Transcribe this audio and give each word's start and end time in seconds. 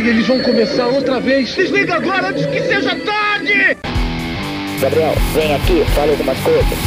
Ai, 0.00 0.08
eles 0.08 0.26
vão 0.26 0.40
começar 0.40 0.86
outra 0.86 1.20
vez. 1.20 1.54
Desliga 1.54 1.96
agora 1.96 2.28
antes 2.28 2.46
que 2.46 2.62
seja 2.62 2.96
tarde! 2.96 3.76
Gabriel, 4.80 5.14
vem 5.34 5.54
aqui, 5.54 5.84
fala 5.94 6.12
algumas 6.12 6.38
coisas. 6.38 6.78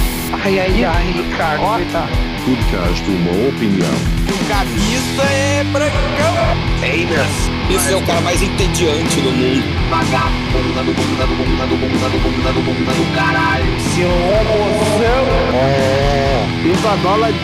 Ai, 0.44 0.60
ai, 0.60 0.84
ai, 0.84 1.12
Ricardo, 1.12 1.62
coitado. 1.62 2.12
Podcast 2.44 3.12
Uma 3.12 3.50
Opinião. 3.50 3.94
O 4.28 4.50
Cabeça 4.50 5.32
é 5.32 5.64
brancão. 5.66 6.34
Famous. 6.82 7.76
Esse 7.76 7.94
é 7.94 7.98
o 7.98 8.02
cara 8.02 8.20
mais 8.22 8.42
entediante 8.42 9.22
do 9.22 9.32
mundo. 9.32 9.64
Vagabunda 9.92 10.84
do 10.84 10.94
bunda 10.94 11.28
do 11.28 11.36
bunda 11.36 11.68
do 11.68 11.78
bunda 11.78 12.10
do 12.10 12.18
bunda 12.18 12.52
do 12.52 12.62
bunda 12.62 12.92
do 12.94 13.16
caralho. 13.16 13.80
Seu 13.94 14.10
homozão. 14.10 15.26
É. 15.54 16.48
Viva 16.64 16.98
dólar 17.04 17.32
de 17.32 17.40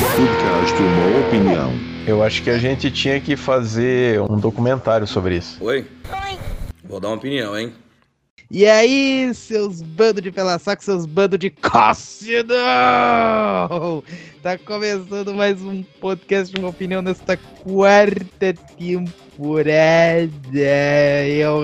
Podcast 0.00 0.82
Uma 0.82 1.26
Opinião. 1.26 1.72
Eu 2.06 2.22
acho 2.22 2.42
que 2.42 2.50
a 2.50 2.58
gente 2.58 2.90
tinha 2.90 3.20
que 3.20 3.36
fazer 3.36 4.20
um 4.20 4.36
documentário 4.36 5.06
sobre 5.06 5.36
isso. 5.36 5.62
Oi? 5.62 5.86
Vou 6.82 6.98
dar 6.98 7.08
uma 7.08 7.16
opinião, 7.16 7.56
hein? 7.56 7.72
E 8.50 8.66
aí, 8.66 9.32
seus 9.34 9.80
bandos 9.80 10.22
de 10.22 10.30
pela 10.32 10.58
saco, 10.58 10.84
seus 10.84 11.06
bandos 11.06 11.38
de 11.38 11.48
cócido! 11.50 12.54
Tá 14.42 14.58
começando 14.58 15.32
mais 15.32 15.62
um 15.62 15.82
podcast, 16.00 16.54
uma 16.58 16.68
opinião 16.68 17.00
nesta 17.00 17.36
quarta 17.36 18.52
temporada. 18.76 20.30
É 20.58 21.48
o 21.48 21.62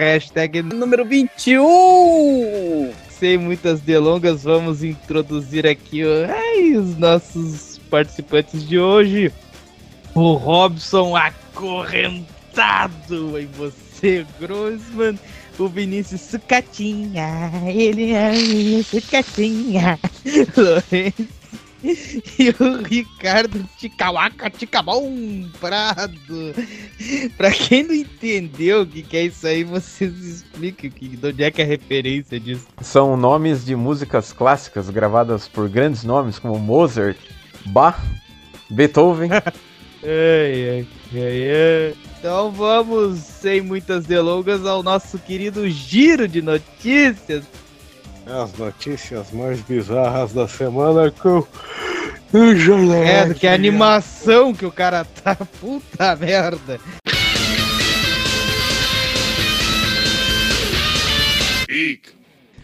hashtag 0.00 0.62
número 0.62 1.04
21! 1.04 2.92
Sem 3.22 3.38
muitas 3.38 3.80
delongas, 3.80 4.42
vamos 4.42 4.82
introduzir 4.82 5.64
aqui 5.64 6.02
ai, 6.28 6.72
os 6.72 6.98
nossos 6.98 7.78
participantes 7.88 8.66
de 8.66 8.80
hoje. 8.80 9.32
O 10.12 10.32
Robson 10.32 11.14
acorrentado 11.14 12.26
em 13.38 13.46
você, 13.46 14.26
Grossman 14.40 15.16
o 15.56 15.68
Vinícius 15.68 16.20
Sucatinha, 16.22 17.52
ele 17.72 18.10
é 18.10 18.32
minha 18.32 18.82
Sucatinha, 18.82 20.00
Lourenço, 20.56 21.41
e 22.38 22.54
o 22.60 22.82
Ricardo 22.82 23.68
Ticauaca 23.78 24.48
Ticabom 24.48 25.48
Prado. 25.60 26.54
Pra 27.36 27.50
quem 27.50 27.82
não 27.82 27.94
entendeu 27.94 28.82
o 28.82 28.86
que, 28.86 29.02
que 29.02 29.16
é 29.16 29.24
isso 29.24 29.46
aí, 29.46 29.64
vocês 29.64 30.12
expliquem 30.24 30.90
que, 30.90 31.08
de 31.08 31.26
onde 31.26 31.42
é 31.42 31.50
que 31.50 31.60
é 31.60 31.64
a 31.64 31.68
referência 31.68 32.38
disso. 32.38 32.66
São 32.80 33.16
nomes 33.16 33.64
de 33.64 33.74
músicas 33.74 34.32
clássicas 34.32 34.88
gravadas 34.90 35.48
por 35.48 35.68
grandes 35.68 36.04
nomes 36.04 36.38
como 36.38 36.58
Mozart, 36.58 37.18
Bach, 37.66 37.98
Beethoven. 38.70 39.30
ai, 39.32 39.42
ai, 40.04 40.86
ai, 41.14 41.50
ai. 41.50 41.94
Então 42.18 42.52
vamos, 42.52 43.18
sem 43.18 43.60
muitas 43.60 44.06
delongas, 44.06 44.64
ao 44.64 44.80
nosso 44.80 45.18
querido 45.18 45.68
giro 45.68 46.28
de 46.28 46.40
notícias. 46.40 47.44
As 48.32 48.56
notícias 48.56 49.30
mais 49.30 49.60
bizarras 49.60 50.32
da 50.32 50.48
semana 50.48 51.10
com 51.10 51.46
o 52.32 52.56
jornal. 52.56 53.02
É, 53.04 53.34
que 53.34 53.46
animação 53.46 54.54
que 54.54 54.64
o 54.64 54.72
cara 54.72 55.04
tá. 55.04 55.36
Puta 55.60 56.16
merda. 56.16 56.80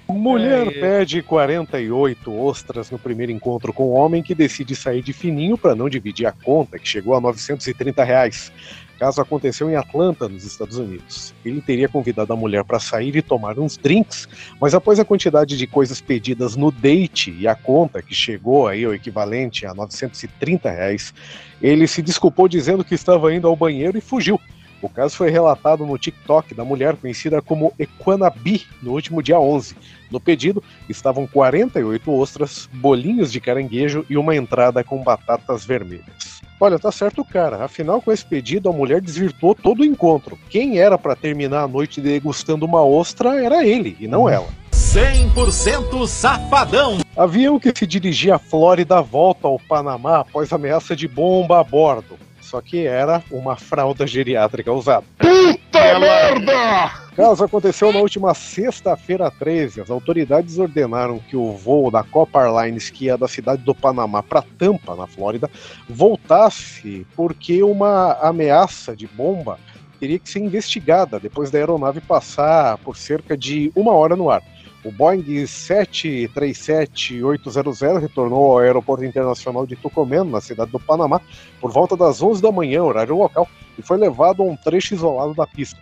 Mulher 0.09 0.69
É, 0.69 0.71
é. 0.71 0.81
pede 0.81 1.23
48 1.23 2.35
ostras 2.35 2.91
no 2.91 2.99
primeiro 2.99 3.31
encontro 3.31 3.73
com 3.73 3.91
homem 3.91 4.23
que 4.23 4.35
decide 4.35 4.75
sair 4.75 5.03
de 5.03 5.13
fininho 5.13 5.59
para 5.59 5.75
não 5.75 5.89
dividir 5.89 6.25
a 6.27 6.33
conta, 6.33 6.79
que 6.79 6.89
chegou 6.89 7.15
a 7.15 7.21
930 7.21 8.05
reais. 8.05 8.51
Caso 8.99 9.21
aconteceu 9.21 9.71
em 9.71 9.77
Atlanta, 9.77 10.29
nos 10.29 10.45
Estados 10.45 10.77
Unidos. 10.77 11.33
Ele 11.45 11.61
teria 11.61 11.89
convidado 11.89 12.33
a 12.33 12.37
mulher 12.37 12.65
para 12.65 12.81
sair 12.81 13.15
e 13.15 13.23
tomar 13.23 13.59
uns 13.59 13.77
drinks, 13.77 14.29
mas 14.61 14.75
após 14.75 14.99
a 14.99 15.05
quantidade 15.05 15.57
de 15.57 15.67
coisas 15.69 16.01
pedidas 16.01 16.57
no 16.57 16.73
date 16.73 17.31
e 17.39 17.47
a 17.47 17.55
conta, 17.55 18.03
que 18.03 18.15
chegou 18.15 18.67
aí 18.67 18.85
ao 18.85 18.93
equivalente 18.93 19.65
a 19.65 19.73
930 19.73 20.69
reais, 20.69 21.15
ele 21.63 21.87
se 21.87 22.03
desculpou 22.03 22.49
dizendo 22.49 22.85
que 22.85 22.95
estava 22.95 23.33
indo 23.33 23.47
ao 23.47 23.55
banheiro 23.55 23.97
e 23.97 24.01
fugiu. 24.01 24.41
O 24.81 24.89
caso 24.89 25.17
foi 25.17 25.31
relatado 25.31 25.85
no 25.85 25.99
TikTok 25.99 26.55
da 26.55 26.65
mulher 26.65 26.97
conhecida 26.97 27.43
como 27.43 27.73
Equanabi 27.79 28.65
no 28.81 28.93
último 28.93 29.23
dia 29.23 29.39
11. 29.39 29.75
No 30.11 30.21
pedido 30.21 30.63
estavam 30.89 31.27
48 31.27 32.13
ostras, 32.13 32.69
bolinhos 32.73 33.33
de 33.33 33.41
caranguejo 33.41 34.07
e 34.09 34.17
uma 34.17 34.37
entrada 34.37 34.85
com 34.85 35.03
batatas 35.03 35.65
vermelhas. 35.65 36.39
Olha, 36.61 36.79
tá 36.79 36.91
certo 36.91 37.23
o 37.23 37.25
cara. 37.25 37.65
Afinal, 37.65 38.03
com 38.03 38.11
esse 38.11 38.25
pedido, 38.25 38.69
a 38.69 38.73
mulher 38.73 39.01
desvirtuou 39.01 39.55
todo 39.55 39.81
o 39.81 39.85
encontro. 39.85 40.39
Quem 40.49 40.79
era 40.79 40.99
para 40.99 41.15
terminar 41.15 41.63
a 41.63 41.69
noite 41.69 42.01
degustando 42.01 42.65
uma 42.65 42.85
ostra 42.85 43.43
era 43.43 43.65
ele, 43.65 43.97
e 44.01 44.09
não 44.09 44.29
ela. 44.29 44.49
100% 44.73 46.07
safadão. 46.07 46.99
Avião 47.17 47.61
que 47.61 47.73
se 47.77 47.87
dirigia 47.87 48.37
à 48.37 48.39
Flórida 48.39 49.03
volta 49.03 49.47
ao 49.47 49.59
Panamá 49.59 50.21
após 50.21 50.53
ameaça 50.53 50.97
de 50.97 51.07
bomba 51.07 51.61
a 51.61 51.65
bordo. 51.65 52.19
Só 52.49 52.63
que 52.63 52.87
era 52.87 53.23
uma 53.31 53.57
fralda 53.57 54.07
geriátrica 54.07 54.73
usada. 54.73 55.05
Puta 55.19 55.99
merda! 55.99 56.87
O 57.13 57.15
caso 57.15 57.45
aconteceu 57.45 57.93
na 57.93 57.99
última 57.99 58.33
sexta-feira 58.33 59.31
13. 59.31 59.83
As 59.83 59.91
autoridades 59.91 60.59
ordenaram 60.59 61.19
que 61.19 61.37
o 61.37 61.53
voo 61.53 61.91
da 61.91 62.03
Copa 62.03 62.41
Airlines, 62.41 62.89
que 62.89 63.05
ia 63.05 63.19
da 63.19 63.29
cidade 63.29 63.63
do 63.63 63.75
Panamá 63.75 64.23
para 64.23 64.41
Tampa, 64.41 64.97
na 64.97 65.07
Flórida, 65.07 65.51
voltasse 65.87 67.07
porque 67.15 67.63
uma 67.63 68.15
ameaça 68.15 68.97
de 68.97 69.07
bomba 69.07 69.59
teria 70.01 70.19
que 70.19 70.31
ser 70.31 70.39
investigada 70.39 71.21
depois 71.21 71.51
da 71.51 71.59
aeronave 71.59 72.01
passar 72.01 72.79
por 72.79 72.97
cerca 72.97 73.37
de 73.37 73.71
uma 73.77 73.93
hora 73.93 74.17
no 74.17 74.31
ar. 74.31 74.43
O 74.85 74.93
Boeing 74.93 75.23
737-800 75.23 78.01
retornou 78.01 78.53
ao 78.53 78.59
Aeroporto 78.59 79.05
Internacional 79.05 79.67
de 79.67 79.75
Tucumán, 79.75 80.23
na 80.25 80.41
cidade 80.41 80.71
do 80.71 80.79
Panamá, 80.79 81.21
por 81.61 81.73
volta 81.73 81.97
das 81.97 82.23
11 82.23 82.41
da 82.41 82.53
manhã, 82.53 82.85
horário 82.85 83.17
local, 83.17 83.49
e 83.77 83.83
foi 83.83 83.99
levado 83.99 84.41
a 84.43 84.47
um 84.47 84.57
trecho 84.57 84.95
isolado 84.95 85.35
da 85.35 85.45
pista. 85.47 85.81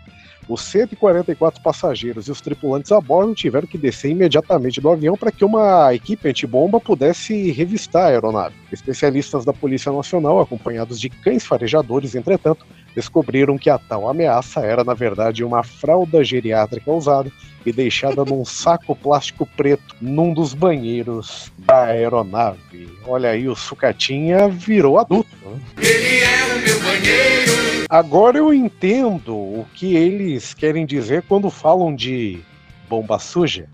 Os 0.48 0.62
144 0.62 1.60
passageiros 1.60 2.28
e 2.28 2.30
os 2.30 2.40
tripulantes 2.40 2.92
a 2.92 3.00
bordo 3.00 3.34
tiveram 3.34 3.66
que 3.66 3.76
descer 3.76 4.10
imediatamente 4.10 4.80
do 4.80 4.88
avião 4.88 5.16
para 5.16 5.32
que 5.32 5.44
uma 5.44 5.92
equipe 5.92 6.28
antibomba 6.28 6.78
pudesse 6.78 7.50
revistar 7.50 8.04
a 8.04 8.08
aeronave. 8.08 8.54
Especialistas 8.70 9.44
da 9.44 9.52
Polícia 9.52 9.90
Nacional, 9.90 10.40
acompanhados 10.40 11.00
de 11.00 11.08
cães 11.08 11.44
farejadores, 11.44 12.14
entretanto, 12.14 12.64
descobriram 12.94 13.58
que 13.58 13.68
a 13.68 13.78
tal 13.78 14.08
ameaça 14.08 14.60
era, 14.60 14.84
na 14.84 14.94
verdade, 14.94 15.44
uma 15.44 15.62
fralda 15.62 16.24
geriátrica 16.24 16.90
usada 16.90 17.30
e 17.64 17.72
deixada 17.72 18.24
num 18.24 18.44
saco 18.46 18.94
plástico 18.94 19.46
preto 19.56 19.96
num 20.00 20.32
dos 20.32 20.54
banheiros 20.54 21.52
da 21.58 21.86
aeronave. 21.86 22.88
Olha 23.04 23.30
aí, 23.30 23.48
o 23.48 23.56
sucatinha 23.56 24.48
virou 24.48 24.98
adulto. 24.98 25.28
né? 25.44 25.60
Ele 25.78 26.20
é 26.20 26.54
o 26.54 26.58
meu 26.60 26.80
banheiro. 26.80 27.65
Agora 27.88 28.36
eu 28.36 28.52
entendo 28.52 29.36
o 29.36 29.64
que 29.72 29.94
eles 29.94 30.52
querem 30.52 30.84
dizer 30.84 31.22
quando 31.22 31.48
falam 31.50 31.94
de 31.94 32.40
bomba 32.88 33.18
suja. 33.18 33.68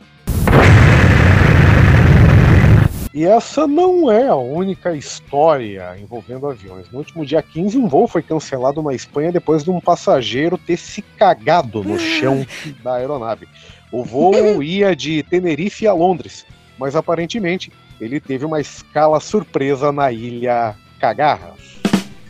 E 3.15 3.25
essa 3.25 3.67
não 3.67 4.11
é 4.11 4.29
a 4.29 4.37
única 4.37 4.95
história 4.95 5.97
envolvendo 5.99 6.47
aviões. 6.47 6.91
No 6.91 6.99
último 6.99 7.25
dia 7.25 7.43
15, 7.43 7.79
um 7.79 7.89
voo 7.89 8.07
foi 8.07 8.23
cancelado 8.23 8.83
na 8.83 8.95
Espanha 8.95 9.33
depois 9.33 9.65
de 9.65 9.71
um 9.71 9.81
passageiro 9.81 10.59
ter 10.59 10.77
se 10.77 11.01
cagado 11.03 11.83
no 11.83 11.99
chão 11.99 12.47
da 12.83 12.95
aeronave. 12.95 13.49
O 13.91 14.05
voo 14.05 14.35
ia 14.63 14.95
de 14.95 15.23
Tenerife 15.23 15.87
a 15.87 15.93
Londres, 15.93 16.47
mas 16.79 16.97
aparentemente 16.97 17.73
ele 18.01 18.19
teve 18.19 18.45
uma 18.45 18.61
escala 18.61 19.21
surpresa 19.21 19.91
na 19.91 20.11
ilha 20.13 20.75
Cagarra. 20.99 21.55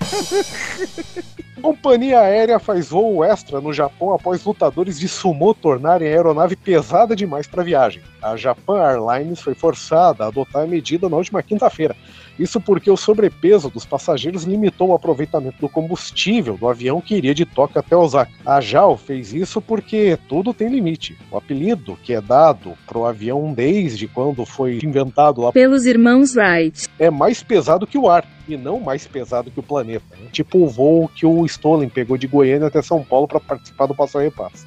Companhia 1.63 2.19
aérea 2.19 2.59
faz 2.59 2.89
voo 2.89 3.23
extra 3.23 3.61
no 3.61 3.73
Japão 3.73 4.13
após 4.13 4.45
lutadores 4.45 4.99
de 4.99 5.07
sumô 5.07 5.55
tornarem 5.55 6.09
a 6.09 6.11
aeronave 6.11 6.57
pesada 6.57 7.15
demais 7.15 7.47
para 7.47 7.63
viagem. 7.63 8.03
A 8.21 8.37
Japan 8.37 8.83
Airlines 8.83 9.41
foi 9.41 9.55
forçada 9.55 10.25
a 10.25 10.27
adotar 10.27 10.65
a 10.65 10.67
medida 10.67 11.09
na 11.09 11.17
última 11.17 11.41
quinta-feira. 11.41 11.95
Isso 12.39 12.61
porque 12.61 12.91
o 12.91 12.97
sobrepeso 12.97 13.69
dos 13.71 13.85
passageiros 13.85 14.45
limitou 14.45 14.89
o 14.89 14.95
aproveitamento 14.95 15.57
do 15.61 15.69
combustível 15.69 16.57
do 16.57 16.69
avião 16.69 17.01
que 17.01 17.15
iria 17.15 17.35
de 17.35 17.45
Tóquio 17.45 17.79
até 17.79 17.97
Osaka. 17.97 18.33
A 18.45 18.61
JAL 18.61 18.97
fez 18.97 19.33
isso 19.33 19.61
porque 19.61 20.19
tudo 20.29 20.53
tem 20.55 20.69
limite. 20.69 21.17
O 21.31 21.37
apelido 21.37 21.99
que 22.03 22.13
é 22.15 22.21
dado 22.21 22.73
pro 22.87 23.05
avião 23.05 23.53
desde 23.53 24.09
quando 24.09 24.45
foi 24.47 24.79
inventado 24.83 25.41
lá 25.43 25.53
Pelos 25.53 25.85
irmãos 25.87 26.35
Wright. 26.37 26.89
é 26.99 27.11
mais 27.11 27.43
pesado 27.43 27.87
que 27.87 27.99
o 27.99 28.09
ar 28.09 28.25
e 28.49 28.57
não 28.57 28.81
mais 28.81 29.07
pesado 29.07 29.51
que 29.51 29.61
o 29.61 29.63
planeta. 29.63 30.05
né? 30.19 30.29
Tipo 30.33 30.59
o 30.59 30.69
voo 30.69 31.09
que 31.09 31.25
o 31.25 31.45
Stolen 31.47 31.89
pegou 31.89 32.17
de 32.17 32.27
Goiânia 32.27 32.67
até 32.69 32.83
São 32.83 33.03
Paulo 33.05 33.29
para 33.29 33.41
participar 33.41 33.87
do 33.87 33.95
Passo 33.95 34.19
a 34.19 34.23
Repasse. 34.23 34.65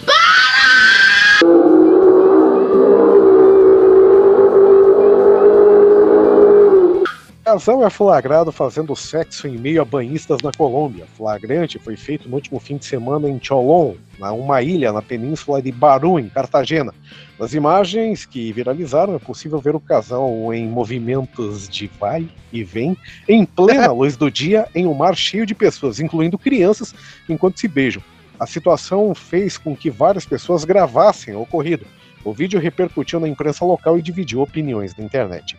Casal 7.45 7.86
é 7.86 7.92
flagrado 7.92 8.51
fazendo 8.51 8.95
sexo 8.95 9.47
em 9.47 9.56
meio 9.56 9.80
a 9.80 9.86
banhistas 9.86 10.42
na 10.42 10.51
Colômbia. 10.51 11.06
Flagrante 11.15 11.77
foi 11.77 11.95
feito 11.95 12.27
no 12.27 12.38
último 12.38 12.59
fim 12.59 12.75
de 12.75 12.86
semana 12.86 13.30
em 13.30 13.39
Cholón, 13.39 13.94
na 14.18 14.31
uma 14.31 14.63
ilha 14.63 14.92
na 14.92 15.00
península 15.00 15.62
de 15.62 15.71
Baru, 15.71 16.18
em 16.18 16.27
Cartagena. 16.27 16.92
Nas 17.39 17.53
imagens 17.53 18.25
que 18.25 18.51
viralizaram, 18.51 19.13
é 19.13 19.19
possível 19.19 19.59
ver 19.59 19.75
o 19.75 19.80
casal 19.80 20.51
em 20.56 20.68
movimentos 20.68 21.69
de 21.69 21.86
vai 22.00 22.27
e 22.51 22.63
vem, 22.63 22.97
em 23.30 23.45
plena 23.45 23.92
luz 23.94 24.18
do 24.18 24.31
dia, 24.31 24.68
em 24.74 24.88
um 24.88 24.95
mar 24.95 25.15
cheio 25.15 25.45
de 25.45 25.53
pessoas, 25.53 26.00
incluindo 26.00 26.39
crianças, 26.39 26.95
enquanto 27.30 27.59
se 27.59 27.68
beijam. 27.68 28.01
A 28.39 28.47
situação 28.47 29.13
fez 29.13 29.56
com 29.56 29.75
que 29.75 29.92
várias 29.92 30.25
pessoas 30.25 30.65
gravassem 30.65 31.36
o 31.36 31.42
ocorrido. 31.42 31.86
O 32.25 32.33
vídeo 32.33 32.60
repercutiu 32.60 33.19
na 33.19 33.27
imprensa 33.27 33.63
local 33.63 34.00
e 34.00 34.01
dividiu 34.01 34.42
opiniões 34.42 34.95
na 34.98 35.06
internet. 35.06 35.56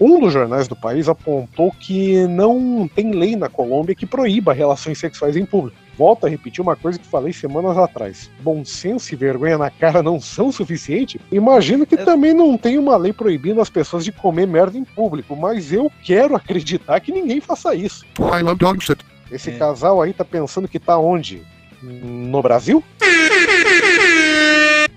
Um 0.00 0.18
dos 0.18 0.32
jornais 0.32 0.66
do 0.66 0.74
país 0.74 1.08
apontou 1.08 1.70
que 1.70 2.26
não 2.26 2.88
tem 2.92 3.12
lei 3.12 3.36
na 3.36 3.50
Colômbia 3.50 3.94
que 3.94 4.06
proíba 4.06 4.54
relações 4.54 4.98
sexuais 4.98 5.36
em 5.36 5.44
público. 5.44 5.76
Volto 5.96 6.26
a 6.26 6.28
repetir 6.28 6.60
uma 6.60 6.76
coisa 6.76 6.98
que 6.98 7.06
falei 7.06 7.32
semanas 7.32 7.76
atrás. 7.78 8.30
Bom 8.40 8.64
senso 8.64 9.12
e 9.12 9.16
vergonha 9.16 9.56
na 9.56 9.70
cara 9.70 10.02
não 10.02 10.20
são 10.20 10.50
suficiente? 10.50 11.20
Imagino 11.32 11.86
que 11.86 11.96
também 11.96 12.34
não 12.34 12.56
tem 12.56 12.78
uma 12.78 12.96
lei 12.96 13.12
proibindo 13.12 13.60
as 13.60 13.70
pessoas 13.70 14.04
de 14.04 14.12
comer 14.12 14.46
merda 14.46 14.76
em 14.76 14.84
público, 14.84 15.36
mas 15.36 15.72
eu 15.72 15.90
quero 16.02 16.34
acreditar 16.36 17.00
que 17.00 17.12
ninguém 17.12 17.40
faça 17.40 17.74
isso. 17.74 18.04
I 18.18 18.42
love 18.42 18.58
dog 18.58 18.82
shit. 18.82 19.02
Esse 19.30 19.52
casal 19.52 20.00
aí 20.00 20.12
tá 20.12 20.24
pensando 20.24 20.68
que 20.68 20.78
tá 20.78 20.98
onde? 20.98 21.42
No 21.82 22.42
Brasil? 22.42 22.82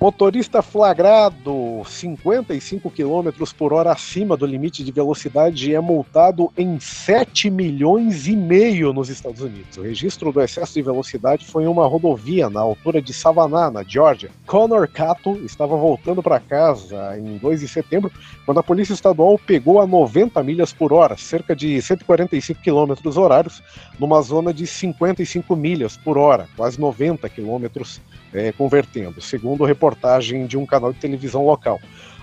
Motorista 0.01 0.61
flagrado 0.61 1.81
55 1.85 2.89
km 2.89 3.31
por 3.57 3.73
hora 3.73 3.91
acima 3.91 4.37
do 4.37 4.45
limite 4.45 4.81
de 4.81 4.93
velocidade 4.93 5.75
é 5.75 5.79
multado 5.81 6.53
em 6.57 6.79
7 6.79 7.49
milhões 7.49 8.25
e 8.25 8.33
meio 8.33 8.93
nos 8.93 9.09
Estados 9.09 9.41
Unidos. 9.41 9.75
O 9.75 9.81
registro 9.81 10.31
do 10.31 10.39
excesso 10.39 10.75
de 10.75 10.81
velocidade 10.81 11.45
foi 11.45 11.63
em 11.63 11.67
uma 11.67 11.85
rodovia 11.85 12.49
na 12.49 12.61
altura 12.61 13.01
de 13.01 13.11
Savannah, 13.11 13.69
na 13.69 13.83
Georgia. 13.83 14.31
Connor 14.47 14.87
Cato 14.87 15.35
estava 15.43 15.75
voltando 15.75 16.23
para 16.23 16.39
casa 16.39 17.17
em 17.17 17.37
2 17.37 17.59
de 17.59 17.67
setembro 17.67 18.09
quando 18.45 18.61
a 18.61 18.63
Polícia 18.63 18.93
Estadual 18.93 19.37
pegou 19.37 19.81
a 19.81 19.85
90 19.85 20.41
milhas 20.43 20.71
por 20.71 20.93
hora, 20.93 21.17
cerca 21.17 21.53
de 21.53 21.81
145 21.81 22.61
quilômetros 22.61 23.17
horários, 23.17 23.61
numa 23.99 24.21
zona 24.21 24.53
de 24.53 24.65
55 24.65 25.57
milhas 25.57 25.97
por 25.97 26.17
hora, 26.17 26.47
quase 26.55 26.79
90 26.79 27.27
quilômetros 27.27 27.99
é, 28.33 28.51
convertendo, 28.51 29.21
segundo 29.21 29.65
reportagem 29.65 30.45
de 30.45 30.57
um 30.57 30.65
canal 30.65 30.93
de 30.93 30.99
televisão 30.99 31.45
local. 31.45 31.79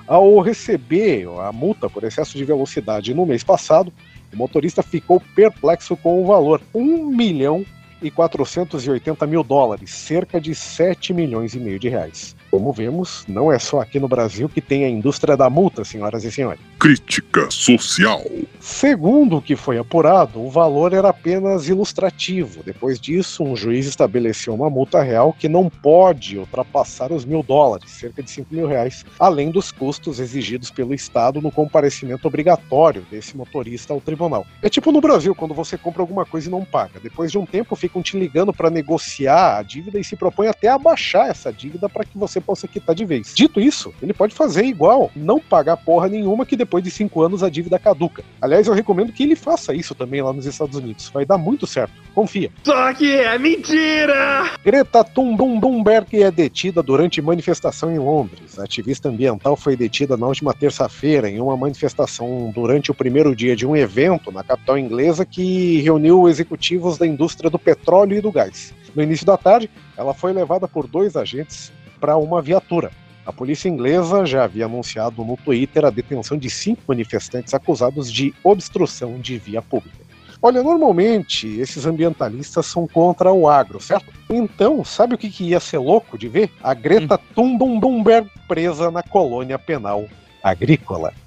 Ao 0.06 0.40
receber 0.40 1.26
a 1.40 1.50
multa 1.50 1.90
por 1.90 2.04
excesso 2.04 2.36
de 2.38 2.44
velocidade 2.44 3.12
no 3.12 3.26
mês 3.26 3.42
passado, 3.42 3.92
o 4.32 4.36
motorista 4.36 4.82
ficou 4.82 5.20
perplexo 5.34 5.96
com 5.96 6.22
o 6.22 6.26
valor: 6.26 6.60
1 6.74 7.06
milhão 7.06 7.64
e 8.00 8.10
480 8.10 9.26
mil 9.26 9.42
dólares, 9.42 9.90
cerca 9.90 10.40
de 10.40 10.54
7 10.54 11.12
milhões 11.12 11.54
e 11.54 11.58
meio 11.58 11.78
de 11.78 11.88
reais. 11.88 12.36
Como 12.56 12.72
vemos, 12.72 13.22
não 13.28 13.52
é 13.52 13.58
só 13.58 13.82
aqui 13.82 14.00
no 14.00 14.08
Brasil 14.08 14.48
que 14.48 14.62
tem 14.62 14.82
a 14.82 14.88
indústria 14.88 15.36
da 15.36 15.50
multa, 15.50 15.84
senhoras 15.84 16.24
e 16.24 16.32
senhores. 16.32 16.58
Crítica 16.80 17.50
social. 17.50 18.24
Segundo 18.60 19.36
o 19.36 19.42
que 19.42 19.54
foi 19.54 19.76
apurado, 19.76 20.40
o 20.40 20.48
valor 20.48 20.94
era 20.94 21.10
apenas 21.10 21.68
ilustrativo. 21.68 22.62
Depois 22.62 22.98
disso, 22.98 23.44
um 23.44 23.54
juiz 23.54 23.86
estabeleceu 23.86 24.54
uma 24.54 24.70
multa 24.70 25.02
real 25.02 25.34
que 25.38 25.50
não 25.50 25.68
pode 25.68 26.38
ultrapassar 26.38 27.12
os 27.12 27.26
mil 27.26 27.42
dólares, 27.42 27.90
cerca 27.90 28.22
de 28.22 28.30
5 28.30 28.54
mil 28.54 28.66
reais, 28.66 29.04
além 29.18 29.50
dos 29.50 29.70
custos 29.70 30.18
exigidos 30.18 30.70
pelo 30.70 30.94
Estado 30.94 31.42
no 31.42 31.52
comparecimento 31.52 32.26
obrigatório 32.26 33.04
desse 33.10 33.36
motorista 33.36 33.92
ao 33.92 34.00
tribunal. 34.00 34.46
É 34.62 34.70
tipo 34.70 34.90
no 34.90 35.02
Brasil, 35.02 35.34
quando 35.34 35.52
você 35.52 35.76
compra 35.76 36.00
alguma 36.00 36.24
coisa 36.24 36.48
e 36.48 36.50
não 36.50 36.64
paga. 36.64 36.98
Depois 37.00 37.30
de 37.30 37.36
um 37.36 37.44
tempo, 37.44 37.76
ficam 37.76 38.00
te 38.00 38.18
ligando 38.18 38.50
para 38.50 38.70
negociar 38.70 39.58
a 39.58 39.62
dívida 39.62 40.00
e 40.00 40.04
se 40.04 40.16
propõe 40.16 40.48
até 40.48 40.68
a 40.68 40.78
baixar 40.78 41.28
essa 41.28 41.52
dívida 41.52 41.86
para 41.86 42.04
que 42.04 42.16
você 42.16 42.40
possa 42.46 42.68
quitar 42.68 42.94
de 42.94 43.04
vez. 43.04 43.32
Dito 43.34 43.60
isso, 43.60 43.92
ele 44.00 44.14
pode 44.14 44.34
fazer 44.34 44.64
igual, 44.64 45.10
não 45.16 45.40
pagar 45.40 45.76
porra 45.76 46.08
nenhuma 46.08 46.46
que 46.46 46.56
depois 46.56 46.84
de 46.84 46.90
cinco 46.90 47.22
anos 47.22 47.42
a 47.42 47.50
dívida 47.50 47.78
caduca. 47.78 48.22
Aliás, 48.40 48.68
eu 48.68 48.74
recomendo 48.74 49.12
que 49.12 49.24
ele 49.24 49.34
faça 49.34 49.74
isso 49.74 49.94
também 49.94 50.22
lá 50.22 50.32
nos 50.32 50.46
Estados 50.46 50.76
Unidos. 50.76 51.10
Vai 51.12 51.26
dar 51.26 51.36
muito 51.36 51.66
certo. 51.66 51.92
Confia. 52.14 52.50
Só 52.62 52.94
que 52.94 53.12
é 53.12 53.38
mentira! 53.38 54.50
Greta 54.64 55.04
Thunberg 55.04 56.22
é 56.22 56.30
detida 56.30 56.82
durante 56.82 57.20
manifestação 57.20 57.92
em 57.92 57.98
Londres. 57.98 58.58
A 58.58 58.64
ativista 58.64 59.08
ambiental 59.08 59.56
foi 59.56 59.76
detida 59.76 60.16
na 60.16 60.26
última 60.26 60.54
terça-feira 60.54 61.28
em 61.28 61.40
uma 61.40 61.56
manifestação 61.56 62.50
durante 62.54 62.90
o 62.90 62.94
primeiro 62.94 63.34
dia 63.34 63.56
de 63.56 63.66
um 63.66 63.76
evento 63.76 64.30
na 64.30 64.44
capital 64.44 64.78
inglesa 64.78 65.24
que 65.24 65.80
reuniu 65.82 66.28
executivos 66.28 66.98
da 66.98 67.06
indústria 67.06 67.50
do 67.50 67.58
petróleo 67.58 68.16
e 68.16 68.20
do 68.20 68.30
gás. 68.32 68.72
No 68.94 69.02
início 69.02 69.26
da 69.26 69.36
tarde, 69.36 69.70
ela 69.96 70.14
foi 70.14 70.32
levada 70.32 70.66
por 70.66 70.86
dois 70.86 71.16
agentes 71.16 71.70
para 72.00 72.16
uma 72.16 72.40
viatura. 72.42 72.90
A 73.24 73.32
polícia 73.32 73.68
inglesa 73.68 74.24
já 74.24 74.44
havia 74.44 74.66
anunciado 74.66 75.24
no 75.24 75.36
Twitter 75.36 75.84
a 75.84 75.90
detenção 75.90 76.38
de 76.38 76.48
cinco 76.48 76.82
manifestantes 76.86 77.52
acusados 77.54 78.12
de 78.12 78.32
obstrução 78.44 79.18
de 79.18 79.36
via 79.36 79.60
pública. 79.60 80.06
Olha, 80.40 80.62
normalmente 80.62 81.58
esses 81.58 81.86
ambientalistas 81.86 82.66
são 82.66 82.86
contra 82.86 83.32
o 83.32 83.48
agro, 83.48 83.80
certo? 83.80 84.12
Então, 84.30 84.84
sabe 84.84 85.14
o 85.14 85.18
que, 85.18 85.30
que 85.30 85.44
ia 85.44 85.58
ser 85.58 85.78
louco 85.78 86.16
de 86.16 86.28
ver? 86.28 86.52
A 86.62 86.74
Greta 86.74 87.18
Thunberg 87.34 88.30
presa 88.46 88.90
na 88.90 89.02
colônia 89.02 89.58
penal 89.58 90.06
agrícola. 90.46 91.12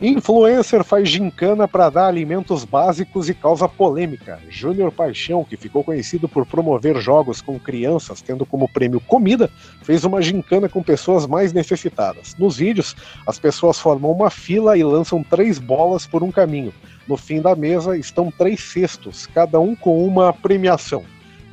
Influencer 0.00 0.84
faz 0.84 1.08
gincana 1.08 1.66
para 1.66 1.88
dar 1.88 2.08
alimentos 2.08 2.62
básicos 2.62 3.30
e 3.30 3.34
causa 3.34 3.66
polêmica. 3.66 4.38
Júnior 4.50 4.92
Paixão, 4.92 5.42
que 5.44 5.56
ficou 5.56 5.82
conhecido 5.82 6.28
por 6.28 6.44
promover 6.44 7.00
jogos 7.00 7.40
com 7.40 7.58
crianças, 7.58 8.20
tendo 8.20 8.44
como 8.44 8.68
prêmio 8.68 9.00
comida, 9.00 9.50
fez 9.82 10.04
uma 10.04 10.20
gincana 10.20 10.68
com 10.68 10.82
pessoas 10.82 11.26
mais 11.26 11.54
necessitadas. 11.54 12.34
Nos 12.38 12.58
vídeos, 12.58 12.94
as 13.26 13.38
pessoas 13.38 13.78
formam 13.78 14.10
uma 14.10 14.28
fila 14.28 14.76
e 14.76 14.84
lançam 14.84 15.22
três 15.22 15.58
bolas 15.58 16.06
por 16.06 16.22
um 16.22 16.30
caminho. 16.30 16.74
No 17.08 17.16
fim 17.16 17.40
da 17.40 17.56
mesa 17.56 17.96
estão 17.96 18.30
três 18.30 18.60
cestos, 18.60 19.26
cada 19.26 19.58
um 19.58 19.74
com 19.74 20.06
uma 20.06 20.34
premiação. 20.34 21.02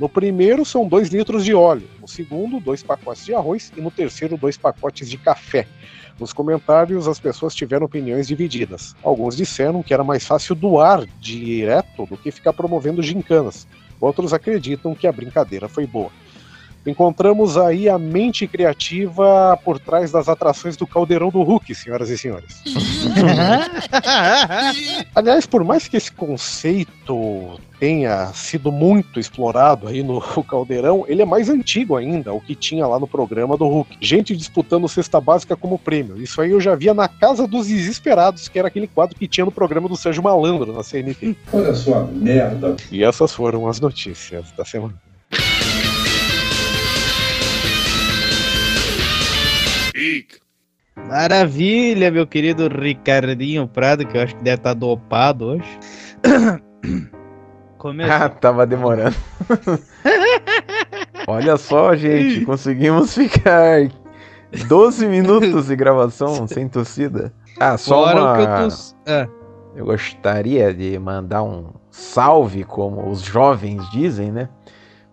No 0.02 0.10
primeiro 0.10 0.66
são 0.66 0.88
dois 0.88 1.10
litros 1.10 1.46
de 1.46 1.54
óleo, 1.54 1.88
no 2.02 2.08
segundo, 2.08 2.60
dois 2.60 2.82
pacotes 2.82 3.24
de 3.24 3.36
arroz 3.36 3.72
e 3.78 3.82
no 3.82 3.92
terceiro, 3.92 4.36
dois 4.36 4.58
pacotes 4.58 5.08
de 5.08 5.16
café. 5.16 5.68
Nos 6.20 6.34
comentários, 6.34 7.08
as 7.08 7.20
pessoas 7.20 7.54
tiveram 7.54 7.86
opiniões 7.86 8.28
divididas. 8.28 8.96
Alguns 9.04 9.38
disseram 9.38 9.84
que 9.84 9.94
era 9.94 10.04
mais 10.04 10.26
fácil 10.26 10.56
doar 10.56 11.06
direto 11.20 12.08
do 12.08 12.18
que 12.18 12.32
ficar 12.32 12.52
promovendo 12.52 13.04
gincanas. 13.04 13.68
Outros 14.00 14.34
acreditam 14.34 14.96
que 14.96 15.06
a 15.06 15.12
brincadeira 15.12 15.70
foi 15.70 15.86
boa. 15.86 16.10
Encontramos 16.86 17.58
aí 17.58 17.88
a 17.88 17.98
mente 18.00 18.48
criativa 18.48 19.58
por 19.64 19.80
trás 19.80 20.12
das 20.12 20.28
atrações 20.28 20.76
do 20.76 20.88
caldeirão 20.88 21.30
do 21.30 21.44
Hulk, 21.44 21.76
senhoras 21.76 22.10
e 22.10 22.18
senhores. 22.18 22.64
Aliás, 25.14 25.46
por 25.46 25.64
mais 25.64 25.88
que 25.88 25.98
esse 25.98 26.12
conceito 26.12 27.60
tenha 27.80 28.28
sido 28.34 28.72
muito 28.72 29.20
explorado 29.20 29.88
aí 29.88 30.02
no 30.02 30.22
caldeirão, 30.44 31.06
ele 31.08 31.22
é 31.22 31.26
mais 31.26 31.50
antigo 31.50 31.96
ainda, 31.96 32.34
o 32.34 32.42
que 32.42 32.56
tinha 32.56 32.88
lá 32.88 33.00
no 33.00 33.08
programa 33.08 33.56
do 33.56 33.68
Hulk. 33.68 33.98
Gente 34.02 34.36
disputando 34.36 34.88
cesta 34.88 35.22
básica 35.22 35.56
como 35.56 35.78
prêmio. 35.78 36.22
Isso 36.22 36.42
aí 36.42 36.52
eu 36.52 36.60
já 36.60 36.74
via 36.74 36.94
na 36.94 37.08
Casa 37.08 37.48
dos 37.48 37.68
Desesperados, 37.68 38.48
que 38.48 38.58
era 38.58 38.68
aquele 38.68 38.88
quadro 38.88 39.16
que 39.16 39.28
tinha 39.28 39.46
no 39.46 39.52
programa 39.52 39.88
do 39.88 39.96
Sérgio 39.96 40.24
Malandro 40.24 40.74
na 40.74 40.82
CNT. 40.82 41.36
Olha 41.54 41.74
só, 41.76 42.08
merda. 42.12 42.76
E 42.92 43.04
essas 43.04 43.34
foram 43.34 43.68
as 43.68 43.80
notícias 43.80 44.52
da 44.52 44.66
semana. 44.66 44.94
Maravilha, 51.08 52.12
meu 52.12 52.28
querido 52.28 52.68
Ricardinho 52.68 53.68
Prado, 53.68 54.06
que 54.06 54.18
eu 54.18 54.22
acho 54.22 54.36
que 54.36 54.44
deve 54.44 54.58
estar 54.58 54.74
dopado 54.74 55.46
hoje. 55.46 55.80
Começou. 57.78 58.14
Ah, 58.14 58.30
tava 58.30 58.66
demorando. 58.68 59.16
Olha 61.28 61.58
só, 61.58 61.96
gente, 61.96 62.46
conseguimos 62.46 63.14
ficar 63.16 63.90
12 64.68 65.08
minutos 65.08 65.68
de 65.68 65.76
gravação 65.76 66.46
sem 66.48 66.68
torcida. 66.68 67.34
Ah, 67.60 67.78
só 67.78 68.06
Fora 68.06 68.22
uma... 68.22 68.40
eu 68.40 68.70
tô. 68.70 68.76
Ah, 69.08 69.28
Eu 69.76 69.86
gostaria 69.86 70.74
de 70.74 70.98
mandar 71.00 71.44
um 71.44 71.74
salve, 71.90 72.64
como 72.64 73.10
os 73.10 73.22
jovens 73.22 73.90
dizem, 73.90 74.32
né? 74.32 74.50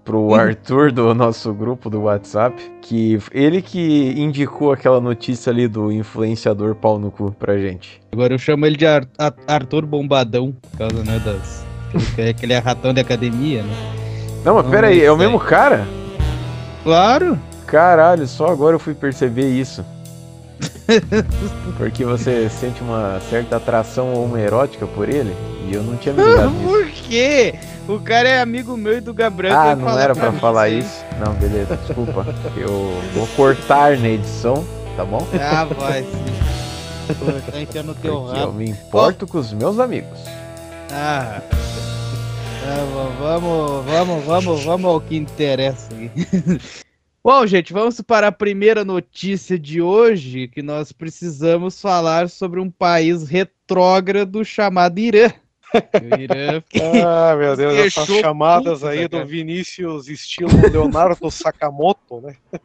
Pro 0.08 0.34
Arthur 0.34 0.90
do 0.90 1.14
nosso 1.14 1.52
grupo 1.52 1.90
do 1.90 2.00
WhatsApp, 2.04 2.56
que 2.80 3.18
ele 3.30 3.60
que 3.60 4.14
indicou 4.16 4.72
aquela 4.72 5.02
notícia 5.02 5.50
ali 5.52 5.68
do 5.68 5.92
influenciador 5.92 6.74
pau 6.74 6.98
no 6.98 7.10
cu 7.10 7.30
pra 7.38 7.58
gente. 7.58 8.00
agora 8.10 8.32
eu 8.32 8.38
chamo 8.38 8.64
ele 8.64 8.74
de 8.74 8.86
Ar- 8.86 9.06
Ar- 9.18 9.34
Arthur 9.46 9.84
Bombadão, 9.84 10.54
por 10.70 10.78
causa, 10.78 11.04
né, 11.04 11.20
das. 11.22 11.62
que- 12.16 12.32
Que 12.32 12.46
ele 12.46 12.54
é 12.54 12.58
ratão 12.58 12.94
de 12.94 13.00
academia, 13.02 13.62
né? 13.62 13.74
Não, 14.46 14.54
mas 14.54 14.66
pera 14.68 14.86
aí, 14.86 15.04
é 15.04 15.12
o 15.12 15.16
mesmo 15.18 15.38
cara? 15.38 15.86
Claro! 16.82 17.38
Caralho, 17.66 18.26
só 18.26 18.46
agora 18.46 18.76
eu 18.76 18.80
fui 18.80 18.94
perceber 18.94 19.50
isso. 19.50 19.84
Porque 21.76 22.02
você 22.02 22.48
sente 22.48 22.80
uma 22.80 23.20
certa 23.28 23.56
atração 23.56 24.14
homoerótica 24.14 24.86
por 24.86 25.06
ele? 25.06 25.34
E 25.70 25.74
eu 25.74 25.82
não 25.82 25.96
tinha 25.98 26.14
me 26.14 26.22
ligado. 26.24 26.50
Por 26.64 26.86
quê? 26.86 27.54
O 27.88 27.98
cara 27.98 28.28
é 28.28 28.40
amigo 28.40 28.76
meu 28.76 28.98
e 28.98 29.00
do 29.00 29.14
Gabriel. 29.14 29.58
Ah, 29.58 29.74
não 29.74 29.98
era 29.98 30.14
pra 30.14 30.30
mim 30.30 30.38
falar 30.38 30.64
aí. 30.64 30.80
isso? 30.80 31.02
Não, 31.18 31.32
beleza, 31.34 31.74
desculpa. 31.76 32.26
Eu 32.54 32.92
vou 33.14 33.26
cortar 33.28 33.96
na 33.96 34.08
edição, 34.08 34.62
tá 34.94 35.04
bom? 35.06 35.26
Ah, 35.40 35.64
vai 35.64 36.02
sim. 36.02 36.08
Tá 37.50 37.58
enfiando 37.58 37.86
no 37.86 37.94
teu 37.94 38.20
Porque 38.20 38.36
eu 38.36 38.40
rabo. 38.40 38.52
me 38.52 38.68
importo 38.68 39.26
com 39.26 39.38
os 39.38 39.54
meus 39.54 39.78
amigos. 39.78 40.18
Ah. 40.92 41.40
Vamos, 42.66 43.18
vamos, 43.18 43.84
vamos, 43.86 44.24
vamos, 44.26 44.64
vamos 44.64 44.90
ao 44.90 45.00
que 45.00 45.16
interessa. 45.16 45.88
Bom, 47.24 47.46
gente, 47.46 47.72
vamos 47.72 48.00
para 48.02 48.28
a 48.28 48.32
primeira 48.32 48.84
notícia 48.84 49.58
de 49.58 49.80
hoje, 49.80 50.48
que 50.48 50.62
nós 50.62 50.92
precisamos 50.92 51.80
falar 51.80 52.28
sobre 52.28 52.60
um 52.60 52.70
país 52.70 53.26
retrógrado 53.26 54.44
chamado 54.44 54.98
Irã. 54.98 55.30
O 55.74 56.20
Irã 56.20 56.62
Ah, 57.04 57.36
meu 57.36 57.56
Deus, 57.56 57.74
essas 57.74 58.08
chamadas 58.08 58.84
aí 58.84 59.06
do 59.06 59.24
Vinícius 59.24 60.08
estilo 60.08 60.50
Leonardo 60.70 61.28
Sakamoto, 61.30 62.20
né? 62.20 62.36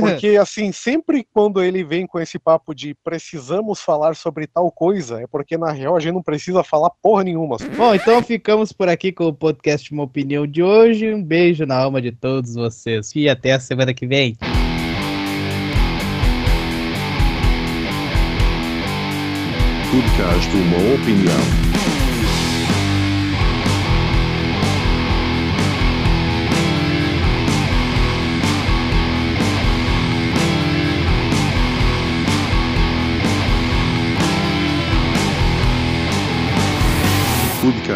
Porque, 0.00 0.36
assim, 0.36 0.72
sempre 0.72 1.26
quando 1.32 1.62
ele 1.62 1.84
vem 1.84 2.06
com 2.06 2.18
esse 2.18 2.38
papo 2.38 2.74
de 2.74 2.94
precisamos 3.04 3.80
falar 3.80 4.16
sobre 4.16 4.46
tal 4.46 4.68
coisa, 4.70 5.20
é 5.20 5.26
porque 5.28 5.56
na 5.56 5.70
real 5.70 5.96
a 5.96 6.00
gente 6.00 6.14
não 6.14 6.22
precisa 6.22 6.64
falar 6.64 6.90
porra 7.00 7.22
nenhuma. 7.22 7.56
Bom, 7.76 7.94
então 7.94 8.20
ficamos 8.20 8.72
por 8.72 8.88
aqui 8.88 9.12
com 9.12 9.28
o 9.28 9.32
podcast 9.32 9.92
Uma 9.92 10.02
Opinião 10.02 10.44
de 10.44 10.60
hoje. 10.60 11.14
Um 11.14 11.22
beijo 11.22 11.64
na 11.64 11.76
alma 11.76 12.02
de 12.02 12.10
todos 12.10 12.54
vocês. 12.54 13.12
E 13.14 13.28
até 13.28 13.52
a 13.52 13.60
semana 13.60 13.94
que 13.94 14.06
vem. 14.06 14.36
Podcast 19.92 20.50
Uma 20.56 20.94
Opinião. 20.94 21.65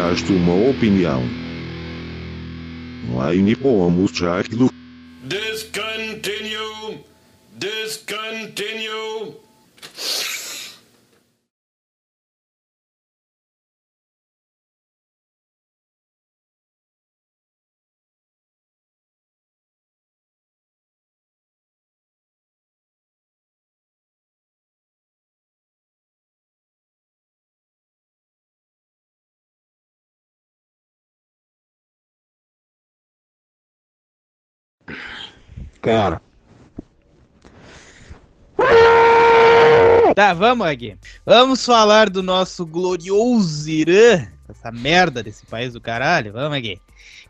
Podcast 0.01 0.33
Uma 0.33 0.55
Opinião. 0.69 1.21
Line 3.29 3.55
pomos 3.55 4.11
já 4.11 4.41
do 4.41 4.71
Discontinue. 5.23 7.05
Discontinue. 7.55 9.35
Cara. 35.81 36.21
Tá, 40.15 40.33
vamos 40.33 40.67
aqui. 40.67 40.95
Vamos 41.25 41.65
falar 41.65 42.09
do 42.09 42.21
nosso 42.21 42.65
glorioso 42.65 43.69
Irã. 43.69 44.27
Essa 44.51 44.71
merda 44.71 45.23
desse 45.23 45.45
país 45.45 45.73
do 45.73 45.81
caralho. 45.81 46.33
Vamos 46.33 46.57
aqui. 46.57 46.79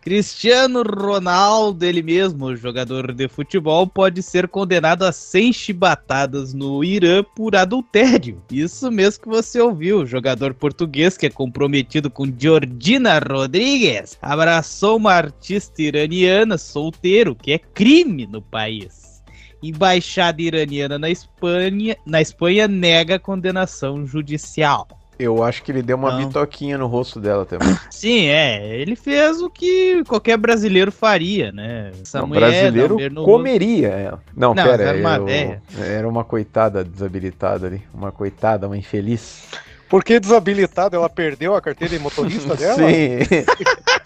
Cristiano 0.02 0.82
Ronaldo, 0.82 1.86
ele 1.86 2.02
mesmo, 2.02 2.56
jogador 2.56 3.14
de 3.14 3.28
futebol, 3.28 3.86
pode 3.86 4.24
ser 4.24 4.48
condenado 4.48 5.04
a 5.04 5.12
100 5.12 5.54
chibatadas 5.54 6.56
no 6.56 6.84
Irã 6.84 7.24
por 7.36 7.56
adultério. 7.56 8.42
Isso 8.52 8.92
mesmo 8.92 9.22
que 9.22 9.30
você 9.30 9.62
ouviu. 9.62 10.00
O 10.00 10.06
jogador 10.08 10.56
português, 10.56 11.18
que 11.18 11.28
é 11.28 11.30
comprometido 11.30 12.10
com 12.10 12.26
Georgina 12.26 13.20
Rodrigues, 13.20 14.18
abraçou 14.20 14.98
uma 14.98 15.14
artista 15.14 15.84
iraniana 15.84 16.58
solteiro, 16.58 17.36
que 17.36 17.52
é 17.52 17.60
crime 17.60 18.26
no 18.26 18.42
país. 18.42 19.22
Embaixada 19.62 20.42
iraniana 20.42 20.98
na 20.98 21.12
Espanha, 21.12 21.96
na 22.08 22.20
Espanha 22.20 22.68
nega 22.68 23.20
condenação 23.20 24.08
judicial. 24.08 24.88
Eu 25.22 25.44
acho 25.44 25.62
que 25.64 25.72
ele 25.72 25.82
deu 25.82 25.96
uma 25.98 26.12
Não. 26.14 26.26
bitoquinha 26.28 26.78
no 26.78 26.88
rosto 26.88 27.20
dela 27.20 27.46
também. 27.46 27.78
Sim, 27.92 28.26
é. 28.28 28.76
Ele 28.80 28.96
fez 28.96 29.42
o 29.42 29.50
que 29.50 30.04
qualquer 30.06 30.38
brasileiro 30.38 30.92
faria, 30.92 31.52
né? 31.52 31.92
Essa 32.02 32.20
Não, 32.20 32.28
mulher, 32.28 32.72
brasileiro 32.72 33.24
comeria 33.24 33.90
ela. 33.90 34.24
Não, 34.36 34.54
Não, 34.56 34.64
pera, 34.64 34.84
era 34.84 34.98
uma 34.98 35.16
eu- 35.18 35.84
era 35.84 36.10
uma 36.10 36.24
coitada 36.24 36.84
desabilitada 36.84 37.68
ali. 37.68 37.82
Uma 37.94 38.12
coitada, 38.12 38.66
uma 38.68 38.78
infeliz. 38.78 39.44
Porque 39.88 40.20
desabilitada, 40.20 40.96
ela 40.96 41.10
perdeu 41.10 41.54
a 41.54 41.62
carteira 41.62 41.96
de 41.98 42.02
motorista 42.02 42.56
dela? 42.58 42.76
Sim. 42.78 43.20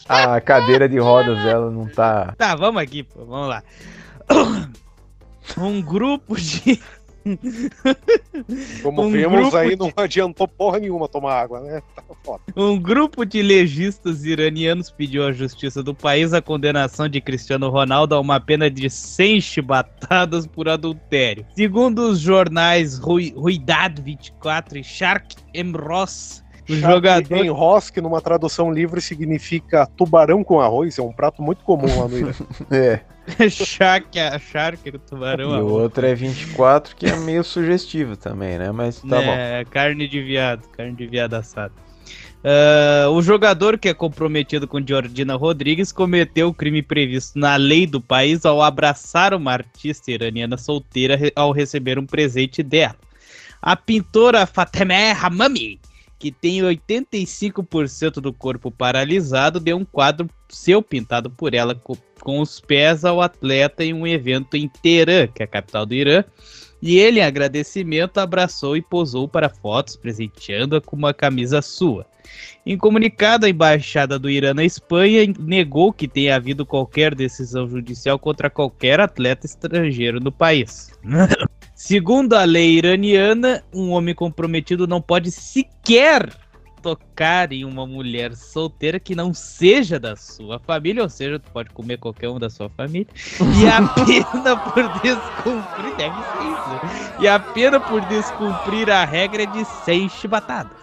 a 0.10 0.42
cadeira 0.42 0.90
de 0.90 0.98
rodas 0.98 1.38
dela 1.44 1.70
não 1.72 1.88
tá. 1.88 2.34
Tá, 2.38 2.56
vamos 2.56 2.82
aqui, 2.82 3.04
pô, 3.04 3.24
vamos 3.26 3.50
lá. 3.50 3.64
Um 5.58 5.80
grupo 5.82 6.36
de. 6.36 6.82
Como 8.84 9.04
Um 9.04 9.12
vemos 9.12 9.40
grupo 9.42 9.58
aí, 9.58 9.70
de- 9.72 9.76
não 9.78 9.92
adiantou 9.96 10.48
porra 10.48 10.80
nenhuma 10.80 11.08
tomar 11.08 11.34
água, 11.42 11.60
né? 11.62 11.82
Tá 11.96 12.04
foda. 12.24 12.42
Um 12.56 12.80
grupo 12.80 13.26
de 13.26 13.42
legistas 13.42 14.24
iranianos 14.24 14.92
pediu 14.92 15.26
à 15.26 15.32
justiça 15.32 15.82
do 15.82 15.94
país 15.96 16.34
a 16.34 16.42
condenação 16.42 17.10
de 17.10 17.20
Cristiano 17.20 17.70
Ronaldo 17.70 18.14
a 18.16 18.20
uma 18.20 18.40
pena 18.40 18.70
de 18.70 18.90
100 18.90 19.42
chibatadas 19.42 20.46
por 20.46 20.70
adultério. 20.70 21.46
Segundo 21.56 22.10
os 22.10 22.20
jornais 22.20 22.98
Rui- 23.00 23.34
Ruidad 23.36 24.00
24 24.02 24.78
e 24.78 24.84
Shark 24.84 25.36
Emros, 25.54 26.44
o 26.70 26.76
jogador 26.76 27.46
Em 27.46 27.50
Ross, 27.50 27.90
que 27.90 28.02
numa 28.02 28.22
tradução 28.22 28.72
livre 28.72 29.02
significa 29.02 29.86
tubarão 29.86 30.44
com 30.44 30.60
arroz, 30.60 30.98
é 30.98 31.02
um 31.02 31.12
prato 31.12 31.42
muito 31.42 31.64
comum 31.64 31.88
lá 32.00 32.08
no 32.08 32.18
Irã. 32.18 32.32
É. 32.72 33.50
Shark, 33.50 34.20
a 34.20 34.38
Shark, 34.38 34.88
o 34.88 35.00
tubarão. 35.00 35.58
e 35.58 35.62
o 35.62 35.68
outro 35.68 36.06
é 36.06 36.14
24, 36.14 36.96
que 36.96 37.08
é 37.08 37.16
meio 37.16 37.44
sugestivo 37.44 38.16
também, 38.16 38.60
né? 38.60 38.72
Mas 38.72 39.02
tá 39.02 39.20
bom. 39.20 39.32
É, 39.32 39.66
carne 39.66 40.08
de 40.08 40.22
viado, 40.22 40.68
carne 40.70 40.94
de 40.94 41.08
viado 41.08 41.34
assado. 41.34 41.74
Ah, 42.48 43.10
o 43.10 43.24
jogador 43.24 43.76
que 43.80 43.90
é 43.90 43.94
comprometido 43.94 44.68
com 44.68 44.80
Georgina 44.80 45.36
Rodrigues 45.36 45.92
cometeu 45.92 46.50
o 46.50 46.54
crime 46.54 46.84
previsto 46.84 47.40
na 47.40 47.56
lei 47.56 47.88
do 47.88 48.00
país 48.00 48.46
ao 48.46 48.62
abraçar 48.62 49.34
uma 49.34 49.52
artista 49.52 50.12
iraniana 50.12 50.56
solteira 50.56 51.18
ao 51.36 51.52
receber 51.52 51.98
um 51.98 52.06
presente 52.06 52.62
dela. 52.62 52.96
A 53.60 53.76
pintora 53.76 54.46
Fatemeh 54.46 55.18
Hamami, 55.20 55.80
que 56.18 56.32
tem 56.32 56.60
85% 56.62 58.14
do 58.22 58.32
corpo 58.34 58.72
paralisado, 58.72 59.60
deu 59.60 59.78
um 59.78 59.86
quadro 59.86 60.30
seu 60.50 60.82
pintado 60.82 61.30
por 61.30 61.54
ela 61.54 61.76
co- 61.76 61.98
com 62.22 62.40
os 62.40 62.60
pés 62.60 63.04
ao 63.04 63.22
atleta 63.22 63.84
em 63.84 63.94
um 63.94 64.08
evento 64.08 64.56
em 64.56 64.68
Teherã, 64.68 65.28
que 65.28 65.44
é 65.44 65.46
a 65.46 65.48
capital 65.48 65.86
do 65.86 65.94
Irã, 65.94 66.24
e 66.86 67.00
ele, 67.00 67.20
em 67.20 67.24
agradecimento, 67.24 68.20
abraçou 68.20 68.78
e 68.78 68.82
posou 68.82 69.28
para 69.28 69.50
fotos, 69.50 69.96
presenteando-a 69.96 70.80
com 70.80 70.96
uma 70.96 71.16
camisa 71.16 71.60
sua. 71.60 72.06
Em 72.64 72.78
comunicado, 72.78 73.48
a 73.48 73.50
embaixada 73.50 74.20
do 74.20 74.30
Irã 74.30 74.54
na 74.54 74.64
Espanha 74.64 75.22
negou 75.40 75.92
que 75.92 76.08
tenha 76.08 76.36
havido 76.36 76.64
qualquer 76.64 77.16
decisão 77.16 77.68
judicial 77.68 78.20
contra 78.20 78.52
qualquer 78.52 79.00
atleta 79.00 79.48
estrangeiro 79.48 80.20
no 80.20 80.32
país. 80.32 80.92
Segundo 81.74 82.34
a 82.34 82.44
lei 82.44 82.74
iraniana, 82.74 83.64
um 83.74 83.90
homem 83.90 84.14
comprometido 84.14 84.86
não 84.86 85.02
pode 85.02 85.32
sequer 85.32 86.30
tocar 86.86 87.52
em 87.52 87.66
uma 87.66 87.88
mulher 87.88 88.36
solteira 88.36 89.00
que 89.00 89.16
não 89.16 89.34
seja 89.34 90.00
da 90.00 90.16
sua 90.16 90.60
família, 90.60 91.02
ou 91.02 91.10
seja, 91.10 91.40
tu 91.40 91.50
pode 91.52 91.72
comer 91.72 91.98
qualquer 91.98 92.30
um 92.30 92.38
da 92.38 92.48
sua 92.48 92.70
família, 92.70 93.08
e 93.60 93.68
a 93.68 93.82
pena 94.06 94.56
por 94.56 94.84
descumprir, 95.02 95.96
deve 95.98 96.16
ser 96.16 96.44
isso, 96.44 96.70
né? 96.70 97.16
e 97.20 97.28
a 97.28 97.40
pena 97.40 97.80
por 97.80 98.02
descumprir 98.06 98.92
a 98.92 99.04
regra 99.04 99.42
é 99.42 99.46
de 99.48 99.66
100 99.66 100.10
chibatadas. 100.10 100.78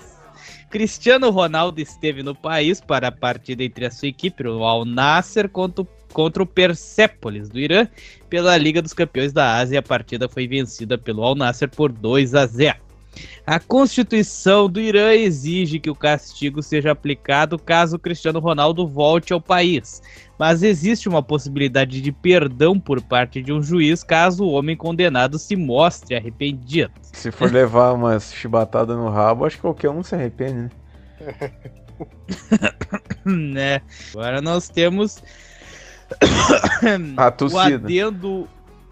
Cristiano 0.68 1.30
Ronaldo 1.30 1.80
esteve 1.80 2.20
no 2.24 2.34
país 2.34 2.80
para 2.80 3.06
a 3.08 3.12
partida 3.12 3.62
entre 3.62 3.86
a 3.86 3.90
sua 3.92 4.08
equipe, 4.08 4.44
o 4.48 4.64
Al 4.64 4.84
Nasser, 4.84 5.48
contra, 5.48 5.82
o- 5.82 5.88
contra 6.12 6.42
o 6.42 6.46
Persepolis 6.46 7.48
do 7.48 7.60
Irã, 7.60 7.86
pela 8.28 8.56
Liga 8.56 8.82
dos 8.82 8.92
Campeões 8.92 9.32
da 9.32 9.54
Ásia, 9.56 9.78
a 9.78 9.82
partida 9.82 10.28
foi 10.28 10.48
vencida 10.48 10.98
pelo 10.98 11.22
Al 11.22 11.36
Nasser 11.36 11.70
por 11.70 11.92
2 11.92 12.34
a 12.34 12.44
0. 12.44 12.76
A 13.46 13.58
Constituição 13.58 14.68
do 14.68 14.80
Irã 14.80 15.12
exige 15.12 15.78
que 15.78 15.90
o 15.90 15.94
castigo 15.94 16.62
seja 16.62 16.92
aplicado 16.92 17.58
caso 17.58 17.96
o 17.96 17.98
Cristiano 17.98 18.38
Ronaldo 18.38 18.86
volte 18.86 19.32
ao 19.32 19.40
país, 19.40 20.00
mas 20.38 20.62
existe 20.62 21.08
uma 21.08 21.22
possibilidade 21.22 22.00
de 22.00 22.12
perdão 22.12 22.78
por 22.78 23.02
parte 23.02 23.42
de 23.42 23.52
um 23.52 23.62
juiz 23.62 24.02
caso 24.02 24.44
o 24.44 24.52
homem 24.52 24.76
condenado 24.76 25.38
se 25.38 25.56
mostre 25.56 26.16
arrependido. 26.16 26.92
Se 27.12 27.30
for 27.30 27.52
levar 27.52 27.92
umas 27.92 28.32
chibatadas 28.32 28.96
no 28.96 29.08
rabo, 29.10 29.44
acho 29.44 29.56
que 29.56 29.62
qualquer 29.62 29.90
um 29.90 30.02
se 30.02 30.14
arrepende, 30.14 30.54
né? 30.54 30.70
né? 33.24 33.82
Agora 34.12 34.40
nós 34.40 34.68
temos 34.68 35.22
A 37.16 37.28
o 37.28 37.32
tossida. 37.32 37.74
adendo. 37.74 38.48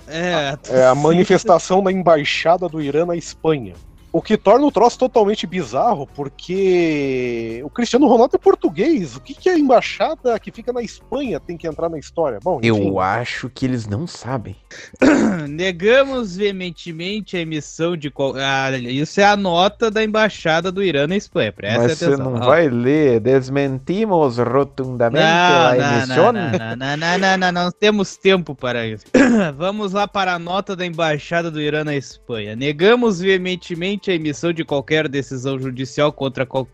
É, 0.06 0.34
a 0.34 0.58
É 0.70 0.86
a 0.86 0.94
manifestação 0.94 1.82
da 1.82 1.92
embaixada 1.92 2.68
do 2.68 2.80
Irã 2.80 3.06
na 3.06 3.16
Espanha. 3.16 3.74
O 4.12 4.20
que 4.20 4.36
torna 4.36 4.66
o 4.66 4.72
troço 4.72 4.98
totalmente 4.98 5.46
bizarro, 5.46 6.04
porque 6.14 7.60
o 7.64 7.70
Cristiano 7.70 8.08
Ronaldo 8.08 8.34
é 8.34 8.38
português. 8.38 9.14
O 9.14 9.20
que, 9.20 9.34
que 9.34 9.48
a 9.48 9.56
embaixada 9.56 10.36
que 10.40 10.50
fica 10.50 10.72
na 10.72 10.82
Espanha 10.82 11.38
tem 11.38 11.56
que 11.56 11.66
entrar 11.68 11.88
na 11.88 11.98
história? 11.98 12.38
Bom, 12.42 12.58
enfim, 12.62 12.88
Eu 12.88 12.98
acho 12.98 13.48
que 13.48 13.64
eles 13.64 13.86
não 13.86 14.06
sabem. 14.08 14.56
Negamos 15.48 16.36
veementemente 16.36 17.36
a 17.36 17.40
emissão 17.40 17.96
de. 17.96 18.10
qual- 18.10 18.34
Ah, 18.36 18.70
isso 18.78 19.20
é 19.20 19.24
a 19.24 19.36
nota 19.36 19.90
da 19.90 20.02
embaixada 20.02 20.72
do 20.72 20.82
Irã 20.82 21.06
na 21.06 21.16
Espanha. 21.16 21.52
Presta 21.52 21.80
Mas 21.82 21.98
você 21.98 22.04
atenção. 22.06 22.24
não 22.32 22.40
Ó. 22.40 22.46
vai 22.46 22.68
ler. 22.68 23.20
Desmentimos 23.20 24.38
rotundamente 24.38 25.24
a 25.24 25.74
Não, 25.74 25.78
não, 25.78 25.96
emissão. 25.96 26.32
não, 26.32 26.50
não, 26.50 26.76
não, 26.76 26.96
não, 26.96 27.18
não, 27.18 27.38
não, 27.38 27.52
não 27.64 27.70
temos 27.70 28.16
tempo 28.16 28.54
para 28.54 28.86
isso. 28.86 29.04
Vamos 29.56 29.92
lá 29.92 30.08
para 30.08 30.34
a 30.34 30.38
nota 30.38 30.74
da 30.74 30.84
Embaixada 30.84 31.50
do 31.50 31.60
Irã 31.60 31.84
na 31.84 31.94
Espanha. 31.94 32.56
Negamos 32.56 33.20
veementemente 33.20 33.99
a 34.08 34.14
emissão 34.14 34.52
de 34.52 34.64
qualquer 34.64 35.08
decisão 35.08 35.58
judicial 35.58 36.12
contra 36.12 36.46
qual- 36.46 36.68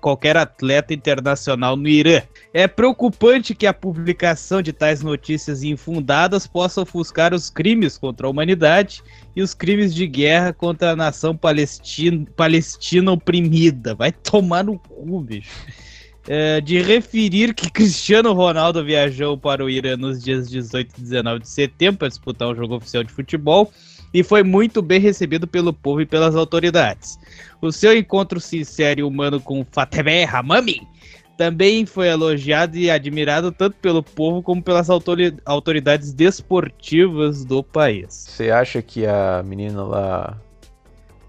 qualquer 0.00 0.38
atleta 0.38 0.94
internacional 0.94 1.76
no 1.76 1.86
Irã. 1.86 2.22
É 2.54 2.66
preocupante 2.66 3.54
que 3.54 3.66
a 3.66 3.74
publicação 3.74 4.62
de 4.62 4.72
tais 4.72 5.02
notícias 5.02 5.62
infundadas 5.62 6.46
possa 6.46 6.80
ofuscar 6.80 7.34
os 7.34 7.50
crimes 7.50 7.98
contra 7.98 8.26
a 8.26 8.30
humanidade 8.30 9.02
e 9.36 9.42
os 9.42 9.52
crimes 9.52 9.94
de 9.94 10.06
guerra 10.06 10.52
contra 10.52 10.92
a 10.92 10.96
nação 10.96 11.36
palestina, 11.36 12.26
palestina 12.34 13.12
oprimida. 13.12 13.94
Vai 13.94 14.10
tomar 14.10 14.64
no 14.64 14.78
cu, 14.78 15.20
bicho 15.20 15.50
é, 16.28 16.60
de 16.60 16.80
referir 16.80 17.54
que 17.54 17.70
Cristiano 17.70 18.32
Ronaldo 18.32 18.84
viajou 18.84 19.36
para 19.36 19.64
o 19.64 19.70
Irã 19.70 19.96
nos 19.96 20.22
dias 20.22 20.48
18 20.48 20.94
e 20.98 21.00
19 21.00 21.40
de 21.40 21.48
setembro 21.48 21.98
para 21.98 22.08
disputar 22.08 22.48
um 22.48 22.54
jogo 22.54 22.76
oficial 22.76 23.02
de 23.02 23.12
futebol 23.12 23.72
e 24.12 24.22
foi 24.22 24.42
muito 24.42 24.82
bem 24.82 25.00
recebido 25.00 25.46
pelo 25.46 25.72
povo 25.72 26.00
e 26.00 26.06
pelas 26.06 26.34
autoridades. 26.36 27.18
O 27.60 27.70
seu 27.72 27.96
encontro 27.96 28.40
sincero 28.40 29.00
e 29.00 29.02
humano 29.02 29.40
com 29.40 29.64
Fateme 29.70 30.24
Hamami 30.24 30.86
também 31.36 31.86
foi 31.86 32.08
elogiado 32.08 32.76
e 32.76 32.90
admirado 32.90 33.50
tanto 33.50 33.76
pelo 33.78 34.02
povo 34.02 34.42
como 34.42 34.62
pelas 34.62 34.90
autori- 34.90 35.36
autoridades 35.44 36.12
desportivas 36.12 37.44
do 37.44 37.62
país. 37.62 38.26
Você 38.28 38.50
acha 38.50 38.82
que 38.82 39.06
a 39.06 39.42
menina 39.44 39.82
lá. 39.82 40.38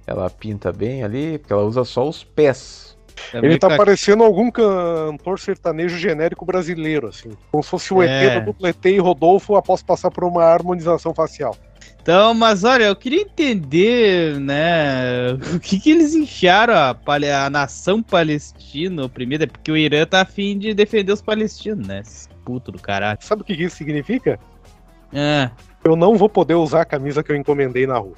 Ela 0.05 0.29
pinta 0.29 0.71
bem 0.73 1.01
ali? 1.01 1.37
Porque 1.37 1.53
ela 1.53 1.63
usa 1.63 1.85
só 1.85 2.07
os 2.07 2.25
pés. 2.25 2.97
Ele 3.33 3.57
tá 3.57 3.77
parecendo 3.77 4.23
algum 4.23 4.51
cantor 4.51 5.39
sertanejo 5.39 5.97
genérico 5.97 6.45
brasileiro, 6.45 7.07
assim. 7.07 7.31
Como 7.51 7.63
se 7.63 7.69
fosse 7.69 7.93
o 7.93 8.03
É. 8.03 8.35
ET 8.37 8.43
do 8.43 8.89
e 8.89 8.97
Rodolfo 8.99 9.55
após 9.55 9.81
passar 9.81 10.11
por 10.11 10.25
uma 10.25 10.43
harmonização 10.43 11.13
facial. 11.13 11.55
Então, 12.03 12.33
mas 12.33 12.65
olha, 12.65 12.83
eu 12.83 12.95
queria 12.97 13.21
entender, 13.21 14.37
né, 14.37 15.31
o 15.55 15.57
que 15.57 15.79
que 15.79 15.89
eles 15.89 16.13
enfiaram 16.13 16.73
a, 16.73 16.97
a 17.45 17.49
nação 17.49 18.03
palestina 18.03 19.05
oprimida, 19.05 19.47
porque 19.47 19.71
o 19.71 19.77
Irã 19.77 20.05
tá 20.05 20.19
afim 20.19 20.59
de 20.59 20.73
defender 20.73 21.13
os 21.13 21.21
palestinos, 21.21 21.87
né, 21.87 22.01
esses 22.01 22.27
puto 22.43 22.73
do 22.73 22.77
caralho. 22.77 23.19
Sabe 23.21 23.41
o 23.41 23.45
que 23.45 23.53
isso 23.53 23.77
significa? 23.77 24.37
Ah, 25.13 25.49
Eu 25.81 25.95
não 25.95 26.17
vou 26.17 26.27
poder 26.27 26.55
usar 26.55 26.81
a 26.81 26.85
camisa 26.85 27.23
que 27.23 27.31
eu 27.31 27.37
encomendei 27.37 27.87
na 27.87 27.97
rua. 27.97 28.15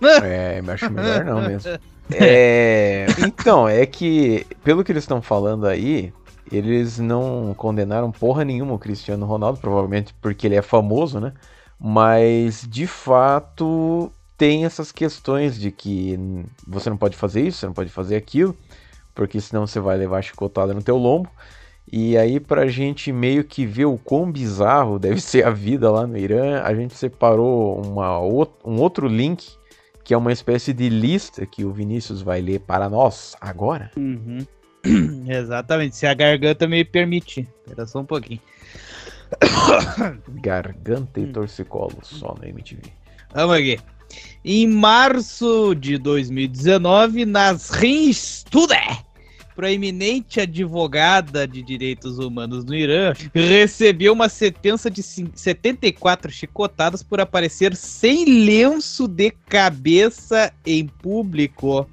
É, 0.22 0.60
eu 0.64 0.72
acho 0.72 0.90
melhor 0.92 1.24
não 1.24 1.42
mesmo. 1.42 1.72
É, 2.12 3.06
então, 3.26 3.66
é 3.66 3.86
que, 3.86 4.46
pelo 4.62 4.84
que 4.84 4.92
eles 4.92 5.04
estão 5.04 5.22
falando 5.22 5.66
aí, 5.66 6.12
eles 6.52 6.98
não 6.98 7.54
condenaram 7.56 8.12
porra 8.12 8.44
nenhuma 8.44 8.74
o 8.74 8.78
Cristiano 8.78 9.24
Ronaldo, 9.24 9.58
provavelmente 9.58 10.14
porque 10.20 10.46
ele 10.46 10.54
é 10.54 10.60
famoso, 10.60 11.18
né? 11.18 11.32
Mas, 11.78 12.66
de 12.68 12.86
fato, 12.86 14.10
tem 14.36 14.64
essas 14.64 14.90
questões 14.90 15.58
de 15.58 15.70
que 15.70 16.18
você 16.66 16.90
não 16.90 16.96
pode 16.96 17.16
fazer 17.16 17.46
isso, 17.46 17.58
você 17.58 17.66
não 17.66 17.72
pode 17.74 17.90
fazer 17.90 18.16
aquilo, 18.16 18.56
porque 19.14 19.40
senão 19.40 19.66
você 19.66 19.80
vai 19.80 19.96
levar 19.96 20.22
chicotada 20.22 20.74
no 20.74 20.82
teu 20.82 20.96
lombo. 20.96 21.30
E 21.90 22.16
aí, 22.16 22.40
pra 22.40 22.66
gente 22.66 23.12
meio 23.12 23.44
que 23.44 23.66
ver 23.66 23.84
o 23.84 23.98
quão 23.98 24.30
bizarro 24.30 24.98
deve 25.00 25.20
ser 25.20 25.46
a 25.46 25.50
vida 25.50 25.90
lá 25.90 26.06
no 26.06 26.16
Irã, 26.16 26.62
a 26.62 26.74
gente 26.74 26.94
separou 26.94 27.80
uma, 27.84 28.18
um 28.20 28.80
outro 28.80 29.06
link 29.06 29.56
que 30.02 30.12
é 30.12 30.16
uma 30.16 30.32
espécie 30.32 30.74
de 30.74 30.90
lista 30.90 31.46
que 31.46 31.64
o 31.64 31.72
Vinícius 31.72 32.20
vai 32.20 32.42
ler 32.42 32.60
para 32.60 32.90
nós 32.90 33.34
agora. 33.40 33.90
uhum. 33.96 34.46
Exatamente, 35.26 35.96
se 35.96 36.06
a 36.06 36.12
garganta 36.12 36.68
me 36.68 36.84
permitir. 36.84 37.48
Espera 37.64 37.86
só 37.86 38.00
um 38.00 38.04
pouquinho. 38.04 38.40
Garganta 40.42 41.20
e 41.20 41.26
torcicolo, 41.26 41.98
só 42.02 42.34
na 42.40 42.48
MTV. 42.48 42.82
Vamos 43.34 43.56
aqui. 43.56 43.78
Em 44.44 44.66
março 44.68 45.74
de 45.74 45.98
2019, 45.98 47.24
nas 47.24 47.70
Rinstude, 47.70 48.74
proeminente 49.56 50.40
advogada 50.40 51.46
de 51.46 51.62
direitos 51.62 52.18
humanos 52.18 52.64
no 52.64 52.74
Irã, 52.74 53.12
recebeu 53.34 54.12
uma 54.12 54.28
sentença 54.28 54.90
de 54.90 55.02
cin- 55.02 55.30
74 55.34 56.30
chicotadas 56.30 57.02
por 57.02 57.20
aparecer 57.20 57.74
sem 57.74 58.24
lenço 58.44 59.08
de 59.08 59.30
cabeça 59.30 60.52
em 60.66 60.86
público. 60.86 61.88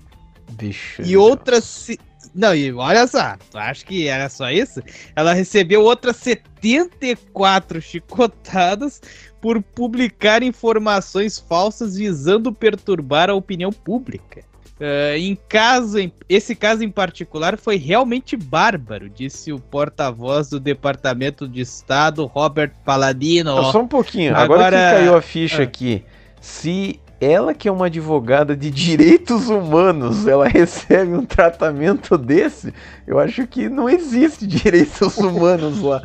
E 1.03 1.15
outras. 1.17 1.87
Não, 2.33 2.55
e 2.55 2.71
olha 2.71 3.05
só, 3.07 3.35
tu 3.51 3.57
acha 3.57 3.85
que 3.85 4.07
era 4.07 4.29
só 4.29 4.49
isso? 4.49 4.81
Ela 5.15 5.33
recebeu 5.33 5.83
outras 5.83 6.15
74 6.15 7.81
chicotadas 7.81 9.01
por 9.41 9.61
publicar 9.61 10.43
informações 10.43 11.39
falsas 11.39 11.97
visando 11.97 12.53
perturbar 12.53 13.29
a 13.29 13.33
opinião 13.33 13.71
pública. 13.71 14.43
Eh, 14.79 15.17
em 15.19 15.37
caso, 15.47 15.99
em- 15.99 16.11
esse 16.27 16.55
caso 16.55 16.83
em 16.83 16.89
particular 16.89 17.57
foi 17.57 17.75
realmente 17.75 18.35
bárbaro, 18.35 19.09
disse 19.09 19.51
o 19.51 19.59
porta-voz 19.59 20.49
do 20.49 20.59
Departamento 20.59 21.47
de 21.47 21.61
Estado, 21.61 22.25
Robert 22.25 22.71
Paladino. 22.83 23.55
Não, 23.55 23.71
só 23.71 23.81
um 23.81 23.87
pouquinho. 23.87 24.35
Agora, 24.35 24.67
Agora- 24.67 24.77
que 24.77 24.97
caiu 24.99 25.15
a 25.17 25.21
ficha 25.21 25.61
Ah. 25.61 25.65
aqui, 25.65 26.03
se 26.39 26.99
ela 27.21 27.53
que 27.53 27.67
é 27.67 27.71
uma 27.71 27.85
advogada 27.85 28.57
de 28.57 28.71
direitos 28.71 29.47
humanos, 29.47 30.25
ela 30.25 30.47
recebe 30.47 31.13
um 31.13 31.23
tratamento 31.23 32.17
desse, 32.17 32.73
eu 33.05 33.19
acho 33.19 33.45
que 33.45 33.69
não 33.69 33.87
existe 33.87 34.47
direitos 34.47 35.15
humanos 35.17 35.79
lá. 35.81 36.01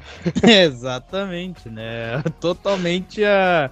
Exatamente, 0.46 1.70
né? 1.70 2.22
Totalmente 2.38 3.24
a... 3.24 3.70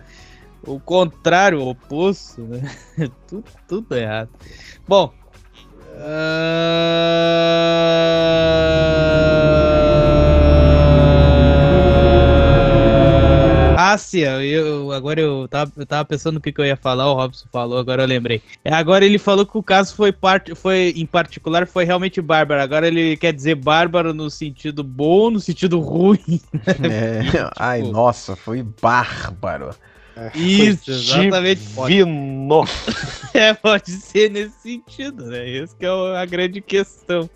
o 0.66 0.80
contrário, 0.80 1.60
o 1.60 1.68
oposto, 1.68 2.40
né? 2.42 2.62
tudo, 3.28 3.44
tudo 3.68 3.94
errado. 3.94 4.30
Bom. 4.88 5.12
Ah, 5.98 7.26
sim, 13.98 14.20
eu, 14.20 14.90
agora 14.92 15.20
eu 15.20 15.46
tava, 15.48 15.70
eu 15.76 15.84
tava 15.84 16.04
pensando 16.04 16.38
o 16.38 16.40
que, 16.40 16.50
que 16.50 16.60
eu 16.60 16.64
ia 16.64 16.76
falar, 16.76 17.10
o 17.10 17.14
Robson 17.14 17.46
falou, 17.52 17.78
agora 17.78 18.02
eu 18.02 18.06
lembrei. 18.06 18.40
É, 18.64 18.72
Agora 18.72 19.04
ele 19.04 19.18
falou 19.18 19.44
que 19.44 19.58
o 19.58 19.62
caso 19.62 19.94
foi, 19.94 20.12
parte, 20.12 20.54
foi 20.54 20.94
em 20.96 21.04
particular, 21.04 21.66
foi 21.66 21.84
realmente 21.84 22.20
bárbaro. 22.20 22.62
Agora 22.62 22.86
ele 22.86 23.16
quer 23.16 23.32
dizer 23.32 23.54
bárbaro 23.54 24.14
no 24.14 24.30
sentido 24.30 24.82
bom, 24.82 25.30
no 25.30 25.40
sentido 25.40 25.78
ruim. 25.80 26.40
É, 26.66 27.20
ai, 27.58 27.82
nossa, 27.82 28.34
foi 28.34 28.62
bárbaro. 28.62 29.74
Isso, 30.34 30.90
exatamente. 30.90 31.60
Pode, 31.74 31.94
Divino. 31.94 32.64
é, 33.34 33.52
pode 33.52 33.90
ser 33.90 34.30
nesse 34.30 34.58
sentido, 34.60 35.26
né? 35.26 35.58
Essa 35.58 35.76
que 35.76 35.84
é 35.84 35.88
a 35.88 36.24
grande 36.24 36.60
questão. 36.60 37.28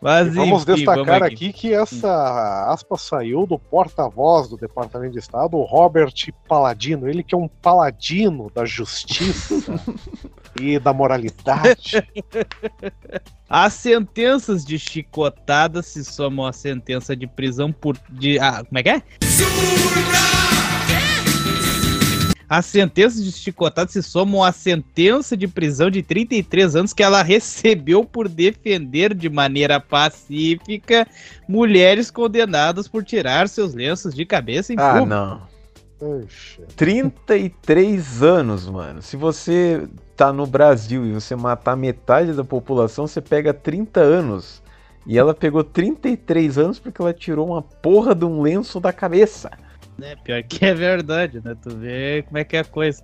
Mas, 0.00 0.32
Vamos 0.34 0.62
enfim, 0.62 0.74
destacar 0.74 1.04
vamos 1.04 1.22
aqui. 1.22 1.52
que 1.52 1.74
essa 1.74 2.70
aspa 2.70 2.96
saiu 2.96 3.46
do 3.46 3.58
porta-voz 3.58 4.48
do 4.48 4.56
Departamento 4.56 5.12
de 5.12 5.18
Estado, 5.18 5.56
o 5.56 5.64
Robert 5.64 6.14
Paladino. 6.48 7.08
Ele 7.08 7.22
que 7.22 7.34
é 7.34 7.38
um 7.38 7.48
paladino 7.48 8.50
da 8.54 8.64
justiça 8.64 9.80
e 10.60 10.78
da 10.78 10.92
moralidade. 10.92 12.06
As 13.48 13.74
sentenças 13.74 14.64
de 14.64 14.78
chicotada 14.78 15.82
se 15.82 16.04
somam 16.04 16.46
à 16.46 16.52
sentença 16.52 17.16
de 17.16 17.26
prisão 17.26 17.72
por. 17.72 17.96
De, 18.08 18.38
ah, 18.38 18.64
como 18.64 18.78
é 18.78 18.82
que 18.82 18.88
é? 18.88 19.02
As 22.48 22.66
sentenças 22.66 23.24
de 23.24 23.32
chicotada 23.32 23.90
se 23.90 24.02
somam 24.02 24.42
à 24.44 24.52
sentença 24.52 25.36
de 25.36 25.48
prisão 25.48 25.90
de 25.90 26.02
33 26.02 26.76
anos 26.76 26.92
que 26.92 27.02
ela 27.02 27.22
recebeu 27.22 28.04
por 28.04 28.28
defender 28.28 29.14
de 29.14 29.28
maneira 29.30 29.80
pacífica 29.80 31.06
mulheres 31.48 32.10
condenadas 32.10 32.86
por 32.88 33.02
tirar 33.04 33.48
seus 33.48 33.74
lenços 33.74 34.14
de 34.14 34.24
cabeça 34.26 34.72
em 34.72 34.76
Ah, 34.78 34.88
público. 34.90 35.06
não. 35.08 35.54
Puxa. 35.98 36.62
33 36.76 38.22
anos, 38.22 38.68
mano. 38.68 39.00
Se 39.00 39.16
você 39.16 39.86
tá 40.16 40.32
no 40.32 40.46
Brasil 40.46 41.06
e 41.06 41.12
você 41.12 41.34
matar 41.34 41.76
metade 41.76 42.32
da 42.32 42.44
população, 42.44 43.06
você 43.06 43.20
pega 43.20 43.54
30 43.54 44.00
anos. 44.00 44.62
E 45.06 45.18
ela 45.18 45.34
pegou 45.34 45.62
33 45.62 46.58
anos 46.58 46.78
porque 46.78 47.00
ela 47.00 47.12
tirou 47.12 47.48
uma 47.48 47.62
porra 47.62 48.14
de 48.14 48.24
um 48.24 48.40
lenço 48.40 48.80
da 48.80 48.92
cabeça. 48.92 49.50
É, 50.02 50.16
pior 50.16 50.42
que 50.42 50.64
é 50.64 50.74
verdade, 50.74 51.40
né? 51.44 51.56
Tu 51.62 51.70
vê 51.76 52.24
como 52.26 52.38
é 52.38 52.44
que 52.44 52.56
é 52.56 52.60
a 52.60 52.64
coisa. 52.64 53.02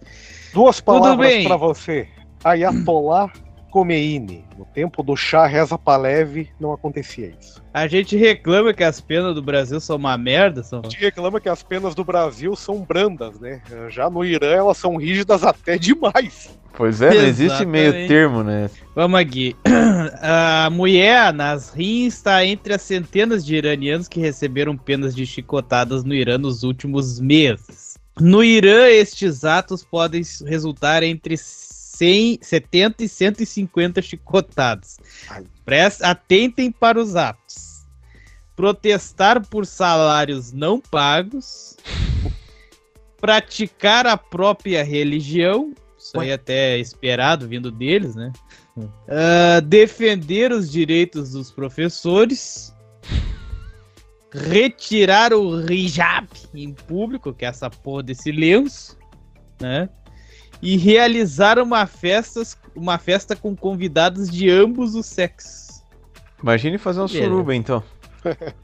Duas 0.53 0.81
palavras 0.81 1.45
pra 1.45 1.57
você. 1.57 2.09
Ayatollah 2.43 3.31
Khomeini. 3.71 4.45
No 4.59 4.65
tempo 4.65 5.03
do 5.03 5.17
Shah 5.17 5.47
Reza 5.47 5.79
Pahlavi 5.79 6.51
não 6.59 6.73
acontecia 6.73 7.33
isso. 7.41 7.63
A 7.73 7.87
gente 7.87 8.17
reclama 8.17 8.75
que 8.75 8.83
as 8.83 9.01
penas 9.01 9.35
do 9.35 9.43
Brasil 9.43 9.81
são 9.81 9.97
uma 9.97 10.19
merda, 10.19 10.63
são... 10.63 10.81
A 10.81 10.89
gente 10.89 11.01
reclama 11.01 11.41
que 11.41 11.49
as 11.49 11.63
penas 11.63 11.95
do 11.95 12.05
Brasil 12.05 12.55
são 12.57 12.83
brandas, 12.83 13.39
né? 13.39 13.63
Já 13.89 14.11
no 14.11 14.25
Irã 14.25 14.51
elas 14.51 14.77
são 14.77 14.97
rígidas 14.97 15.45
até 15.45 15.79
demais. 15.79 16.59
Pois 16.77 17.03
é, 17.03 17.15
não 17.15 17.27
existe 17.27 17.67
meio 17.67 18.09
termo, 18.09 18.43
né? 18.43 18.71
Vamos 18.95 19.21
aqui. 19.21 19.55
A 20.23 20.69
mulher 20.71 21.33
Nasrin 21.33 22.07
está 22.07 22.45
entre 22.45 22.75
as 22.75 22.83
centenas 22.83 23.45
de 23.45 23.55
iranianos 23.55 24.09
que 24.09 24.21
receberam 24.21 24.77
penas 24.77 25.15
de 25.15 25.27
chicotadas 25.27 26.05
no 26.05 26.15
Irã 26.15 26.39
nos 26.39 26.63
últimos 26.63 27.21
meses. 27.21 27.99
No 28.19 28.43
Irã, 28.45 28.87
estes 28.89 29.45
atos 29.45 29.85
podem 29.85 30.23
resultar 30.47 31.03
entre 31.03 31.37
100, 32.01 32.39
70 32.41 33.05
e 33.05 33.09
150 33.09 34.01
chicotadas. 34.01 34.97
Atentem 36.01 36.73
para 36.73 36.99
os 36.99 37.15
atos. 37.15 37.87
Protestar 38.57 39.47
por 39.47 39.67
salários 39.67 40.51
não 40.51 40.81
pagos. 40.81 41.77
Praticar 43.21 44.07
a 44.07 44.17
própria 44.17 44.83
religião. 44.83 45.75
Isso 45.99 46.19
aí 46.19 46.33
até 46.33 46.77
é 46.77 46.79
esperado 46.79 47.47
vindo 47.47 47.71
deles, 47.71 48.15
né? 48.15 48.33
Ah, 49.07 49.61
defender 49.61 50.53
os 50.53 50.73
direitos 50.73 51.33
dos 51.33 51.51
professores, 51.51 52.75
retirar 54.33 55.35
o 55.35 55.71
hijab 55.71 56.27
em 56.55 56.73
público, 56.73 57.35
que 57.35 57.45
é 57.45 57.49
essa 57.49 57.69
porra 57.69 58.05
desse 58.05 58.33
lenço, 58.33 58.97
né? 59.61 59.91
E 60.63 60.77
realizar 60.77 61.59
uma 61.59 61.87
festa, 61.87 62.43
uma 62.77 62.99
festa 62.99 63.35
com 63.35 63.57
convidados 63.57 64.31
de 64.31 64.51
ambos 64.51 64.95
os 64.95 65.07
sexos. 65.07 65.83
Imagine 66.43 66.79
fazer 66.79 67.01
uma 67.01 67.09
Beleza. 67.09 67.29
suruba, 67.29 67.55
então. 67.55 67.83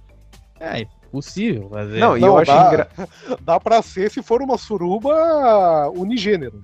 É, 0.59 0.81
é 0.81 0.87
possível 1.13 1.69
fazer. 1.69 1.99
Não, 2.01 2.17
e 2.17 2.21
Não, 2.21 2.29
eu 2.29 2.39
acho 2.39 2.51
dá- 2.51 2.67
engra... 2.67 2.89
Dá 3.45 3.61
pra 3.61 3.83
ser 3.83 4.11
se 4.11 4.23
for 4.23 4.41
uma 4.41 4.57
suruba 4.57 5.91
unigênero. 5.95 6.63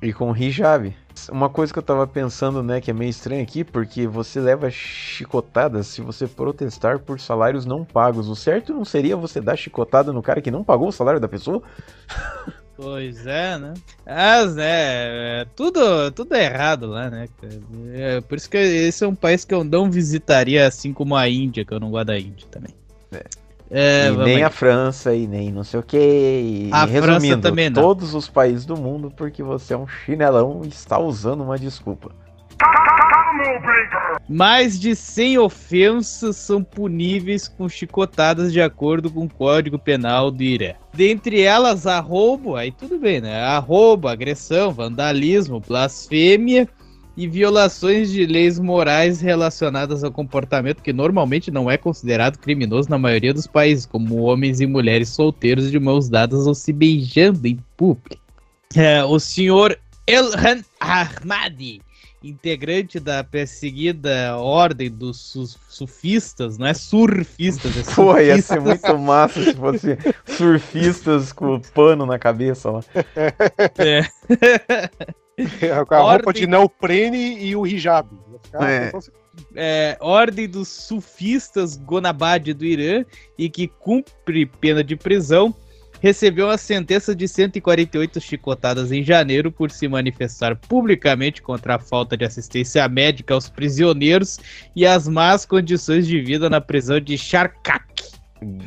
E 0.00 0.10
com 0.10 0.34
hijab. 0.34 0.96
Uma 1.30 1.50
coisa 1.50 1.70
que 1.70 1.78
eu 1.78 1.82
tava 1.82 2.06
pensando, 2.06 2.62
né, 2.62 2.80
que 2.80 2.90
é 2.90 2.94
meio 2.94 3.10
estranho 3.10 3.42
aqui, 3.42 3.62
porque 3.62 4.06
você 4.06 4.40
leva 4.40 4.70
chicotadas 4.70 5.86
se 5.86 6.00
você 6.00 6.26
protestar 6.26 6.98
por 6.98 7.20
salários 7.20 7.66
não 7.66 7.84
pagos. 7.84 8.26
O 8.30 8.34
certo 8.34 8.72
não 8.72 8.86
seria 8.86 9.16
você 9.18 9.38
dar 9.38 9.54
chicotada 9.56 10.14
no 10.14 10.22
cara 10.22 10.40
que 10.40 10.50
não 10.50 10.64
pagou 10.64 10.88
o 10.88 10.92
salário 10.92 11.20
da 11.20 11.28
pessoa? 11.28 11.62
Pois 12.76 13.26
é, 13.26 13.58
né? 13.58 13.74
Mas, 14.04 14.54
né, 14.54 14.64
é, 14.66 15.46
tudo, 15.56 16.10
tudo 16.12 16.34
é 16.34 16.44
errado 16.44 16.86
lá, 16.86 17.08
né? 17.08 17.26
É, 17.94 18.20
por 18.20 18.36
isso 18.36 18.50
que 18.50 18.58
esse 18.58 19.02
é 19.02 19.08
um 19.08 19.14
país 19.14 19.44
que 19.44 19.54
eu 19.54 19.64
não 19.64 19.90
visitaria, 19.90 20.66
assim 20.66 20.92
como 20.92 21.16
a 21.16 21.26
Índia, 21.28 21.64
que 21.64 21.72
eu 21.72 21.80
não 21.80 21.90
gosto 21.90 22.08
da 22.08 22.18
Índia 22.18 22.46
também. 22.50 22.74
É. 23.12 23.24
É, 23.70 24.08
e 24.08 24.16
nem 24.18 24.36
aqui. 24.36 24.42
a 24.44 24.50
França, 24.50 25.14
e 25.14 25.26
nem 25.26 25.50
não 25.50 25.64
sei 25.64 25.80
o 25.80 25.82
que. 25.82 26.68
A 26.70 26.86
França 26.86 27.36
também 27.38 27.68
não. 27.68 27.82
todos 27.82 28.14
os 28.14 28.28
países 28.28 28.64
do 28.64 28.76
mundo, 28.76 29.10
porque 29.10 29.42
você 29.42 29.74
é 29.74 29.76
um 29.76 29.88
chinelão 29.88 30.60
e 30.64 30.68
está 30.68 30.98
usando 30.98 31.42
uma 31.42 31.58
desculpa. 31.58 32.12
Mais 34.28 34.78
de 34.78 34.94
100 34.94 35.38
ofensas 35.38 36.36
são 36.36 36.62
puníveis 36.62 37.48
com 37.48 37.68
chicotadas 37.68 38.52
de 38.52 38.60
acordo 38.60 39.10
com 39.10 39.24
o 39.24 39.28
Código 39.28 39.78
Penal 39.78 40.30
do 40.30 40.42
Irã. 40.42 40.74
Dentre 40.92 41.42
elas, 41.42 41.86
arrobo, 41.86 42.56
aí 42.56 42.72
tudo 42.72 42.98
bem, 42.98 43.20
né? 43.20 43.40
Arrobo, 43.42 44.08
agressão, 44.08 44.72
vandalismo, 44.72 45.60
blasfêmia 45.60 46.68
e 47.16 47.26
violações 47.26 48.10
de 48.10 48.26
leis 48.26 48.58
morais 48.58 49.20
relacionadas 49.20 50.04
ao 50.04 50.12
comportamento 50.12 50.82
que 50.82 50.92
normalmente 50.92 51.50
não 51.50 51.70
é 51.70 51.76
considerado 51.76 52.38
criminoso 52.38 52.90
na 52.90 52.98
maioria 52.98 53.32
dos 53.32 53.46
países, 53.46 53.86
como 53.86 54.22
homens 54.22 54.60
e 54.60 54.66
mulheres 54.66 55.08
solteiros 55.08 55.70
de 55.70 55.78
mãos 55.78 56.08
dadas 56.08 56.46
ou 56.46 56.54
se 56.54 56.72
beijando 56.72 57.46
em 57.46 57.58
público. 57.76 58.22
É, 58.74 59.02
o 59.02 59.18
senhor 59.18 59.78
Elhan 60.06 60.62
Ahmadi, 60.78 61.80
integrante 62.28 62.98
da 63.00 63.22
perseguida 63.24 64.36
ordem 64.36 64.90
dos 64.90 65.20
su- 65.20 65.58
sufistas, 65.68 66.58
não 66.58 66.66
é 66.66 66.74
surfistas, 66.74 67.76
é 67.76 67.94
Pô, 67.94 68.18
ia 68.18 68.36
ser 68.36 68.60
surfistas. 68.60 68.62
muito 68.92 68.98
massa 68.98 69.42
se 69.44 69.54
fosse 69.54 69.98
surfistas 70.26 71.32
com 71.32 71.60
pano 71.74 72.04
na 72.06 72.18
cabeça 72.18 72.70
lá. 72.70 72.80
É. 73.78 74.02
Com 75.84 75.94
a 75.94 75.98
roupa 75.98 76.28
Ordem- 76.28 76.32
de 76.42 76.46
neoprene 76.46 77.38
e 77.44 77.54
o 77.54 77.66
hijab. 77.66 78.08
É. 78.54 78.90
é, 79.54 79.96
Ordem 80.00 80.48
dos 80.48 80.68
Sufistas 80.68 81.76
Gonabad 81.76 82.54
do 82.54 82.64
Irã 82.64 83.04
e 83.36 83.50
que 83.50 83.68
cumpre 83.68 84.46
pena 84.46 84.82
de 84.82 84.96
prisão, 84.96 85.54
recebeu 86.00 86.50
a 86.50 86.58
sentença 86.58 87.14
de 87.14 87.26
148 87.26 88.20
chicotadas 88.20 88.92
em 88.92 89.02
janeiro 89.02 89.50
por 89.50 89.70
se 89.70 89.88
manifestar 89.88 90.56
publicamente 90.56 91.42
contra 91.42 91.76
a 91.76 91.78
falta 91.78 92.16
de 92.16 92.24
assistência 92.24 92.86
médica 92.88 93.34
aos 93.34 93.48
prisioneiros 93.48 94.38
e 94.74 94.86
as 94.86 95.08
más 95.08 95.46
condições 95.46 96.06
de 96.06 96.20
vida 96.20 96.50
na 96.50 96.60
prisão 96.60 97.00
de 97.00 97.16
Charkak. 97.16 97.95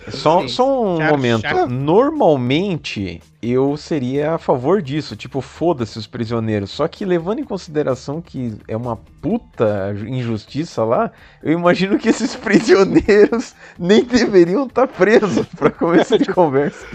Só, 0.10 0.48
só 0.48 0.84
um 0.84 0.98
Char- 0.98 1.12
momento. 1.12 1.42
char- 1.42 1.68
Normalmente 1.68 3.22
eu 3.42 3.78
seria 3.78 4.34
a 4.34 4.38
favor 4.38 4.82
disso, 4.82 5.16
tipo, 5.16 5.42
foda-se 5.42 5.98
os 5.98 6.08
prisioneiros. 6.08 6.72
Só 6.72 6.88
que 6.88 7.06
levando 7.06 7.40
em 7.40 7.44
consideração 7.44 8.22
que 8.22 8.58
é 8.68 8.76
uma 8.76 8.96
puta 9.22 9.96
injustiça 10.08 10.84
lá, 10.84 11.12
eu 11.44 11.54
imagino 11.54 11.98
que 12.00 12.10
esses 12.10 12.36
prisioneiros 12.38 13.54
nem 13.78 14.04
deveriam 14.04 14.66
estar 14.66 14.88
presos 14.88 15.46
pra 15.58 15.70
começo 15.70 16.18
de 16.18 16.26
conversa. 16.34 16.86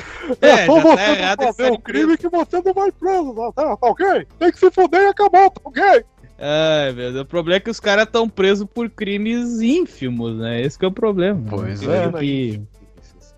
É, 0.41 0.67
só 0.67 0.81
você 0.81 0.97
tá 0.97 1.11
errado 1.19 1.41
não 1.41 1.49
esse 1.49 1.57
fazer 1.59 1.71
um 1.73 1.77
preso. 1.81 2.07
crime 2.07 2.19
que 2.19 2.29
você 2.29 2.63
não 2.65 2.75
vai 2.75 2.91
preso, 2.93 3.35
tá, 3.35 3.53
tá, 3.53 3.77
tá 3.77 3.87
ok? 3.89 4.27
Tem 4.39 4.51
que 4.51 4.59
se 4.59 4.71
fuder 4.71 5.03
e 5.03 5.07
acabou, 5.07 5.51
tá 5.51 5.61
ok? 5.65 6.05
Ai, 6.39 6.93
meu 6.93 7.13
Deus. 7.13 7.23
O 7.23 7.27
problema 7.27 7.57
é 7.57 7.61
que 7.61 7.71
os 7.71 7.79
caras 7.81 8.05
estão 8.07 8.29
presos 8.29 8.67
por 8.73 8.91
crimes 8.91 9.61
ínfimos, 9.61 10.37
né? 10.37 10.61
Esse 10.61 10.79
que 10.79 10.85
é 10.85 10.89
o 10.89 10.93
problema. 10.93 11.41
Pois 11.49 11.83
é. 11.87 12.11
Que- 12.13 12.61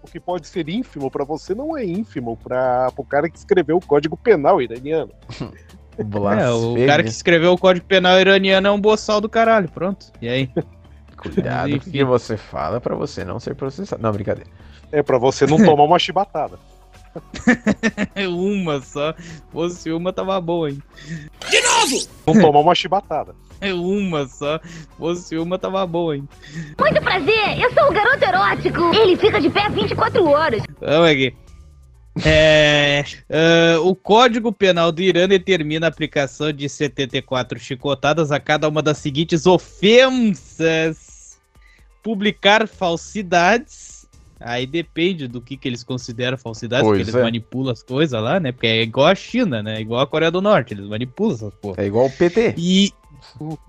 O 0.02 0.06
que 0.08 0.20
pode 0.20 0.46
ser 0.46 0.68
ínfimo 0.68 1.10
pra 1.10 1.24
você 1.24 1.54
não 1.54 1.76
é 1.76 1.84
ínfimo 1.84 2.36
pra, 2.36 2.90
pro 2.92 3.02
cara 3.04 3.28
que 3.28 3.36
escreveu 3.36 3.76
o 3.76 3.84
Código 3.84 4.16
Penal 4.16 4.60
iraniano. 4.62 5.10
É, 5.98 6.50
o 6.50 6.86
cara 6.86 7.02
que 7.02 7.08
escreveu 7.08 7.54
o 7.54 7.58
Código 7.58 7.86
Penal 7.86 8.20
iraniano 8.20 8.66
é 8.66 8.70
um 8.70 8.78
boçal 8.78 9.18
do 9.18 9.30
caralho, 9.30 9.66
pronto. 9.70 10.12
E 10.20 10.28
aí? 10.28 10.50
Cuidado 11.16 11.68
o 11.72 11.76
Enfim. 11.76 11.90
que 11.90 12.04
você 12.04 12.36
fala 12.36 12.78
pra 12.82 12.94
você 12.94 13.24
não 13.24 13.40
ser 13.40 13.54
processado. 13.54 14.02
Não, 14.02 14.12
brincadeira. 14.12 14.50
É 14.92 15.02
pra 15.02 15.16
você 15.16 15.46
não 15.46 15.56
tomar 15.56 15.84
uma 15.84 15.98
chibatada. 15.98 16.58
uma 18.28 18.80
só. 18.80 19.14
Fosse 19.52 19.90
uma, 19.92 20.12
tava 20.12 20.40
boa, 20.40 20.70
hein? 20.70 20.82
Não 22.26 22.34
tomar 22.34 22.60
uma 22.60 22.74
chibatada. 22.74 23.34
É 23.60 23.72
uma 23.74 24.26
só. 24.26 24.60
Fosse 24.98 25.36
uma, 25.36 25.58
tava 25.58 25.86
boa, 25.86 26.16
hein? 26.16 26.28
Muito 26.78 27.00
prazer, 27.02 27.60
eu 27.60 27.72
sou 27.72 27.88
o 27.88 27.92
garoto 27.92 28.24
erótico. 28.24 28.94
Ele 28.94 29.16
fica 29.16 29.40
de 29.40 29.50
pé 29.50 29.68
24 29.68 30.24
horas. 30.24 30.62
Vamos 30.80 31.10
aqui. 31.10 31.34
É, 32.24 33.04
ah, 33.28 33.78
o 33.80 33.94
Código 33.94 34.50
Penal 34.52 34.90
do 34.90 35.02
Irã 35.02 35.28
determina 35.28 35.86
a 35.86 35.90
aplicação 35.90 36.50
de 36.50 36.68
74 36.68 37.58
chicotadas 37.58 38.32
a 38.32 38.40
cada 38.40 38.68
uma 38.68 38.82
das 38.82 38.98
seguintes 38.98 39.46
ofensas: 39.46 41.38
publicar 42.02 42.66
falsidades. 42.66 43.95
Aí 44.38 44.66
depende 44.66 45.26
do 45.26 45.40
que, 45.40 45.56
que 45.56 45.66
eles 45.66 45.82
consideram 45.82 46.36
falsidades, 46.36 46.86
Pois 46.86 46.98
porque 46.98 47.10
eles 47.10 47.20
é. 47.20 47.22
manipulam 47.22 47.72
as 47.72 47.82
coisas 47.82 48.20
lá, 48.20 48.38
né? 48.38 48.52
Porque 48.52 48.66
é 48.66 48.82
igual 48.82 49.06
a 49.06 49.14
China, 49.14 49.62
né? 49.62 49.80
Igual 49.80 50.00
a 50.00 50.06
Coreia 50.06 50.30
do 50.30 50.42
Norte, 50.42 50.74
eles 50.74 50.86
manipulam 50.86 51.34
essas 51.34 51.54
porra. 51.54 51.82
É 51.82 51.86
igual 51.86 52.06
o 52.06 52.10
PT. 52.10 52.54
E 52.58 52.92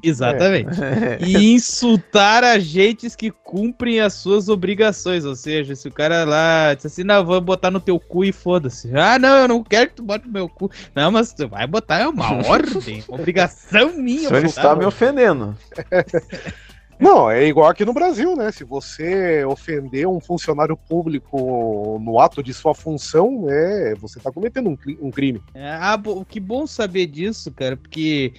Exatamente. 0.03 0.69
E 1.25 1.53
insultar 1.53 2.43
agentes 2.43 3.15
que 3.15 3.31
cumprem 3.31 3.99
as 3.99 4.13
suas 4.13 4.49
obrigações. 4.49 5.25
Ou 5.25 5.35
seja, 5.35 5.75
se 5.75 5.87
o 5.87 5.91
cara 5.91 6.23
lá 6.23 6.73
disse 6.73 6.87
assim, 6.87 7.03
não, 7.03 7.25
vou 7.25 7.39
botar 7.41 7.71
no 7.71 7.79
teu 7.79 7.99
cu 7.99 8.23
e 8.23 8.31
foda-se. 8.31 8.95
Ah, 8.95 9.17
não, 9.17 9.37
eu 9.37 9.47
não 9.47 9.63
quero 9.63 9.89
que 9.89 9.95
tu 9.95 10.03
bote 10.03 10.25
no 10.27 10.33
meu 10.33 10.47
cu. 10.47 10.69
Não, 10.95 11.11
mas 11.11 11.33
tu 11.33 11.47
vai 11.47 11.65
botar, 11.65 11.99
é 11.99 12.07
uma 12.07 12.33
ordem, 12.47 13.03
obrigação 13.07 13.97
minha. 13.97 14.27
O 14.27 14.29
senhor 14.29 14.45
está 14.45 14.75
me 14.75 14.85
ofendendo. 14.85 15.57
Não, 16.99 17.29
é 17.29 17.45
igual 17.45 17.69
aqui 17.69 17.85
no 17.85 17.93
Brasil, 17.93 18.35
né? 18.35 18.51
Se 18.51 18.63
você 18.63 19.45
ofender 19.45 20.07
um 20.07 20.19
funcionário 20.19 20.75
público 20.75 21.99
no 22.01 22.19
ato 22.19 22.41
de 22.41 22.53
sua 22.53 22.73
função, 22.73 23.45
é, 23.47 23.93
você 23.95 24.19
tá 24.19 24.31
cometendo 24.31 24.69
um, 24.69 24.77
um 25.01 25.11
crime. 25.11 25.41
É, 25.53 25.69
ah, 25.69 25.99
que 26.27 26.39
bom 26.39 26.65
saber 26.65 27.05
disso, 27.07 27.51
cara, 27.51 27.77
porque 27.77 28.33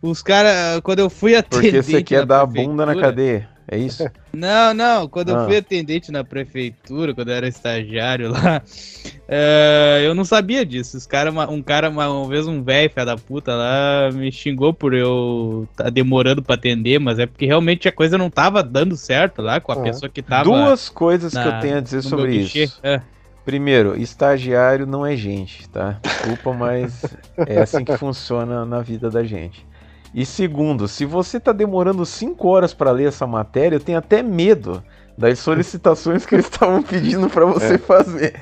os 0.00 0.22
caras, 0.22 0.80
quando 0.82 1.00
eu 1.00 1.10
fui 1.10 1.40
Porque 1.42 1.68
atendente 1.68 1.82
você 1.82 2.02
quer 2.02 2.26
dar 2.26 2.42
a 2.42 2.46
bunda 2.46 2.86
na 2.86 2.94
cadeia. 2.94 3.53
É 3.66 3.78
isso? 3.78 4.04
Não, 4.34 4.74
não, 4.74 5.08
quando 5.08 5.30
Ah. 5.34 5.38
eu 5.42 5.44
fui 5.46 5.56
atendente 5.58 6.10
na 6.10 6.24
prefeitura, 6.24 7.14
quando 7.14 7.28
eu 7.28 7.34
era 7.36 7.46
estagiário 7.46 8.30
lá, 8.32 8.60
é, 9.28 10.02
eu 10.04 10.12
não 10.14 10.24
sabia 10.24 10.66
disso. 10.66 10.96
Os 10.96 11.06
cara, 11.06 11.30
um 11.48 11.62
cara, 11.62 11.88
uma, 11.88 12.08
uma 12.08 12.28
vez 12.28 12.46
um 12.48 12.62
velho, 12.62 12.90
filho 12.92 13.06
da 13.06 13.16
puta 13.16 13.54
lá, 13.54 14.10
me 14.12 14.30
xingou 14.32 14.74
por 14.74 14.92
eu 14.92 15.68
tá 15.76 15.88
demorando 15.88 16.42
pra 16.42 16.56
atender, 16.56 16.98
mas 16.98 17.18
é 17.20 17.26
porque 17.26 17.46
realmente 17.46 17.86
a 17.88 17.92
coisa 17.92 18.18
não 18.18 18.28
tava 18.28 18.60
dando 18.62 18.96
certo 18.96 19.40
lá 19.40 19.60
com 19.60 19.70
a 19.72 19.76
Ah. 19.76 19.82
pessoa 19.82 20.08
que 20.08 20.20
tava. 20.20 20.44
Duas 20.44 20.88
coisas 20.88 21.32
que 21.32 21.38
na- 21.38 21.46
eu 21.56 21.60
tenho 21.60 21.76
a 21.78 21.80
dizer 21.80 22.02
sobre 22.02 22.34
isso. 22.36 22.80
É. 22.82 23.00
Primeiro, 23.44 23.94
estagiário 24.00 24.86
não 24.86 25.04
é 25.06 25.14
gente, 25.16 25.68
tá? 25.68 25.98
Desculpa, 26.02 26.52
mas 26.52 27.04
é 27.46 27.60
assim 27.60 27.84
que 27.84 27.96
funciona 27.96 28.64
na 28.64 28.80
vida 28.80 29.10
da 29.10 29.22
gente. 29.22 29.64
E 30.14 30.24
segundo, 30.24 30.86
se 30.86 31.04
você 31.04 31.40
tá 31.40 31.50
demorando 31.52 32.06
cinco 32.06 32.48
horas 32.48 32.72
para 32.72 32.92
ler 32.92 33.08
essa 33.08 33.26
matéria, 33.26 33.76
eu 33.76 33.80
tenho 33.80 33.98
até 33.98 34.22
medo 34.22 34.82
das 35.18 35.38
solicitações 35.40 36.24
que 36.24 36.34
eles 36.36 36.46
estavam 36.46 36.82
pedindo 36.82 37.28
para 37.28 37.44
você 37.44 37.78
fazer. 37.78 38.40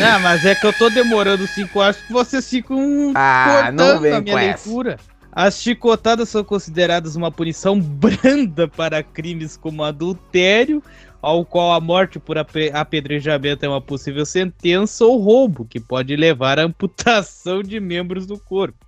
Não, 0.00 0.20
mas 0.20 0.44
é 0.44 0.54
que 0.54 0.66
eu 0.66 0.72
tô 0.72 0.88
demorando 0.90 1.46
cinco 1.46 1.80
horas 1.80 1.96
porque 1.96 2.12
vocês 2.12 2.48
ficam 2.48 3.12
Ah, 3.14 3.70
não 3.72 3.84
cortando 3.84 4.00
vem 4.00 4.12
a 4.12 4.20
minha 4.20 4.34
com 4.34 4.38
essa. 4.38 4.68
leitura. 4.68 4.96
As 5.30 5.60
chicotadas 5.60 6.28
são 6.30 6.42
consideradas 6.42 7.14
uma 7.14 7.30
punição 7.30 7.78
branda 7.78 8.66
para 8.66 9.02
crimes 9.02 9.56
como 9.56 9.84
adultério, 9.84 10.82
ao 11.20 11.44
qual 11.44 11.72
a 11.72 11.80
morte 11.80 12.18
por 12.18 12.36
apedrejamento 12.38 13.64
é 13.64 13.68
uma 13.68 13.80
possível 13.80 14.24
sentença, 14.24 15.04
ou 15.04 15.18
roubo, 15.18 15.64
que 15.64 15.80
pode 15.80 16.14
levar 16.14 16.58
à 16.58 16.62
amputação 16.62 17.62
de 17.62 17.80
membros 17.80 18.26
do 18.26 18.38
corpo. 18.38 18.86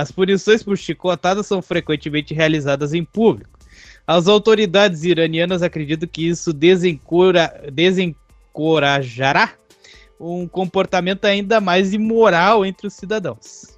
As 0.00 0.10
punições 0.10 0.62
por 0.62 0.76
chicotada 0.76 1.42
são 1.42 1.62
frequentemente 1.62 2.34
realizadas 2.34 2.94
em 2.94 3.04
público. 3.04 3.58
As 4.06 4.28
autoridades 4.28 5.04
iranianas 5.04 5.62
acreditam 5.62 6.08
que 6.08 6.26
isso 6.28 6.52
desencora- 6.52 7.70
desencorajará 7.72 9.52
um 10.18 10.46
comportamento 10.46 11.24
ainda 11.24 11.60
mais 11.60 11.92
imoral 11.92 12.64
entre 12.64 12.86
os 12.86 12.94
cidadãos. 12.94 13.71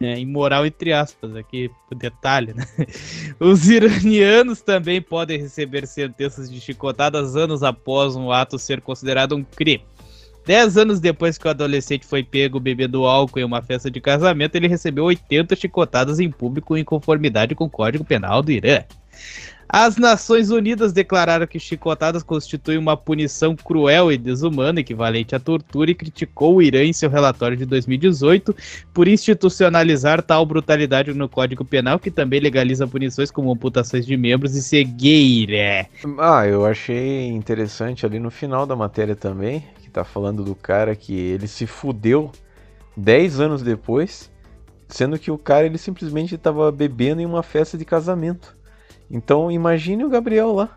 É, 0.00 0.18
imoral 0.18 0.64
entre 0.64 0.92
aspas, 0.92 1.34
aqui 1.34 1.68
o 1.90 1.94
detalhe, 1.94 2.54
né? 2.54 2.64
Os 3.40 3.68
iranianos 3.68 4.60
também 4.62 5.02
podem 5.02 5.40
receber 5.40 5.86
sentenças 5.88 6.48
de 6.48 6.60
chicotadas 6.60 7.34
anos 7.34 7.64
após 7.64 8.14
um 8.14 8.30
ato 8.30 8.58
ser 8.58 8.80
considerado 8.80 9.34
um 9.34 9.42
crime. 9.42 9.84
Dez 10.46 10.78
anos 10.78 11.00
depois 11.00 11.36
que 11.36 11.46
o 11.46 11.50
adolescente 11.50 12.06
foi 12.06 12.22
pego 12.22 12.60
bebendo 12.60 13.04
álcool 13.04 13.40
em 13.40 13.44
uma 13.44 13.60
festa 13.60 13.90
de 13.90 14.00
casamento, 14.00 14.54
ele 14.54 14.68
recebeu 14.68 15.04
80 15.04 15.54
chicotadas 15.56 16.20
em 16.20 16.30
público 16.30 16.76
em 16.76 16.84
conformidade 16.84 17.54
com 17.54 17.64
o 17.64 17.70
Código 17.70 18.04
Penal 18.04 18.42
do 18.42 18.52
Irã. 18.52 18.84
As 19.70 19.98
Nações 19.98 20.48
Unidas 20.48 20.94
declararam 20.94 21.46
que 21.46 21.60
chicotadas 21.60 22.22
constituem 22.22 22.78
uma 22.78 22.96
punição 22.96 23.54
cruel 23.54 24.10
e 24.10 24.16
desumana, 24.16 24.80
equivalente 24.80 25.34
à 25.34 25.38
tortura, 25.38 25.90
e 25.90 25.94
criticou 25.94 26.56
o 26.56 26.62
Irã 26.62 26.82
em 26.82 26.92
seu 26.94 27.10
relatório 27.10 27.54
de 27.54 27.66
2018 27.66 28.56
por 28.94 29.06
institucionalizar 29.06 30.22
tal 30.22 30.46
brutalidade 30.46 31.12
no 31.12 31.28
Código 31.28 31.66
Penal, 31.66 31.98
que 31.98 32.10
também 32.10 32.40
legaliza 32.40 32.86
punições 32.86 33.30
como 33.30 33.52
amputações 33.52 34.06
de 34.06 34.16
membros 34.16 34.56
e 34.56 34.62
cegueira. 34.62 35.86
Ah, 36.18 36.46
eu 36.46 36.64
achei 36.64 37.28
interessante 37.28 38.06
ali 38.06 38.18
no 38.18 38.30
final 38.30 38.64
da 38.64 38.74
matéria 38.74 39.14
também, 39.14 39.62
que 39.82 39.90
tá 39.90 40.02
falando 40.02 40.42
do 40.42 40.54
cara 40.54 40.96
que 40.96 41.14
ele 41.14 41.46
se 41.46 41.66
fudeu 41.66 42.32
10 42.96 43.38
anos 43.38 43.62
depois, 43.62 44.30
sendo 44.88 45.18
que 45.18 45.30
o 45.30 45.36
cara 45.36 45.66
ele 45.66 45.76
simplesmente 45.76 46.36
estava 46.36 46.72
bebendo 46.72 47.20
em 47.20 47.26
uma 47.26 47.42
festa 47.42 47.76
de 47.76 47.84
casamento. 47.84 48.57
Então 49.10 49.50
imagine 49.50 50.04
o 50.04 50.08
Gabriel 50.08 50.52
lá. 50.52 50.70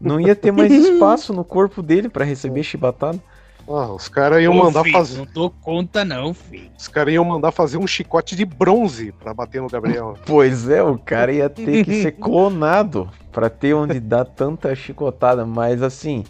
Não 0.00 0.20
ia 0.20 0.34
ter 0.34 0.52
mais 0.52 0.72
espaço 0.72 1.32
no 1.32 1.44
corpo 1.44 1.82
dele 1.82 2.08
para 2.08 2.24
receber 2.24 2.62
chibatada. 2.62 3.18
Ah, 3.70 3.92
os 3.92 4.08
caras 4.08 4.42
iam 4.42 4.54
Ô, 4.54 4.64
mandar 4.64 4.82
filho, 4.82 4.96
fazer. 4.96 5.18
Não 5.18 5.26
dou 5.26 5.50
conta 5.50 6.02
não, 6.04 6.32
filho. 6.32 6.70
Os 6.78 6.88
caras 6.88 7.12
iam 7.12 7.24
mandar 7.24 7.52
fazer 7.52 7.76
um 7.76 7.86
chicote 7.86 8.34
de 8.34 8.46
bronze 8.46 9.12
pra 9.12 9.34
bater 9.34 9.60
no 9.60 9.68
Gabriel. 9.68 10.16
Pois 10.24 10.68
é, 10.70 10.82
o 10.82 10.98
cara 10.98 11.32
ia 11.32 11.50
ter 11.50 11.84
que 11.84 12.02
ser 12.02 12.12
clonado 12.18 13.10
para 13.30 13.50
ter 13.50 13.74
onde 13.74 14.00
dar 14.00 14.24
tanta 14.24 14.74
chicotada. 14.74 15.44
Mas 15.44 15.82
assim, 15.82 16.24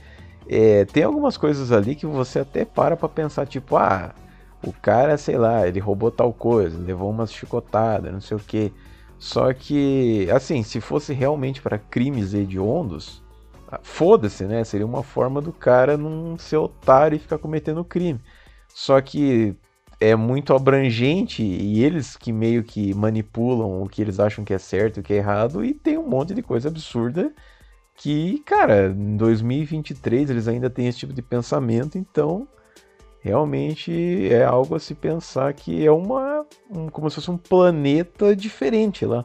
é, 0.49 0.85
tem 0.87 1.05
algumas 1.05 1.37
coisas 1.37 1.71
ali 1.71 1.95
que 1.95 2.07
você 2.07 2.41
até 2.41 2.65
para 2.65 2.97
pra 2.97 3.09
pensar, 3.09 3.47
tipo, 3.47 3.77
ah, 3.77 4.13
o 4.61 4.73
cara, 4.73 5.17
sei 5.17 5.39
lá, 5.39 5.69
ele 5.69 5.79
roubou 5.79 6.11
tal 6.11 6.33
coisa, 6.33 6.77
levou 6.77 7.09
umas 7.09 7.33
chicotadas, 7.33 8.13
não 8.13 8.21
sei 8.21 8.37
o 8.37 8.41
que. 8.41 8.73
Só 9.19 9.53
que, 9.53 10.29
assim, 10.31 10.63
se 10.63 10.81
fosse 10.81 11.13
realmente 11.13 11.61
para 11.61 11.79
crimes 11.79 12.35
hediondos, 12.35 13.23
ah, 13.71 13.81
foda-se, 13.83 14.45
né? 14.45 14.63
Seria 14.65 14.87
uma 14.87 15.03
forma 15.03 15.41
do 15.41 15.53
cara 15.53 15.97
não 15.97 16.39
ser 16.39 16.57
otário 16.57 17.17
e 17.17 17.19
ficar 17.19 17.39
cometendo 17.39 17.85
crime. 17.85 18.21
Só 18.69 19.01
que 19.01 19.57
é 20.01 20.15
muito 20.15 20.55
abrangente 20.55 21.43
e 21.43 21.83
eles 21.83 22.17
que 22.17 22.33
meio 22.33 22.63
que 22.63 22.95
manipulam 22.95 23.83
o 23.83 23.89
que 23.89 24.01
eles 24.01 24.21
acham 24.21 24.45
que 24.45 24.55
é 24.55 24.59
certo 24.59 24.99
e 24.99 25.01
o 25.01 25.03
que 25.03 25.13
é 25.13 25.17
errado 25.17 25.65
e 25.65 25.75
tem 25.75 25.99
um 25.99 26.09
monte 26.09 26.33
de 26.35 26.43
coisa 26.43 26.69
absurda 26.69 27.33
que, 27.97 28.39
cara, 28.47 28.91
em 28.91 29.17
2023 29.17 30.31
eles 30.31 30.47
ainda 30.47 30.71
têm 30.71 30.87
esse 30.87 30.99
tipo 30.99 31.13
de 31.13 31.21
pensamento, 31.21 31.99
então 31.99 32.47
realmente 33.21 34.29
é 34.31 34.45
algo 34.45 34.75
a 34.75 34.81
se 34.81 34.95
pensar 34.95 35.53
que 35.53 35.85
é 35.85 35.91
uma 35.91 36.45
um- 36.71 36.89
como 36.89 37.09
se 37.11 37.17
fosse 37.17 37.31
um 37.31 37.37
planeta 37.39 38.35
diferente 38.35 39.05
lá, 39.05 39.25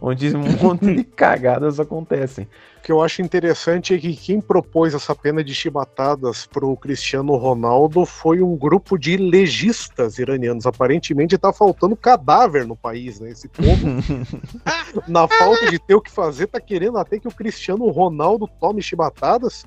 onde 0.00 0.34
um 0.36 0.40
monte 0.62 0.94
de 0.94 1.04
cagadas 1.04 1.78
acontecem. 1.80 2.48
O 2.78 2.82
que 2.84 2.92
eu 2.92 3.02
acho 3.02 3.22
interessante 3.22 3.94
é 3.94 3.98
que 3.98 4.14
quem 4.14 4.40
propôs 4.40 4.92
essa 4.94 5.14
pena 5.14 5.42
de 5.42 5.54
chibatadas 5.54 6.46
pro 6.46 6.76
Cristiano 6.76 7.34
Ronaldo 7.36 8.04
foi 8.04 8.42
um 8.42 8.54
grupo 8.56 8.98
de 8.98 9.16
legistas 9.16 10.18
iranianos. 10.18 10.66
Aparentemente 10.66 11.38
tá 11.38 11.52
faltando 11.52 11.96
cadáver 11.96 12.66
no 12.66 12.76
país, 12.76 13.18
né? 13.20 13.30
Esse 13.30 13.48
povo, 13.48 13.86
na 15.08 15.26
falta 15.26 15.66
de 15.66 15.78
ter 15.78 15.94
o 15.94 16.00
que 16.00 16.10
fazer, 16.10 16.46
tá 16.46 16.60
querendo 16.60 16.98
até 16.98 17.18
que 17.18 17.28
o 17.28 17.34
Cristiano 17.34 17.88
Ronaldo 17.88 18.46
tome 18.60 18.82
chibatadas. 18.82 19.66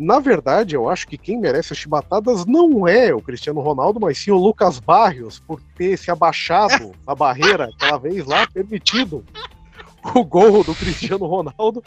Na 0.00 0.18
verdade, 0.18 0.74
eu 0.74 0.88
acho 0.88 1.06
que 1.06 1.18
quem 1.18 1.38
merece 1.38 1.74
as 1.74 1.78
chibatadas 1.78 2.46
não 2.46 2.88
é 2.88 3.12
o 3.12 3.20
Cristiano 3.20 3.60
Ronaldo, 3.60 4.00
mas 4.00 4.16
sim 4.16 4.30
o 4.30 4.38
Lucas 4.38 4.80
Barrios, 4.80 5.38
por 5.40 5.60
ter 5.76 5.98
se 5.98 6.10
abaixado 6.10 6.92
a 7.06 7.14
barreira 7.14 7.64
aquela 7.66 7.98
vez 7.98 8.24
lá, 8.24 8.46
permitido 8.46 9.22
o 10.14 10.24
gol 10.24 10.64
do 10.64 10.74
Cristiano 10.74 11.26
Ronaldo, 11.26 11.84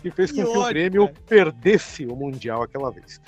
que 0.00 0.12
fez 0.12 0.30
com 0.30 0.44
Que 0.44 0.52
que 0.52 0.58
o 0.58 0.68
Grêmio 0.68 1.10
perdesse 1.26 2.06
o 2.06 2.14
Mundial 2.14 2.62
aquela 2.62 2.92
vez. 2.92 3.20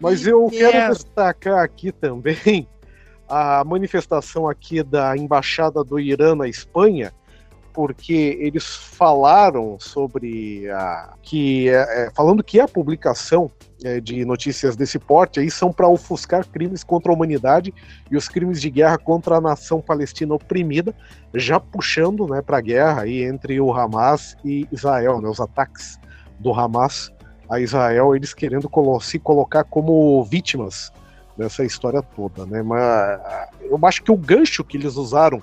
Mas 0.00 0.24
Que 0.24 0.30
eu 0.30 0.48
quero 0.50 0.92
destacar 0.92 1.62
aqui 1.62 1.92
também 1.92 2.66
a 3.28 3.62
manifestação 3.62 4.48
aqui 4.48 4.82
da 4.82 5.16
Embaixada 5.16 5.84
do 5.84 6.00
Irã 6.00 6.34
na 6.34 6.48
Espanha, 6.48 7.12
porque 7.74 8.38
eles 8.40 8.64
falaram 8.64 9.76
sobre 9.80 10.70
a 10.70 11.14
que 11.20 11.68
é, 11.68 12.06
é, 12.06 12.10
falando 12.14 12.42
que 12.42 12.60
a 12.60 12.68
publicação 12.68 13.50
é, 13.82 14.00
de 14.00 14.24
notícias 14.24 14.76
desse 14.76 14.96
porte 14.96 15.40
aí 15.40 15.50
são 15.50 15.72
para 15.72 15.88
ofuscar 15.88 16.46
crimes 16.46 16.84
contra 16.84 17.10
a 17.10 17.14
humanidade 17.14 17.74
e 18.08 18.16
os 18.16 18.28
crimes 18.28 18.60
de 18.60 18.70
guerra 18.70 18.96
contra 18.96 19.36
a 19.36 19.40
nação 19.40 19.80
palestina 19.80 20.34
oprimida, 20.34 20.94
já 21.34 21.58
puxando 21.58 22.28
né, 22.28 22.40
para 22.40 22.58
a 22.58 22.60
guerra 22.60 23.02
aí 23.02 23.24
entre 23.24 23.60
o 23.60 23.74
Hamas 23.74 24.36
e 24.44 24.68
Israel, 24.70 25.20
né, 25.20 25.28
os 25.28 25.40
ataques 25.40 25.98
do 26.38 26.52
Hamas 26.52 27.12
a 27.50 27.58
Israel, 27.58 28.14
eles 28.14 28.32
querendo 28.32 28.70
colo 28.70 29.00
se 29.00 29.18
colocar 29.18 29.64
como 29.64 30.22
vítimas 30.24 30.92
dessa 31.36 31.64
história 31.64 32.00
toda, 32.00 32.46
né? 32.46 32.62
Mas 32.62 33.20
eu 33.60 33.78
acho 33.82 34.02
que 34.02 34.10
o 34.10 34.16
gancho 34.16 34.64
que 34.64 34.76
eles 34.76 34.94
usaram 34.94 35.42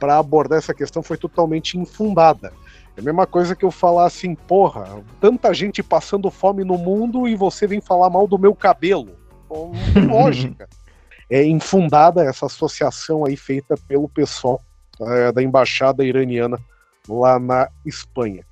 para 0.00 0.18
abordar 0.18 0.58
essa 0.58 0.72
questão 0.72 1.02
foi 1.02 1.18
totalmente 1.18 1.78
infundada. 1.78 2.52
É 2.96 3.00
a 3.00 3.04
mesma 3.04 3.26
coisa 3.26 3.54
que 3.54 3.64
eu 3.64 3.70
falar 3.70 4.06
assim, 4.06 4.34
porra, 4.34 5.04
tanta 5.20 5.52
gente 5.52 5.82
passando 5.82 6.30
fome 6.30 6.64
no 6.64 6.78
mundo 6.78 7.28
e 7.28 7.36
você 7.36 7.66
vem 7.66 7.80
falar 7.80 8.08
mal 8.08 8.26
do 8.26 8.38
meu 8.38 8.54
cabelo. 8.54 9.14
Lógica. 10.08 10.68
É 11.28 11.44
infundada 11.44 12.24
essa 12.24 12.46
associação 12.46 13.24
aí 13.24 13.36
feita 13.36 13.76
pelo 13.86 14.08
pessoal 14.08 14.60
eh, 15.00 15.30
da 15.30 15.42
embaixada 15.42 16.04
iraniana 16.04 16.58
lá 17.08 17.38
na 17.38 17.68
Espanha. 17.86 18.44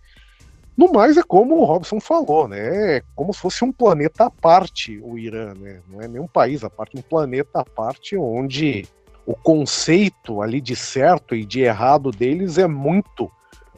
No 0.76 0.92
mais, 0.92 1.16
é 1.16 1.22
como 1.24 1.56
o 1.56 1.64
Robson 1.64 1.98
falou, 1.98 2.46
né? 2.46 2.98
É 2.98 3.02
como 3.16 3.34
se 3.34 3.40
fosse 3.40 3.64
um 3.64 3.72
planeta 3.72 4.26
à 4.26 4.30
parte 4.30 5.00
o 5.02 5.18
Irã, 5.18 5.52
né? 5.54 5.80
Não 5.88 6.00
é 6.00 6.06
nem 6.06 6.20
um 6.20 6.28
país 6.28 6.62
à 6.62 6.70
parte, 6.70 6.96
um 6.96 7.02
planeta 7.02 7.58
à 7.60 7.64
parte 7.64 8.16
onde 8.16 8.86
o 9.28 9.34
conceito 9.34 10.40
ali 10.40 10.60
de 10.60 10.74
certo 10.74 11.34
e 11.34 11.44
de 11.44 11.60
errado 11.60 12.10
deles 12.10 12.56
é 12.56 12.66
muito 12.66 13.30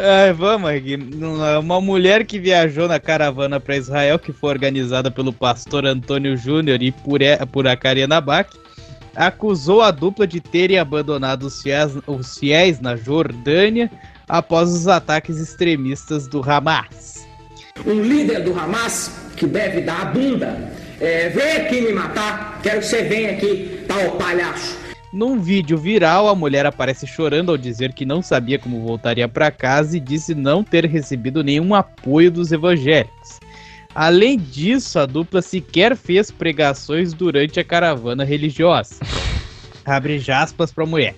É, 0.00 0.32
vamos 0.32 0.70
aqui. 0.70 0.96
Uma 1.60 1.80
mulher 1.80 2.24
que 2.24 2.38
viajou 2.38 2.86
na 2.86 3.00
caravana 3.00 3.58
para 3.58 3.76
Israel, 3.76 4.16
que 4.16 4.32
foi 4.32 4.50
organizada 4.50 5.10
pelo 5.10 5.32
pastor 5.32 5.84
Antônio 5.84 6.36
Júnior 6.36 6.80
e 6.80 6.92
por, 6.92 7.18
por 7.50 7.66
a 7.66 7.76
Karina 7.76 8.20
Bach, 8.20 8.48
acusou 9.18 9.82
a 9.82 9.90
dupla 9.90 10.28
de 10.28 10.40
terem 10.40 10.78
abandonado 10.78 11.42
os 11.42 11.60
fiéis, 11.60 11.92
os 12.06 12.38
fiéis 12.38 12.80
na 12.80 12.94
Jordânia 12.94 13.90
após 14.28 14.70
os 14.70 14.86
ataques 14.86 15.38
extremistas 15.38 16.28
do 16.28 16.40
Hamas. 16.48 17.26
Um 17.84 18.00
líder 18.00 18.44
do 18.44 18.58
Hamas 18.58 19.10
que 19.36 19.46
deve 19.46 19.80
dar 19.80 20.02
a 20.02 20.04
bunda, 20.04 20.72
é, 21.00 21.28
vem 21.30 21.52
aqui 21.52 21.80
me 21.80 21.92
matar, 21.92 22.60
quero 22.62 22.78
que 22.80 22.86
você 22.86 23.02
venha 23.02 23.32
aqui, 23.32 23.84
tal 23.88 24.12
palhaço. 24.12 24.78
Num 25.12 25.40
vídeo 25.40 25.76
viral, 25.78 26.28
a 26.28 26.34
mulher 26.34 26.66
aparece 26.66 27.06
chorando 27.06 27.50
ao 27.50 27.56
dizer 27.56 27.94
que 27.94 28.04
não 28.04 28.22
sabia 28.22 28.58
como 28.58 28.82
voltaria 28.82 29.26
para 29.26 29.50
casa 29.50 29.96
e 29.96 30.00
disse 30.00 30.34
não 30.34 30.62
ter 30.62 30.84
recebido 30.84 31.42
nenhum 31.42 31.74
apoio 31.74 32.30
dos 32.30 32.52
evangélicos. 32.52 33.40
Além 34.00 34.38
disso, 34.38 34.96
a 35.00 35.06
dupla 35.06 35.42
sequer 35.42 35.96
fez 35.96 36.30
pregações 36.30 37.12
durante 37.12 37.58
a 37.58 37.64
caravana 37.64 38.22
religiosa. 38.22 38.94
Abre 39.84 40.22
aspas 40.30 40.70
para 40.70 40.84
a 40.84 40.86
mulher. 40.86 41.16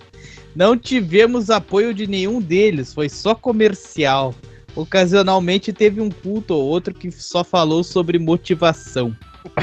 Não 0.56 0.74
tivemos 0.78 1.50
apoio 1.50 1.92
de 1.92 2.06
nenhum 2.06 2.40
deles, 2.40 2.94
foi 2.94 3.10
só 3.10 3.34
comercial. 3.34 4.34
Ocasionalmente 4.74 5.74
teve 5.74 6.00
um 6.00 6.08
culto 6.08 6.54
ou 6.54 6.62
outro 6.62 6.94
que 6.94 7.10
só 7.10 7.44
falou 7.44 7.84
sobre 7.84 8.18
motivação. 8.18 9.14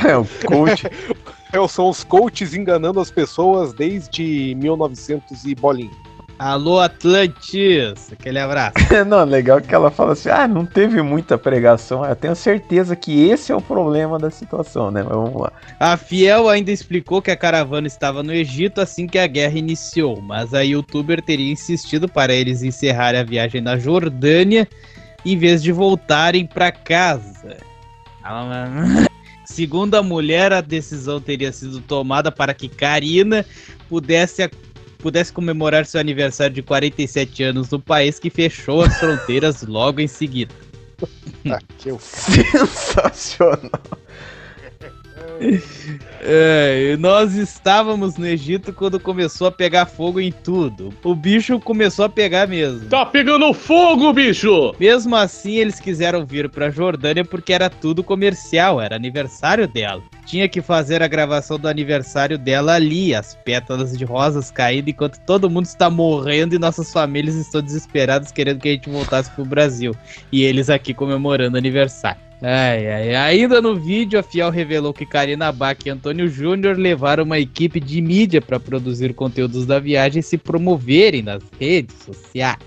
É, 0.07 0.15
o 0.15 0.23
coach. 0.45 0.83
É, 1.53 1.67
são 1.69 1.87
os 1.89 2.03
coaches 2.03 2.53
enganando 2.53 2.99
as 2.99 3.09
pessoas 3.09 3.71
desde 3.71 4.53
1900 4.55 5.45
e 5.45 5.55
bolinho. 5.55 5.95
Alô, 6.39 6.79
Atlantis! 6.79 8.11
Aquele 8.11 8.37
abraço. 8.37 8.75
não, 9.07 9.23
legal 9.23 9.59
que 9.59 9.73
ela 9.73 9.89
fala 9.89 10.13
assim: 10.13 10.29
ah, 10.29 10.47
não 10.47 10.65
teve 10.65 11.01
muita 11.01 11.35
pregação. 11.35 12.05
Eu 12.05 12.15
tenho 12.15 12.35
certeza 12.35 12.95
que 12.95 13.27
esse 13.27 13.51
é 13.51 13.55
o 13.55 13.61
problema 13.61 14.19
da 14.19 14.29
situação, 14.29 14.91
né? 14.91 15.01
Mas 15.01 15.13
vamos 15.13 15.41
lá. 15.41 15.51
A 15.79 15.97
Fiel 15.97 16.47
ainda 16.47 16.71
explicou 16.71 17.23
que 17.23 17.31
a 17.31 17.35
caravana 17.35 17.87
estava 17.87 18.21
no 18.21 18.31
Egito 18.31 18.79
assim 18.79 19.07
que 19.07 19.17
a 19.17 19.25
guerra 19.25 19.57
iniciou, 19.57 20.21
mas 20.21 20.53
a 20.53 20.61
youtuber 20.61 21.23
teria 21.23 21.51
insistido 21.51 22.07
para 22.07 22.33
eles 22.33 22.61
encerrarem 22.61 23.19
a 23.19 23.23
viagem 23.23 23.59
na 23.59 23.77
Jordânia 23.77 24.67
em 25.25 25.37
vez 25.37 25.63
de 25.63 25.71
voltarem 25.71 26.45
para 26.45 26.71
casa. 26.71 27.57
Segundo 29.45 29.95
a 29.95 30.03
mulher, 30.03 30.51
a 30.51 30.61
decisão 30.61 31.21
teria 31.21 31.51
sido 31.51 31.79
tomada 31.81 32.31
para 32.31 32.53
que 32.53 32.67
Karina 32.67 33.45
pudesse 33.89 34.43
pudesse 34.97 35.31
comemorar 35.31 35.85
seu 35.85 35.99
aniversário 35.99 36.53
de 36.53 36.61
47 36.61 37.43
anos 37.43 37.69
no 37.69 37.79
país 37.79 38.19
que 38.19 38.29
fechou 38.29 38.81
as 38.81 38.97
fronteiras 38.97 39.63
logo 39.63 39.99
em 40.01 40.07
seguida. 40.07 40.53
Ah, 41.49 41.59
Sensacional. 41.99 43.69
É, 46.19 46.97
nós 46.99 47.35
estávamos 47.35 48.17
no 48.17 48.25
Egito 48.25 48.73
quando 48.73 48.99
começou 48.99 49.47
a 49.47 49.51
pegar 49.51 49.85
fogo 49.85 50.19
em 50.19 50.31
tudo. 50.31 50.93
O 51.03 51.15
bicho 51.15 51.59
começou 51.59 52.05
a 52.05 52.09
pegar 52.09 52.47
mesmo. 52.47 52.89
Tá 52.89 53.05
pegando 53.05 53.53
fogo, 53.53 54.11
bicho! 54.11 54.73
Mesmo 54.79 55.15
assim, 55.15 55.55
eles 55.55 55.79
quiseram 55.79 56.25
vir 56.25 56.49
pra 56.49 56.69
Jordânia 56.69 57.23
porque 57.23 57.53
era 57.53 57.69
tudo 57.69 58.03
comercial, 58.03 58.81
era 58.81 58.95
aniversário 58.95 59.67
dela. 59.67 60.01
Tinha 60.25 60.49
que 60.49 60.61
fazer 60.61 61.01
a 61.01 61.07
gravação 61.07 61.57
do 61.57 61.69
aniversário 61.69 62.37
dela 62.37 62.73
ali, 62.73 63.15
as 63.15 63.35
pétalas 63.35 63.97
de 63.97 64.03
rosas 64.03 64.51
caindo 64.51 64.89
enquanto 64.89 65.19
todo 65.19 65.49
mundo 65.49 65.65
está 65.65 65.89
morrendo 65.89 66.55
e 66.55 66.59
nossas 66.59 66.91
famílias 66.91 67.35
estão 67.35 67.61
desesperadas 67.61 68.31
querendo 68.31 68.59
que 68.59 68.67
a 68.67 68.71
gente 68.71 68.89
voltasse 68.89 69.31
pro 69.31 69.45
Brasil. 69.45 69.95
E 70.31 70.43
eles 70.43 70.69
aqui 70.69 70.93
comemorando 70.93 71.55
o 71.55 71.57
aniversário. 71.57 72.26
Ai, 72.41 72.87
ai. 72.87 73.15
Ainda 73.15 73.61
no 73.61 73.75
vídeo, 73.75 74.19
a 74.19 74.23
Fiel 74.23 74.51
revelou 74.51 74.93
que 74.93 75.05
Karina 75.05 75.51
Bach 75.51 75.77
e 75.85 75.89
Antônio 75.89 76.27
Júnior 76.27 76.77
levaram 76.77 77.23
uma 77.23 77.39
equipe 77.39 77.79
de 77.79 77.99
mídia 78.01 78.41
para 78.41 78.59
produzir 78.59 79.13
conteúdos 79.13 79.65
da 79.65 79.79
viagem 79.79 80.19
e 80.19 80.23
se 80.23 80.37
promoverem 80.37 81.23
nas 81.23 81.41
redes 81.59 81.95
sociais. 82.03 82.59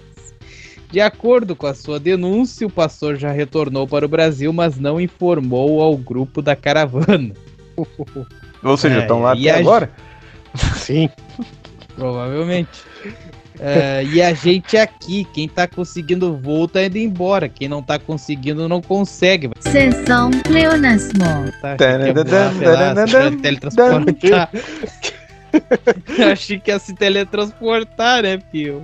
De 0.91 1.01
acordo 1.01 1.55
com 1.55 1.69
a 1.69 1.75
sua 1.75 2.01
denúncia, 2.01 2.67
o 2.67 2.71
pastor 2.71 3.17
já 3.17 3.31
retornou 3.31 3.87
para 3.87 4.05
o 4.05 4.09
Brasil, 4.09 4.53
mas 4.53 4.77
não 4.77 5.01
informou 5.01 5.81
ao 5.81 5.97
grupo 5.97 6.43
da 6.43 6.57
caravana. 6.57 7.33
Ou 8.63 8.77
seja, 8.77 9.01
estão 9.01 9.21
é, 9.21 9.23
lá 9.23 9.33
até 9.33 9.51
agora? 9.51 9.91
Sim. 10.75 11.09
Provavelmente. 11.95 12.83
Uh, 13.61 14.09
e 14.15 14.23
a 14.23 14.33
gente 14.33 14.75
aqui, 14.79 15.25
quem 15.35 15.47
tá 15.47 15.69
conseguindo 15.69 16.35
voo 16.35 16.67
tá 16.67 16.83
indo 16.83 16.97
embora. 16.97 17.47
Quem 17.47 17.69
não 17.69 17.83
tá 17.83 17.99
conseguindo 17.99 18.67
não 18.67 18.81
consegue. 18.81 19.51
Sessão 19.61 20.31
pleonasmo. 20.31 21.21
Tá, 21.61 21.77
teletransportar. 23.43 24.51
Achei 26.33 26.59
que 26.59 26.71
ia 26.71 26.79
se 26.79 26.95
teletransportar, 26.95 28.23
né, 28.23 28.39
Pio? 28.39 28.83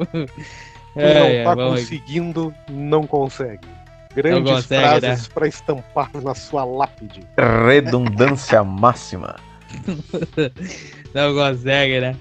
Quem 0.92 1.03
é, 1.03 1.44
não 1.44 1.55
tá 1.55 1.57
conseguindo, 1.57 2.55
aqui. 2.64 2.72
não 2.72 3.07
consegue. 3.07 3.66
Grandes 4.14 4.51
consegue, 4.51 5.01
frases 5.01 5.28
pra 5.28 5.48
estampar 5.48 6.11
na 6.22 6.34
sua 6.34 6.64
lápide. 6.64 7.20
Redundância 7.66 8.64
máxima. 8.64 9.36
Não 11.12 11.34
consegue, 11.34 12.01
né? 12.01 12.16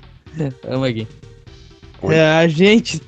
Vamos 0.68 0.90
aqui. 0.90 1.08
Oi. 2.06 2.16
É, 2.16 2.30
a 2.38 2.48
gente. 2.48 3.02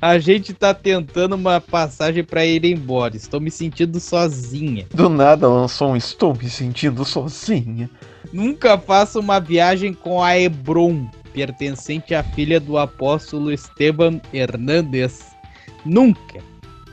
A 0.00 0.18
gente 0.18 0.54
tá 0.54 0.72
tentando 0.72 1.34
uma 1.34 1.60
passagem 1.60 2.22
pra 2.22 2.46
ir 2.46 2.64
embora. 2.64 3.16
Estou 3.16 3.40
me 3.40 3.50
sentindo 3.50 3.98
sozinha. 3.98 4.86
Do 4.94 5.08
nada 5.08 5.48
lançou 5.48 5.90
um 5.90 5.96
Estou 5.96 6.34
me 6.34 6.48
sentindo 6.48 7.04
sozinha. 7.04 7.90
Nunca 8.32 8.78
faço 8.78 9.18
uma 9.18 9.40
viagem 9.40 9.92
com 9.92 10.22
a 10.22 10.38
Hebron, 10.38 11.10
pertencente 11.34 12.14
à 12.14 12.22
filha 12.22 12.60
do 12.60 12.78
apóstolo 12.78 13.52
Esteban 13.52 14.20
Hernandes. 14.32 15.26
Nunca. 15.84 16.40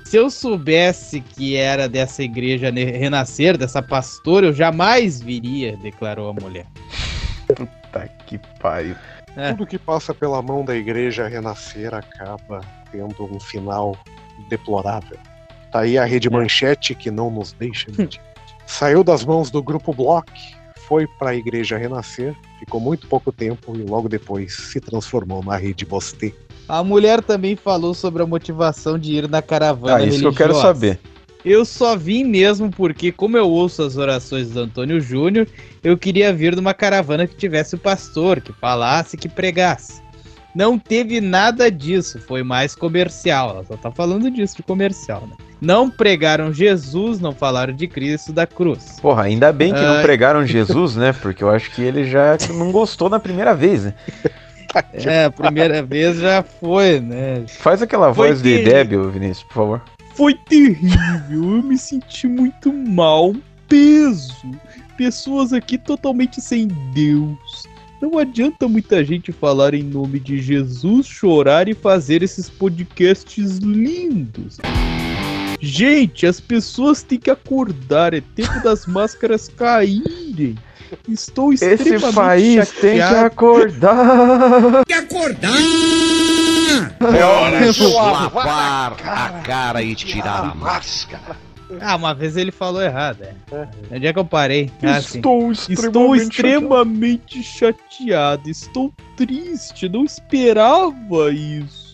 Se 0.04 0.18
eu 0.18 0.30
soubesse 0.30 1.22
que 1.22 1.56
era 1.56 1.88
dessa 1.88 2.24
igreja 2.24 2.72
renascer, 2.72 3.58
dessa 3.58 3.82
pastora, 3.82 4.48
eu 4.48 4.54
jamais 4.54 5.22
viria, 5.22 5.78
declarou 5.78 6.30
a 6.30 6.34
mulher. 6.34 6.66
Puta 7.48 8.10
que 8.26 8.40
pariu. 8.60 8.96
É. 9.36 9.52
Tudo 9.52 9.68
que 9.68 9.78
passa 9.78 10.14
pela 10.14 10.42
mão 10.42 10.64
da 10.64 10.76
igreja 10.76 11.28
renascer 11.28 11.94
acaba 11.94 12.62
tendo 12.92 13.24
um 13.24 13.40
final 13.40 13.98
deplorável. 14.50 15.18
Tá 15.72 15.82
aí 15.82 15.98
a 15.98 16.06
rede 16.06 16.30
manchete 16.30 16.96
que 16.96 17.12
não 17.12 17.30
nos 17.30 17.52
deixa 17.54 17.88
mentir. 17.98 18.22
Saiu 18.66 19.04
das 19.04 19.26
mãos 19.26 19.52
do 19.52 19.62
grupo 19.62 19.94
Block, 19.94 20.32
foi 20.88 21.06
para 21.20 21.32
a 21.32 21.36
igreja 21.36 21.78
renascer, 21.78 22.34
ficou 22.60 22.80
muito 22.80 23.08
pouco 23.08 23.32
tempo 23.32 23.76
e 23.76 23.84
logo 23.84 24.08
depois 24.08 24.56
se 24.56 24.80
transformou 24.80 25.44
na 25.44 25.58
rede 25.58 25.86
Bostê. 25.86 26.34
A 26.68 26.84
mulher 26.84 27.22
também 27.22 27.56
falou 27.56 27.94
sobre 27.94 28.24
a 28.24 28.26
motivação 28.26 28.98
de 28.98 29.14
ir 29.14 29.30
na 29.30 29.42
caravana 29.42 29.98
Ah, 29.98 30.04
isso 30.06 30.20
que 30.20 30.26
eu 30.26 30.34
quero 30.34 30.54
religiosa. 30.54 30.74
saber. 30.74 31.00
Eu 31.46 31.64
só 31.64 31.96
vim 31.96 32.24
mesmo 32.24 32.72
porque, 32.72 33.12
como 33.12 33.38
eu 33.38 33.48
ouço 33.48 33.84
as 33.84 33.98
orações 33.98 34.50
do 34.50 34.62
Antônio 34.62 35.00
Júnior, 35.00 35.48
eu 35.84 35.96
queria 35.96 36.34
vir 36.34 36.56
numa 36.56 36.74
caravana 36.74 37.28
que 37.28 37.36
tivesse 37.36 37.76
o 37.76 37.78
pastor, 37.78 38.42
que 38.42 38.52
falasse, 38.52 39.16
que 39.16 39.30
pregasse. 39.30 40.02
Não 40.56 40.80
teve 40.80 41.22
nada 41.22 41.70
disso, 41.70 42.20
foi 42.20 42.42
mais 42.42 42.74
comercial. 42.74 43.52
Ela 43.52 43.64
só 43.66 43.78
tá 43.78 43.92
falando 43.92 44.32
disso, 44.32 44.56
de 44.56 44.64
comercial, 44.64 45.28
né? 45.28 45.36
Não 45.62 45.90
pregaram 45.90 46.52
Jesus, 46.52 47.20
não 47.20 47.32
falaram 47.32 47.76
de 47.76 47.88
Cristo 47.88 48.34
da 48.34 48.48
cruz. 48.48 48.98
Porra, 49.00 49.24
ainda 49.24 49.52
bem 49.54 49.72
que 49.72 49.82
não 49.82 49.98
Ai. 49.98 50.02
pregaram 50.02 50.48
Jesus, 50.48 50.96
né? 50.96 51.14
Porque 51.14 51.44
eu 51.44 51.50
acho 51.50 51.70
que 51.72 51.82
ele 51.82 52.06
já 52.06 52.38
não 52.56 52.72
gostou 52.72 53.08
na 53.08 53.20
primeira 53.20 53.54
vez, 53.54 53.84
né? 53.84 53.94
É, 54.94 55.26
a 55.26 55.32
primeira 55.32 55.84
vez 55.84 56.18
já 56.18 56.44
foi, 56.44 57.00
né? 57.00 57.46
Faz 57.48 57.82
aquela 57.82 58.14
Foi 58.14 58.30
voz 58.30 58.42
de 58.42 58.64
débil, 58.64 59.10
Vinícius, 59.10 59.44
por 59.44 59.54
favor. 59.54 59.95
Foi 60.16 60.34
terrível, 60.34 61.58
eu 61.58 61.64
me 61.64 61.78
senti 61.78 62.28
muito 62.28 62.72
mal, 62.72 63.32
um 63.32 63.42
peso. 63.68 64.52
Pessoas 64.98 65.52
aqui 65.52 65.78
totalmente 65.78 66.40
sem 66.40 66.68
Deus. 66.94 67.64
Não 68.02 68.18
adianta 68.18 68.68
muita 68.68 69.04
gente 69.04 69.32
falar 69.32 69.74
em 69.74 69.84
nome 69.84 70.20
de 70.20 70.42
Jesus, 70.42 71.06
chorar 71.08 71.68
e 71.68 71.74
fazer 71.74 72.24
esses 72.24 72.50
podcasts 72.50 73.58
lindos. 73.58 74.58
Gente, 75.60 76.26
as 76.26 76.40
pessoas 76.40 77.02
têm 77.02 77.20
que 77.20 77.30
acordar, 77.32 78.14
é 78.14 78.22
tempo 78.22 78.62
das 78.64 78.86
máscaras 78.86 79.48
caírem. 79.48 80.56
Estou 81.10 81.52
extremamente 81.52 82.06
Esse 82.06 82.14
país 82.14 82.72
tem 82.72 82.94
que 82.94 83.00
chateado. 83.00 83.26
acordar. 83.26 84.86
Que 84.86 84.94
acordar! 84.94 85.52
É 87.16 87.24
hora 87.24 87.72
de 87.72 87.94
lavar 87.94 88.94
a 89.04 89.30
cara 89.44 89.82
e 89.82 89.96
tirar 89.96 90.52
a 90.52 90.56
máscara. 90.56 91.38
Ah, 91.82 91.96
uma 91.96 92.14
vez 92.14 92.38
ele 92.38 92.52
falou 92.52 92.82
errado, 92.82 93.24
é. 93.24 93.34
Onde 93.92 94.06
é 94.08 94.14
que 94.14 94.20
eu 94.20 94.26
parei? 94.26 94.72
Ah. 94.84 95.00
Estou 95.00 95.52
Estou 95.52 96.16
extremamente 96.16 97.42
chateado, 97.42 98.50
estou 98.50 98.94
triste, 99.18 99.90
não 99.90 100.06
esperava 100.06 101.32
isso. 101.32 101.85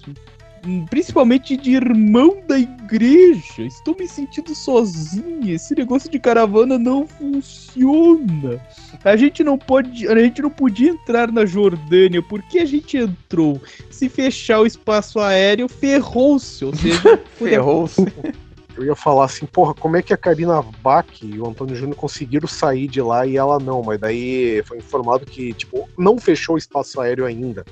Principalmente 0.90 1.58
de 1.58 1.72
irmão 1.72 2.38
da 2.48 2.60
igreja. 2.60 3.64
Estou 3.64 3.96
me 3.98 4.08
sentindo 4.08 4.54
sozinha. 4.54 5.54
Esse 5.54 5.76
negócio 5.76 6.10
de 6.10 6.20
caravana 6.20 6.78
não 6.78 7.08
funciona. 7.08 8.64
A 9.04 9.16
gente 9.16 9.44
não 9.44 9.58
pode, 9.58 10.08
a 10.08 10.16
gente 10.20 10.42
não 10.42 10.50
podia 10.50 10.92
entrar 10.92 11.32
na 11.32 11.46
Jordânia. 11.46 12.22
Por 12.22 12.42
que 12.44 12.60
a 12.60 12.66
gente 12.66 12.98
entrou? 12.98 13.62
Se 13.90 14.08
fechar 14.08 14.60
o 14.60 14.66
espaço 14.66 15.20
aéreo, 15.20 15.68
ferrou-se. 15.68 16.64
Ou 16.64 16.76
seja, 16.76 17.20
Ferrou-se. 17.38 18.06
Eu 18.78 18.86
ia 18.86 18.96
falar 18.96 19.26
assim, 19.26 19.46
porra, 19.46 19.74
como 19.74 19.98
é 19.98 20.02
que 20.02 20.14
a 20.14 20.18
Karina 20.18 20.62
Bach 20.82 21.06
e 21.22 21.38
o 21.38 21.48
Antônio 21.48 21.76
Júnior 21.76 21.96
conseguiram 21.96 22.48
sair 22.48 22.88
de 22.88 23.02
lá 23.02 23.28
e 23.28 23.36
ela 23.36 23.60
não? 23.60 23.84
Mas 23.84 24.00
daí 24.00 24.64
foi 24.66 24.78
informado 24.78 25.26
que, 25.26 25.54
tipo, 25.54 25.90
não 25.98 26.18
fechou 26.18 26.56
o 26.56 26.58
espaço 26.58 27.00
aéreo 27.02 27.26
ainda. 27.26 27.66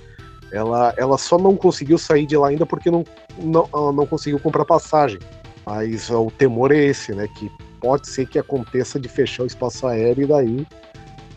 Ela, 0.52 0.94
ela 0.98 1.18
só 1.18 1.38
não 1.38 1.56
conseguiu 1.56 1.98
sair 1.98 2.26
de 2.26 2.36
lá 2.36 2.50
ainda 2.50 2.66
porque 2.66 2.90
não, 2.90 3.04
não, 3.38 3.92
não 3.92 4.06
conseguiu 4.06 4.40
comprar 4.40 4.66
passagem. 4.66 5.20
Mas 5.66 6.10
ó, 6.10 6.26
o 6.26 6.32
temor 6.32 6.72
é 6.72 6.78
esse, 6.78 7.14
né? 7.14 7.28
Que 7.38 7.52
pode 7.80 8.08
ser 8.08 8.28
que 8.28 8.40
aconteça 8.40 9.00
de 9.00 9.08
fechar 9.08 9.44
o 9.44 9.48
espaço 9.48 9.88
aéreo 9.88 10.24
e 10.24 10.28
daí 10.28 10.68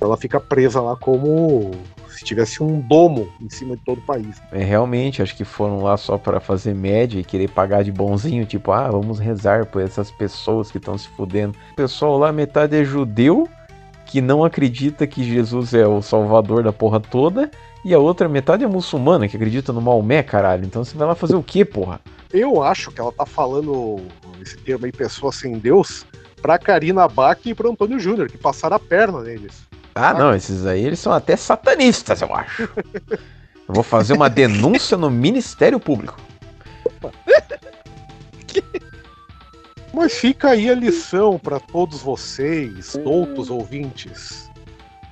ela 0.00 0.16
fica 0.16 0.40
presa 0.40 0.80
lá 0.80 0.96
como 0.96 1.70
se 2.08 2.24
tivesse 2.24 2.62
um 2.62 2.80
domo 2.80 3.28
em 3.40 3.48
cima 3.48 3.76
de 3.76 3.82
todo 3.84 3.98
o 3.98 4.02
país. 4.02 4.40
É, 4.52 4.62
realmente, 4.62 5.22
acho 5.22 5.36
que 5.36 5.44
foram 5.44 5.82
lá 5.82 5.96
só 5.96 6.18
pra 6.18 6.40
fazer 6.40 6.74
média 6.74 7.18
e 7.18 7.24
querer 7.24 7.48
pagar 7.48 7.82
de 7.82 7.92
bonzinho, 7.92 8.44
tipo, 8.44 8.72
ah, 8.72 8.88
vamos 8.90 9.18
rezar 9.18 9.66
por 9.66 9.82
essas 9.82 10.10
pessoas 10.10 10.70
que 10.70 10.78
estão 10.78 10.96
se 10.98 11.08
fudendo. 11.08 11.56
O 11.72 11.76
pessoal 11.76 12.18
lá, 12.18 12.32
metade 12.32 12.76
é 12.76 12.84
judeu, 12.84 13.48
que 14.06 14.20
não 14.20 14.44
acredita 14.44 15.06
que 15.06 15.24
Jesus 15.24 15.72
é 15.72 15.86
o 15.86 16.02
salvador 16.02 16.62
da 16.62 16.72
porra 16.72 17.00
toda, 17.00 17.50
e 17.84 17.92
a 17.92 17.98
outra 17.98 18.28
metade 18.28 18.64
é 18.64 18.66
muçulmana, 18.66 19.26
que 19.26 19.36
acredita 19.36 19.72
no 19.72 19.80
Maomé, 19.80 20.22
caralho. 20.22 20.64
Então 20.64 20.84
você 20.84 20.96
vai 20.96 21.08
lá 21.08 21.14
fazer 21.14 21.34
o 21.34 21.42
quê, 21.42 21.64
porra? 21.64 22.00
Eu 22.32 22.62
acho 22.62 22.90
que 22.90 23.00
ela 23.00 23.12
tá 23.12 23.26
falando 23.26 24.00
esse 24.40 24.56
termo 24.56 24.86
aí, 24.86 24.92
pessoa 24.92 25.32
sem 25.32 25.58
Deus, 25.58 26.06
pra 26.40 26.58
Karina 26.58 27.06
Bach 27.08 27.38
e 27.44 27.54
pro 27.54 27.70
Antônio 27.70 27.98
Júnior, 27.98 28.28
que 28.28 28.38
passaram 28.38 28.76
a 28.76 28.80
perna 28.80 29.20
neles. 29.20 29.62
Ah, 29.94 30.14
não, 30.14 30.34
esses 30.34 30.64
aí 30.64 30.84
eles 30.84 30.98
são 30.98 31.12
até 31.12 31.36
satanistas, 31.36 32.22
eu 32.22 32.34
acho. 32.34 32.68
Eu 33.68 33.76
vou 33.76 33.84
fazer 33.84 34.12
uma 34.12 34.28
denúncia 34.28 34.96
no 34.96 35.08
Ministério 35.08 35.78
Público. 35.78 36.20
Mas 39.94 40.14
fica 40.14 40.50
aí 40.50 40.68
a 40.68 40.74
lição 40.74 41.38
pra 41.38 41.60
todos 41.60 42.02
vocês, 42.02 42.96
doutos 43.04 43.50
ouvintes. 43.50 44.50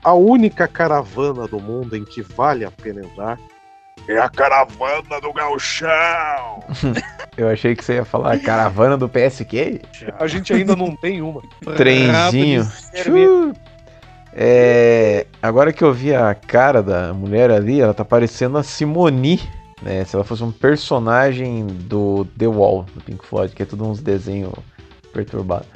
A 0.03 0.15
única 0.15 0.67
caravana 0.67 1.47
do 1.47 1.61
mundo 1.61 1.97
em 1.97 2.05
que 2.05 2.23
vale 2.23 2.65
a 2.65 2.71
pena 2.71 3.03
entrar 3.05 3.39
é 4.09 4.19
a 4.19 4.29
caravana 4.29 5.21
do 5.21 5.33
Gauchão. 5.33 6.65
Eu 7.37 7.49
achei 7.49 7.77
que 7.77 7.85
você 7.85 7.95
ia 7.95 8.05
falar 8.05 8.39
caravana 8.41 8.97
do 8.97 9.09
PSQ. 9.09 9.83
A 10.19 10.27
gente 10.27 10.53
ainda 10.53 10.75
não 10.75 10.97
tem 10.97 11.23
uma. 11.23 11.43
Trenzinho. 11.77 12.67
É, 14.33 15.27
agora 15.43 15.73
que 15.73 15.83
eu 15.83 15.93
vi 15.93 16.15
a 16.15 16.33
cara 16.35 16.83
da 16.83 17.13
mulher 17.13 17.51
ali, 17.51 17.81
ela 17.81 17.93
tá 17.93 18.05
parecendo 18.05 18.59
a 18.59 18.63
Simone, 18.63 19.41
né? 19.83 20.05
Se 20.05 20.15
ela 20.15 20.25
fosse 20.25 20.45
um 20.45 20.53
personagem 20.53 21.67
do 21.67 22.25
The 22.39 22.47
Wall, 22.47 22.85
do 22.95 23.01
Pink 23.01 23.27
Floyd, 23.27 23.55
que 23.55 23.63
é 23.63 23.67
tudo 23.67 23.89
uns 23.89 24.01
desenhos 24.01 24.53
perturbados. 25.13 25.67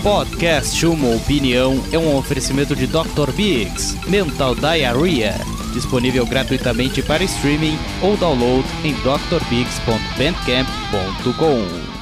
Podcast 0.00 0.86
Uma 0.86 1.14
Opinião 1.14 1.74
é 1.92 1.98
um 1.98 2.16
oferecimento 2.16 2.74
de 2.74 2.86
Dr. 2.86 3.30
Biggs, 3.36 3.94
Mental 4.08 4.54
Diarrhea, 4.54 5.34
disponível 5.72 6.24
gratuitamente 6.26 7.02
para 7.02 7.22
streaming 7.22 7.76
ou 8.02 8.16
download 8.16 8.66
em 8.82 8.94
drbiggs.bandcamp.com. 8.94 11.92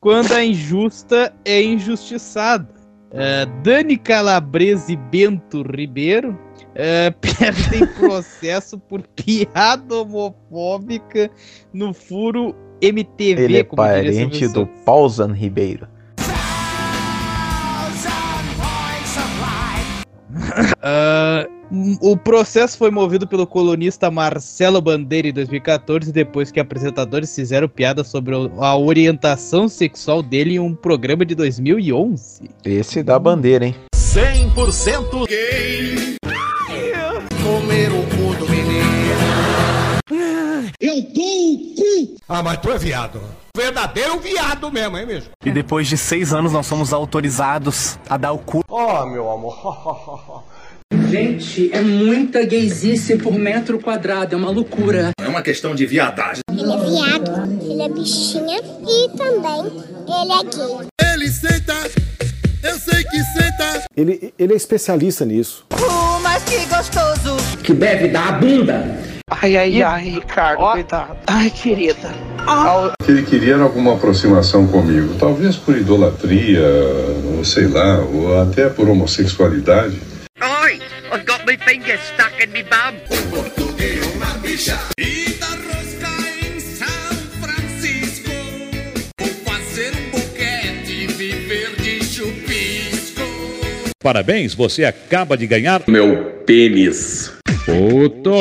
Quando 0.00 0.32
a 0.32 0.44
injusta 0.44 1.32
é 1.44 1.62
injustiçada. 1.62 2.76
É, 3.10 3.46
Dani 3.62 3.96
Calabrese 3.96 4.92
e 4.92 4.96
Bento 4.96 5.62
Ribeiro 5.62 6.38
é, 6.74 7.10
perdem 7.20 7.86
processo 7.98 8.78
por 8.78 9.00
piada 9.08 9.94
homofóbica 9.94 11.30
no 11.72 11.94
furo 11.94 12.54
MTV. 12.82 13.44
Ele 13.44 13.56
é 13.58 13.64
parente 13.64 14.46
do 14.48 14.66
Pausan 14.84 15.32
Ribeiro. 15.32 15.88
Ah, 20.82 21.46
o 22.00 22.16
processo 22.16 22.78
foi 22.78 22.90
movido 22.90 23.26
pelo 23.26 23.46
colunista 23.46 24.10
Marcelo 24.10 24.80
Bandeira 24.80 25.28
em 25.28 25.32
2014, 25.32 26.12
depois 26.12 26.50
que 26.50 26.60
apresentadores 26.60 27.34
fizeram 27.34 27.68
piada 27.68 28.02
sobre 28.02 28.34
a 28.58 28.76
orientação 28.76 29.68
sexual 29.68 30.22
dele 30.22 30.54
em 30.54 30.58
um 30.58 30.74
programa 30.74 31.24
de 31.24 31.34
2011. 31.34 32.50
Esse 32.64 33.02
da 33.02 33.18
bandeira, 33.18 33.66
hein? 33.66 33.74
100% 33.94 35.26
gay. 35.28 36.16
Comer 37.42 37.90
o 37.92 38.02
cu 38.02 38.34
do 38.38 38.48
menino. 38.50 38.78
Eu 40.80 41.02
dou 41.02 41.54
o 41.54 41.58
cu! 41.74 42.16
Ah, 42.28 42.42
mas 42.42 42.58
tu 42.58 42.70
é 42.70 42.78
viado. 42.78 43.20
Verdadeiro 43.58 44.20
viado 44.20 44.70
mesmo, 44.70 44.96
é 44.96 45.04
mesmo? 45.04 45.30
E 45.44 45.50
depois 45.50 45.88
de 45.88 45.96
seis 45.96 46.32
anos 46.32 46.52
nós 46.52 46.64
somos 46.64 46.92
autorizados 46.92 47.98
a 48.08 48.16
dar 48.16 48.30
o 48.30 48.38
cu. 48.38 48.62
Oh, 48.68 49.04
meu 49.06 49.28
amor. 49.28 50.44
Gente, 51.10 51.68
é 51.72 51.80
muita 51.80 52.46
gaysice 52.46 53.18
por 53.18 53.32
metro 53.32 53.80
quadrado, 53.80 54.32
é 54.32 54.38
uma 54.38 54.52
loucura. 54.52 55.10
É 55.20 55.26
uma 55.26 55.42
questão 55.42 55.74
de 55.74 55.86
viadagem. 55.86 56.40
Ele 56.52 56.72
é 56.72 56.76
viado, 56.76 57.60
ele 57.60 57.82
é 57.82 57.88
bichinha 57.88 58.60
e 58.86 59.08
também 59.16 59.66
ele 60.06 60.32
é 60.32 60.44
gay. 60.44 60.88
Ele 61.12 61.28
senta, 61.28 61.74
eu 62.62 62.78
sei 62.78 63.02
que 63.02 63.22
senta. 63.24 63.82
Ele, 63.96 64.32
ele 64.38 64.52
é 64.52 64.56
especialista 64.56 65.24
nisso. 65.24 65.66
Uh, 65.72 66.20
mas 66.22 66.44
que 66.44 66.64
gostoso. 66.66 67.36
Que 67.64 67.74
deve 67.74 68.06
dar 68.06 68.28
a 68.28 68.32
bunda. 68.32 69.17
Ai, 69.30 69.56
ai, 69.56 69.82
ai, 69.82 70.08
Ricardo, 70.10 70.58
coitado. 70.58 71.16
Ai, 71.26 71.50
querida. 71.50 72.10
Ah. 72.46 72.92
Que 73.04 73.10
ele 73.10 73.22
queria 73.22 73.54
era 73.54 73.62
alguma 73.62 73.94
aproximação 73.94 74.66
comigo, 74.66 75.14
talvez 75.18 75.56
por 75.56 75.76
idolatria, 75.76 76.62
ou 77.36 77.44
sei 77.44 77.66
lá, 77.66 77.98
ou 77.98 78.40
até 78.40 78.68
por 78.68 78.88
homossexualidade. 78.88 80.00
Oi, 80.40 80.80
I've 81.12 81.26
got 81.26 81.44
my 81.46 81.58
finger 81.58 81.98
stuck 81.98 82.42
in 82.42 82.52
me 82.52 82.62
bum. 82.62 82.96
E 84.98 85.30
da 85.38 85.46
rosca 85.46 86.08
em 86.42 86.58
São 86.58 87.16
Francisco, 87.40 88.30
vou 89.20 89.28
fazer 89.44 89.92
um 89.94 90.10
boquete 90.10 90.92
e 90.92 91.06
viver 91.06 91.76
de 91.76 92.04
chupisco. 92.04 93.22
Parabéns, 94.02 94.54
você 94.54 94.84
acaba 94.84 95.36
de 95.36 95.46
ganhar 95.46 95.82
Meu 95.86 96.42
pênis. 96.46 97.32
Puto! 97.66 98.32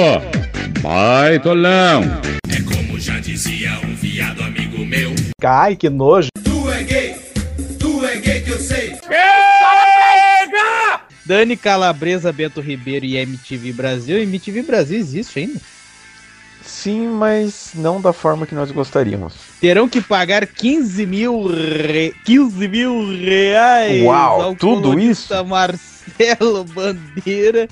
Baitolão! 0.88 2.02
É 2.48 2.62
como 2.62 2.98
já 2.98 3.20
dizia 3.20 3.78
um 3.84 3.94
viado 3.94 4.42
amigo 4.42 4.86
meu. 4.86 5.14
Ai, 5.44 5.76
que 5.76 5.90
nojo. 5.90 6.30
Tu 6.42 6.72
é 6.72 6.84
gay, 6.84 7.16
tu 7.78 8.06
é 8.06 8.16
gay 8.16 8.40
que 8.40 8.52
eu 8.52 8.58
sei. 8.58 8.94
Dani 11.26 11.58
Calabresa, 11.58 12.32
Bento 12.32 12.62
Ribeiro 12.62 13.06
e 13.06 13.18
MTV 13.18 13.74
Brasil. 13.74 14.18
MTV 14.20 14.62
Brasil 14.62 14.98
existe 14.98 15.40
ainda. 15.40 15.60
Sim, 16.64 17.08
mas 17.10 17.72
não 17.76 18.00
da 18.00 18.14
forma 18.14 18.48
que 18.48 18.56
nós 18.56 18.72
gostaríamos. 18.72 19.34
Terão 19.60 19.90
que 19.90 20.00
pagar 20.00 20.48
15 20.48 21.06
mil, 21.06 21.48
re... 21.48 22.16
15 22.24 22.68
mil 22.70 23.14
reais 23.14 24.04
Uau, 24.04 24.42
ao 24.42 24.56
tudo 24.56 24.98
isso? 24.98 25.34
Marcelo 25.44 26.64
Bandeira. 26.64 27.68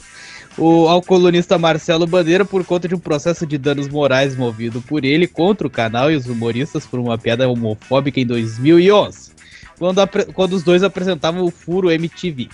O, 0.57 0.87
ao 0.87 1.01
colunista 1.01 1.57
Marcelo 1.57 2.07
Bandeira 2.07 2.45
por 2.45 2.63
conta 2.63 2.87
de 2.87 2.95
um 2.95 2.99
processo 2.99 3.45
de 3.45 3.57
danos 3.57 3.89
morais 3.89 4.37
movido 4.37 4.81
por 4.81 5.03
ele 5.03 5.27
contra 5.27 5.67
o 5.67 5.69
canal 5.69 6.09
e 6.09 6.15
os 6.15 6.27
humoristas 6.27 6.85
por 6.85 6.97
uma 6.99 7.17
piada 7.17 7.47
homofóbica 7.49 8.21
em 8.21 8.25
2011, 8.25 9.31
quando, 9.77 9.99
apre- 9.99 10.25
quando 10.25 10.53
os 10.53 10.63
dois 10.63 10.81
apresentavam 10.81 11.43
o 11.43 11.51
Furo 11.51 11.91
MTV. 11.91 12.47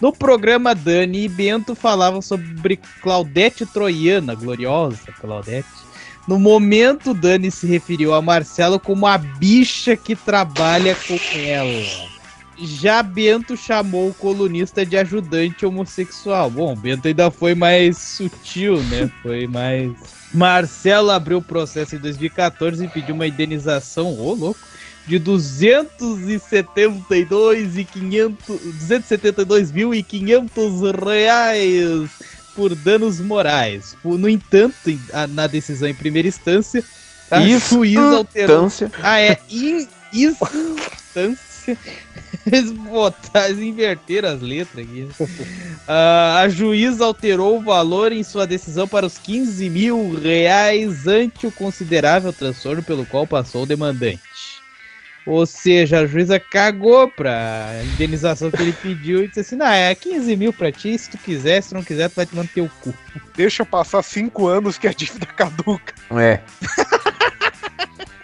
No 0.00 0.12
programa, 0.12 0.74
Dani 0.74 1.24
e 1.24 1.28
Bento 1.28 1.76
falavam 1.76 2.20
sobre 2.20 2.80
Claudete 3.00 3.64
Troiana, 3.66 4.34
gloriosa 4.34 4.98
Claudete. 5.20 5.68
No 6.26 6.40
momento, 6.40 7.14
Dani 7.14 7.52
se 7.52 7.68
referiu 7.68 8.12
a 8.14 8.20
Marcelo 8.20 8.80
como 8.80 9.06
a 9.06 9.16
bicha 9.16 9.96
que 9.96 10.16
trabalha 10.16 10.96
com 11.06 11.16
ela. 11.38 12.11
Já 12.58 13.02
Bento 13.02 13.56
chamou 13.56 14.10
o 14.10 14.14
colunista 14.14 14.84
de 14.84 14.94
ajudante 14.96 15.64
homossexual. 15.64 16.50
Bom, 16.50 16.76
Bento 16.76 17.08
ainda 17.08 17.30
foi 17.30 17.54
mais 17.54 17.96
sutil, 17.98 18.82
né? 18.84 19.10
Foi 19.22 19.46
mais. 19.46 19.92
Marcelo 20.34 21.10
abriu 21.10 21.38
o 21.38 21.42
processo 21.42 21.96
em 21.96 21.98
2014 21.98 22.84
e 22.84 22.88
pediu 22.88 23.14
uma 23.14 23.26
indenização, 23.26 24.18
ô 24.18 24.34
louco, 24.34 24.60
de 25.06 25.18
272 25.18 27.76
e 27.76 27.84
500, 27.84 28.60
272 28.60 29.72
mil 29.72 29.94
e 29.94 30.02
500 30.02 30.80
reais 31.04 32.10
por 32.54 32.74
danos 32.74 33.20
morais. 33.20 33.94
No 34.04 34.28
entanto, 34.28 34.74
na 35.30 35.46
decisão 35.46 35.88
em 35.88 35.94
primeira 35.94 36.28
instância, 36.28 36.84
a 37.30 37.40
juiz 37.40 37.96
alterou. 37.96 38.66
Instância. 38.66 38.92
Ah, 39.02 39.18
é 39.20 39.38
in, 39.50 39.88
instância. 40.12 41.51
Eles 42.46 42.72
botaram, 42.72 43.46
eles 43.46 43.60
inverteram 43.60 44.30
as 44.30 44.40
letras 44.40 44.84
aqui. 44.84 45.08
Ah, 45.86 46.40
a 46.40 46.48
juiz 46.48 47.00
alterou 47.00 47.58
o 47.58 47.62
valor 47.62 48.12
em 48.12 48.22
sua 48.22 48.46
decisão 48.46 48.88
para 48.88 49.06
os 49.06 49.18
15 49.18 49.68
mil 49.70 50.18
reais 50.20 51.06
ante 51.06 51.46
o 51.46 51.52
considerável 51.52 52.32
transtorno 52.32 52.82
pelo 52.82 53.06
qual 53.06 53.26
passou 53.26 53.62
o 53.62 53.66
demandante. 53.66 54.20
Ou 55.24 55.46
seja, 55.46 56.00
a 56.00 56.06
juíza 56.06 56.40
cagou 56.40 57.08
pra 57.08 57.80
indenização 57.94 58.50
que 58.50 58.60
ele 58.60 58.72
pediu 58.72 59.22
e 59.22 59.28
disse 59.28 59.40
assim: 59.40 59.56
não, 59.56 59.66
é 59.66 59.94
15 59.94 60.34
mil 60.36 60.52
pra 60.52 60.72
ti, 60.72 60.98
se 60.98 61.10
tu 61.10 61.18
quiser, 61.18 61.62
se 61.62 61.72
não 61.72 61.82
quiser, 61.82 62.10
tu 62.10 62.16
vai 62.16 62.26
te 62.26 62.34
manter 62.34 62.60
o 62.60 62.70
cu. 62.80 62.92
Deixa 63.36 63.64
passar 63.64 64.02
cinco 64.02 64.48
anos 64.48 64.78
que 64.78 64.88
a 64.88 64.92
dívida 64.92 65.26
caduca. 65.26 65.94
É. 66.10 66.40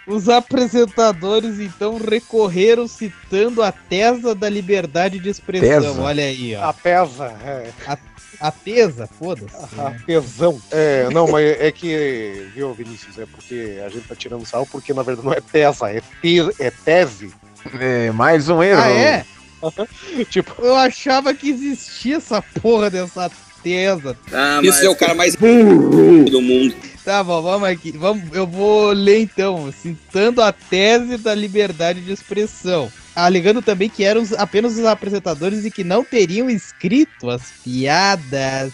Os 0.09 0.27
apresentadores 0.27 1.59
então 1.59 1.99
recorreram 1.99 2.87
citando 2.87 3.61
a 3.61 3.71
tesa 3.71 4.33
da 4.33 4.49
liberdade 4.49 5.19
de 5.19 5.29
expressão. 5.29 5.69
Tesa? 5.69 6.01
Olha 6.01 6.23
aí, 6.23 6.55
ó. 6.55 6.63
A 6.63 6.73
pesa, 6.73 7.25
é. 7.45 7.69
A, 7.85 7.97
a 8.39 8.51
tesa, 8.51 9.07
foda-se. 9.07 9.55
A 9.79 9.91
pesão. 10.07 10.59
É, 10.71 11.07
não, 11.11 11.27
mas 11.27 11.45
é 11.61 11.71
que, 11.71 12.49
viu, 12.55 12.73
Vinícius, 12.73 13.19
é 13.19 13.27
porque 13.27 13.79
a 13.85 13.89
gente 13.89 14.07
tá 14.07 14.15
tirando 14.15 14.47
sal, 14.47 14.65
porque 14.65 14.95
na 14.95 15.03
verdade 15.03 15.27
não 15.27 15.33
é 15.33 15.41
pesa, 15.41 15.91
é, 15.91 16.01
te, 16.21 16.39
é 16.57 16.71
tese. 16.71 17.31
É, 17.79 18.09
mais 18.11 18.49
um 18.49 18.63
erro. 18.63 18.81
Ah, 18.81 18.89
é? 18.89 19.25
tipo, 20.27 20.55
Eu 20.59 20.75
achava 20.75 21.35
que 21.35 21.49
existia 21.49 22.17
essa 22.17 22.41
porra 22.41 22.89
dessa 22.89 23.29
tesa. 23.63 24.17
Ah, 24.31 24.59
Esse 24.63 24.85
é 24.85 24.89
o 24.89 24.95
cara 24.95 25.13
mais 25.13 25.35
burro 25.35 26.25
do 26.29 26.41
mundo. 26.41 26.75
Tá 27.03 27.23
bom, 27.23 27.41
vamos 27.41 27.67
aqui. 27.67 27.91
Vamos, 27.91 28.23
eu 28.33 28.45
vou 28.45 28.91
ler 28.91 29.21
então, 29.21 29.71
citando 29.71 30.41
a 30.41 30.51
tese 30.51 31.17
da 31.17 31.33
liberdade 31.33 32.01
de 32.01 32.11
expressão. 32.11 32.91
Alegando 33.15 33.61
também 33.61 33.89
que 33.89 34.03
eram 34.03 34.23
apenas 34.37 34.77
os 34.77 34.85
apresentadores 34.85 35.65
e 35.65 35.71
que 35.71 35.83
não 35.83 36.03
teriam 36.03 36.49
escrito 36.49 37.29
as 37.29 37.41
piadas. 37.63 38.71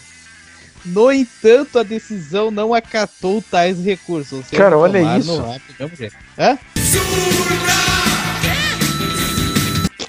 No 0.84 1.10
entanto, 1.10 1.78
a 1.78 1.82
decisão 1.82 2.50
não 2.50 2.72
acatou 2.72 3.42
tais 3.50 3.84
recursos. 3.84 4.46
Cara, 4.50 4.78
olha 4.78 5.18
isso. 5.18 5.32
no. 5.32 5.60
Hã? 6.38 6.58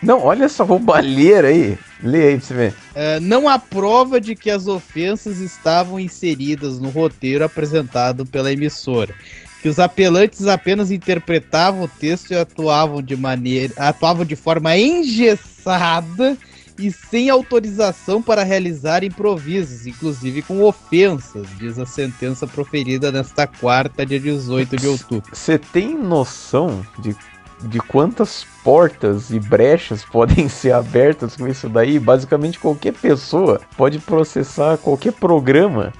Não, 0.02 0.24
olha 0.24 0.46
essa 0.46 0.64
roubalheira 0.64 1.48
aí. 1.48 1.78
Lê 2.02 2.28
aí 2.28 2.38
pra 2.38 2.46
você 2.46 2.54
ver. 2.54 2.72
Uh, 2.72 3.20
não 3.22 3.50
há 3.50 3.58
prova 3.58 4.22
de 4.22 4.36
que 4.36 4.52
as 4.52 4.68
ofensas 4.68 5.40
estavam 5.40 6.00
inseridas 6.00 6.80
no 6.80 6.90
roteiro 6.90 7.44
apresentado 7.44 8.26
pela 8.26 8.52
emissora. 8.52 9.14
Que 9.62 9.70
os 9.70 9.80
apelantes 9.80 10.46
apenas 10.46 10.92
interpretavam 10.92 11.84
o 11.84 11.88
texto 11.88 12.32
e 12.32 12.36
atuavam 12.36 13.02
de 13.02 13.16
maneira. 13.16 13.74
atuavam 13.78 14.24
de 14.24 14.36
forma 14.36 14.78
engessada 14.78 16.38
e 16.80 16.92
sem 16.92 17.30
autorização 17.30 18.22
para 18.22 18.44
realizar 18.44 19.04
improvisos, 19.04 19.88
inclusive 19.88 20.42
com 20.44 20.62
ofensas, 20.62 21.48
diz 21.58 21.80
a 21.80 21.86
sentença 21.86 22.46
proferida 22.46 23.12
nesta 23.12 23.48
quarta, 23.48 24.06
dia 24.06 24.20
18 24.20 24.78
de 24.78 24.88
outubro. 24.88 25.30
Você 25.34 25.58
tem 25.58 25.98
noção 25.98 26.86
de, 27.00 27.16
de 27.62 27.80
quantas 27.80 28.46
portas 28.64 29.30
e 29.30 29.40
brechas 29.40 30.04
podem 30.12 30.48
ser 30.50 30.74
abertas 30.74 31.36
com 31.36 31.48
isso 31.48 31.70
daí? 31.70 32.00
Basicamente 32.00 32.60
qualquer 32.60 32.94
pessoa 32.94 33.62
pode 33.76 34.00
processar 34.00 34.78
qualquer 34.78 35.14
programa 35.14 35.94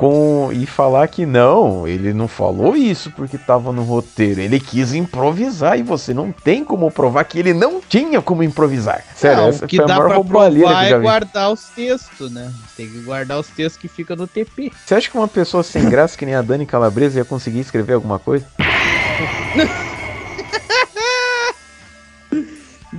com 0.00 0.48
e 0.50 0.64
falar 0.64 1.06
que 1.08 1.26
não, 1.26 1.86
ele 1.86 2.14
não 2.14 2.26
falou 2.26 2.74
isso 2.74 3.10
porque 3.10 3.36
estava 3.36 3.70
no 3.70 3.82
roteiro, 3.82 4.40
ele 4.40 4.58
quis 4.58 4.94
improvisar 4.94 5.78
e 5.78 5.82
você 5.82 6.14
não 6.14 6.32
tem 6.32 6.64
como 6.64 6.90
provar 6.90 7.22
que 7.24 7.38
ele 7.38 7.52
não 7.52 7.82
tinha 7.86 8.22
como 8.22 8.42
improvisar. 8.42 9.04
Sério, 9.14 9.42
Não, 9.42 9.48
essa 9.50 9.66
que 9.66 9.76
foi 9.76 9.84
a 9.84 9.88
dá 9.88 9.96
maior 9.98 10.22
que 10.22 10.26
provar 10.26 10.50
eu 10.50 10.66
já 10.66 10.84
é 10.84 10.98
guardar 10.98 11.52
os 11.52 11.64
textos, 11.68 12.32
né? 12.32 12.50
Tem 12.78 12.88
que 12.88 13.00
guardar 13.00 13.38
os 13.38 13.48
textos 13.48 13.76
que 13.76 13.88
ficam 13.88 14.16
no 14.16 14.26
TP. 14.26 14.72
Você 14.86 14.94
acha 14.94 15.10
que 15.10 15.18
uma 15.18 15.28
pessoa 15.28 15.62
sem 15.62 15.86
graça 15.86 16.16
que 16.16 16.24
nem 16.24 16.34
a 16.34 16.40
Dani 16.40 16.64
Calabresa 16.64 17.18
ia 17.18 17.24
conseguir 17.26 17.60
escrever 17.60 17.92
alguma 17.92 18.18
coisa? 18.18 18.46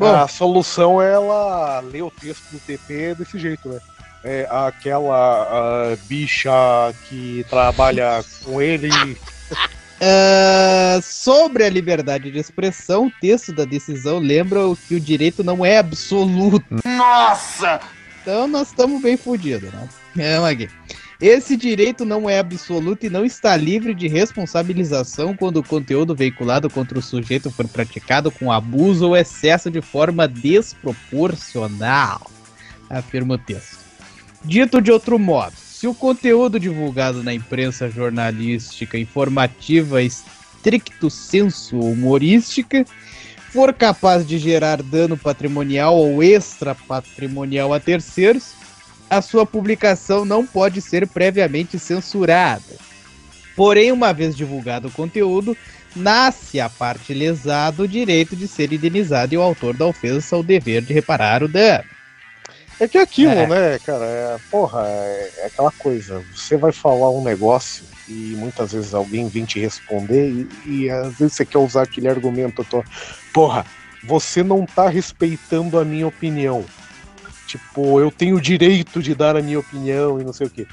Bom. 0.02 0.16
a 0.16 0.28
solução 0.28 1.02
é 1.02 1.14
ela 1.14 1.80
ler 1.82 2.02
o 2.02 2.12
texto 2.12 2.44
do 2.52 2.60
TP 2.60 3.16
desse 3.16 3.38
jeito, 3.38 3.70
né? 3.70 3.80
É 4.24 4.48
aquela 4.50 5.98
bicha 6.04 6.52
que 7.08 7.46
trabalha 7.50 8.24
com 8.44 8.62
ele. 8.62 8.90
Ah, 10.00 11.00
sobre 11.04 11.64
a 11.64 11.70
liberdade 11.70 12.32
de 12.32 12.38
expressão, 12.38 13.08
o 13.08 13.12
texto 13.20 13.52
da 13.52 13.66
decisão 13.66 14.20
lembra 14.20 14.60
que 14.88 14.96
o 14.96 15.00
direito 15.00 15.44
não 15.44 15.66
é 15.66 15.80
absoluto. 15.80 16.82
Nossa! 16.86 17.80
Então 18.22 18.48
nós 18.48 18.68
estamos 18.68 19.02
bem 19.02 19.18
fodidos, 19.18 19.72
né? 19.72 19.90
Vamos 20.16 20.50
aqui. 20.50 20.70
Esse 21.22 21.56
direito 21.56 22.04
não 22.04 22.28
é 22.28 22.40
absoluto 22.40 23.06
e 23.06 23.10
não 23.10 23.24
está 23.24 23.56
livre 23.56 23.94
de 23.94 24.08
responsabilização 24.08 25.36
quando 25.36 25.58
o 25.58 25.64
conteúdo 25.64 26.16
veiculado 26.16 26.68
contra 26.68 26.98
o 26.98 27.02
sujeito 27.02 27.52
for 27.52 27.68
praticado 27.68 28.32
com 28.32 28.52
abuso 28.52 29.10
ou 29.10 29.16
excesso 29.16 29.70
de 29.70 29.82
forma 29.82 30.28
desproporcional, 30.28 32.26
afirma 32.90 33.36
o 33.36 33.38
texto. 33.38 33.78
Dito 34.44 34.82
de 34.82 34.92
outro 34.92 35.20
modo, 35.20 35.54
se 35.56 35.86
o 35.86 35.94
conteúdo 35.94 36.60
divulgado 36.60 37.22
na 37.22 37.32
imprensa 37.32 37.88
jornalística 37.88 38.98
informativa 38.98 40.02
stricto 40.02 41.08
sensu 41.12 41.80
humorística 41.80 42.84
for 43.52 43.72
capaz 43.74 44.26
de 44.26 44.40
gerar 44.40 44.82
dano 44.82 45.16
patrimonial 45.16 45.96
ou 45.96 46.24
extra 46.24 46.74
patrimonial 46.74 47.72
a 47.76 47.80
terceiros, 47.80 48.60
a 49.12 49.22
sua 49.22 49.46
publicação 49.46 50.24
não 50.24 50.48
pode 50.48 50.82
ser 50.82 51.06
previamente 51.06 51.78
censurada. 51.78 52.64
Porém, 53.58 53.92
uma 53.92 54.14
vez 54.14 54.36
divulgado 54.36 54.88
o 54.88 54.92
conteúdo, 54.92 55.56
nasce 55.94 56.62
a 56.62 56.70
parte 56.70 57.14
lesada 57.14 57.84
o 57.84 57.88
direito 57.88 58.38
de 58.38 58.48
ser 58.48 58.72
indenizado 58.72 59.34
e 59.34 59.38
o 59.38 59.42
autor 59.42 59.76
da 59.76 59.86
ofensa 59.86 60.38
o 60.38 60.42
dever 60.42 60.82
de 60.82 60.94
reparar 60.94 61.44
o 61.44 61.50
dano. 61.50 61.84
É 62.80 62.88
que 62.88 62.98
é 62.98 63.02
aquilo, 63.02 63.34
É. 63.34 63.48
né, 63.48 63.80
cara? 63.86 64.06
É, 64.06 64.38
porra, 64.50 64.84
é, 64.88 65.32
é 65.40 65.46
aquela 65.48 65.72
coisa. 65.74 66.24
Você 66.34 66.56
vai 66.56 66.72
falar 66.72 67.12
um 67.12 67.22
negócio 67.22 67.84
e 68.08 68.34
muitas 68.38 68.72
vezes 68.72 68.94
alguém 68.94 69.28
vem 69.28 69.44
te 69.44 69.60
responder 69.60 70.30
e, 70.66 70.84
e 70.84 70.90
às 70.90 71.16
vezes 71.18 71.34
você 71.34 71.46
quer 71.46 71.58
usar 71.58 71.82
aquele 71.82 72.08
argumento, 72.08 72.64
tô, 72.64 72.82
porra, 73.34 73.66
você 74.06 74.42
não 74.42 74.66
tá 74.66 74.88
respeitando 74.88 75.78
a 75.78 75.84
minha 75.84 76.08
opinião. 76.08 76.64
Tipo, 77.52 78.00
eu 78.00 78.10
tenho 78.10 78.38
o 78.38 78.42
direito 78.42 79.02
de 79.02 79.14
dar 79.14 79.36
a 79.36 79.42
minha 79.42 79.60
opinião 79.60 80.22
e 80.22 80.24
não 80.24 80.32
sei 80.32 80.48
o 80.48 80.50
quê. 80.50 80.66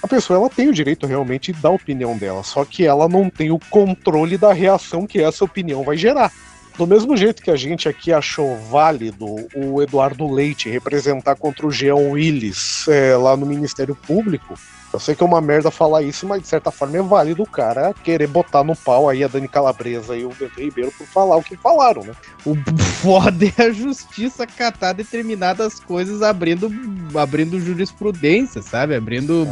A 0.00 0.06
pessoa 0.06 0.38
ela 0.38 0.48
tem 0.48 0.68
o 0.68 0.72
direito 0.72 1.08
realmente 1.08 1.52
de 1.52 1.60
dar 1.60 1.70
a 1.70 1.72
opinião 1.72 2.16
dela, 2.16 2.44
só 2.44 2.64
que 2.64 2.86
ela 2.86 3.08
não 3.08 3.28
tem 3.28 3.50
o 3.50 3.58
controle 3.58 4.38
da 4.38 4.52
reação 4.52 5.08
que 5.08 5.20
essa 5.20 5.44
opinião 5.44 5.82
vai 5.82 5.96
gerar. 5.96 6.32
Do 6.76 6.86
mesmo 6.86 7.16
jeito 7.16 7.42
que 7.42 7.50
a 7.50 7.56
gente 7.56 7.88
aqui 7.88 8.12
achou 8.12 8.56
válido 8.70 9.26
o 9.56 9.82
Eduardo 9.82 10.32
Leite 10.32 10.68
representar 10.68 11.34
contra 11.34 11.66
o 11.66 11.72
Jean 11.72 11.96
Willis 11.96 12.86
é, 12.86 13.16
lá 13.16 13.36
no 13.36 13.44
Ministério 13.44 13.96
Público, 13.96 14.54
eu 14.92 14.98
sei 14.98 15.14
que 15.14 15.22
é 15.22 15.26
uma 15.26 15.40
merda 15.40 15.70
falar 15.70 16.02
isso, 16.02 16.26
mas 16.26 16.42
de 16.42 16.48
certa 16.48 16.70
forma 16.70 16.96
é 16.96 17.02
válido 17.02 17.42
o 17.42 17.46
cara 17.46 17.92
querer 17.92 18.26
botar 18.26 18.64
no 18.64 18.74
pau 18.74 19.08
aí 19.08 19.22
a 19.22 19.28
Dani 19.28 19.46
Calabresa 19.46 20.16
e 20.16 20.24
o 20.24 20.30
Dante 20.30 20.62
Ribeiro 20.62 20.90
por 20.96 21.06
falar 21.06 21.36
o 21.36 21.42
que 21.42 21.56
falaram, 21.56 22.02
né? 22.02 22.12
O 22.46 22.56
foda 23.02 23.44
é 23.58 23.62
a 23.62 23.70
justiça 23.70 24.46
catar 24.46 24.94
determinadas 24.94 25.78
coisas 25.78 26.22
abrindo, 26.22 26.70
abrindo 27.14 27.60
jurisprudência, 27.60 28.62
sabe? 28.62 28.94
Abrindo. 28.94 29.46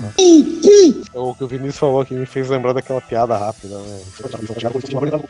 O 1.12 1.34
que 1.34 1.44
o 1.44 1.48
Vinícius 1.48 1.78
falou 1.78 2.04
que 2.04 2.14
me 2.14 2.26
fez 2.26 2.48
lembrar 2.48 2.72
daquela 2.72 3.00
piada 3.00 3.36
rápida, 3.36 3.76
né? 3.78 4.00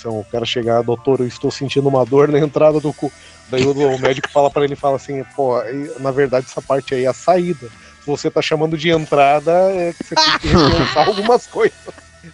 O 0.05 0.25
cara 0.25 0.45
chegar, 0.45 0.83
doutor, 0.83 1.21
eu 1.21 1.27
estou 1.27 1.51
sentindo 1.51 1.89
uma 1.89 2.05
dor 2.05 2.29
na 2.29 2.39
entrada 2.39 2.79
do 2.79 2.93
cu. 2.93 3.11
Daí 3.49 3.65
o, 3.65 3.99
médico 3.99 4.29
fala 4.31 4.51
pra 4.51 4.65
ele, 4.65 4.75
fala 4.75 4.97
assim, 4.97 5.23
pô, 5.35 5.55
na 6.01 6.11
verdade 6.11 6.47
essa 6.49 6.61
parte 6.61 6.95
aí 6.95 7.05
é 7.05 7.09
a 7.09 7.13
saída. 7.13 7.69
Você 8.07 8.31
tá 8.31 8.41
chamando 8.41 8.79
de 8.79 8.91
entrada, 8.91 9.53
é 9.53 9.93
que 9.93 10.05
você 10.05 10.15
tem 10.15 10.39
que 10.39 10.49
repensar 10.49 11.09
algumas 11.09 11.47
coisas. 11.47 11.77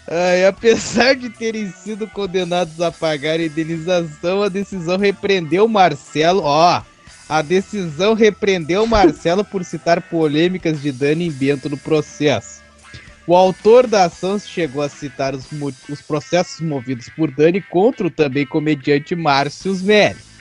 Ai, 0.06 0.44
apesar 0.46 1.14
de 1.14 1.30
terem 1.30 1.70
sido 1.70 2.06
condenados 2.06 2.80
a 2.80 2.90
pagar 2.90 3.40
a 3.40 3.44
indenização, 3.44 4.42
a 4.42 4.48
decisão 4.48 4.98
repreendeu 4.98 5.66
Marcelo. 5.66 6.42
Ó, 6.42 6.82
a 7.28 7.42
decisão 7.42 8.14
repreendeu 8.14 8.86
Marcelo 8.86 9.44
por 9.44 9.64
citar 9.64 10.02
polêmicas 10.02 10.82
de 10.82 10.92
Dani 10.92 11.28
e 11.28 11.30
Bento 11.30 11.68
no 11.68 11.78
processo. 11.78 12.60
O 13.26 13.36
autor 13.36 13.86
da 13.86 14.04
ação 14.04 14.38
chegou 14.38 14.82
a 14.82 14.88
citar 14.88 15.34
os, 15.34 15.46
os 15.88 16.02
processos 16.02 16.60
movidos 16.60 17.08
por 17.08 17.30
Dani 17.30 17.62
contra 17.62 18.06
o 18.06 18.10
também 18.10 18.44
comediante 18.44 19.14
Márcio 19.14 19.72
Smelly. 19.72 20.31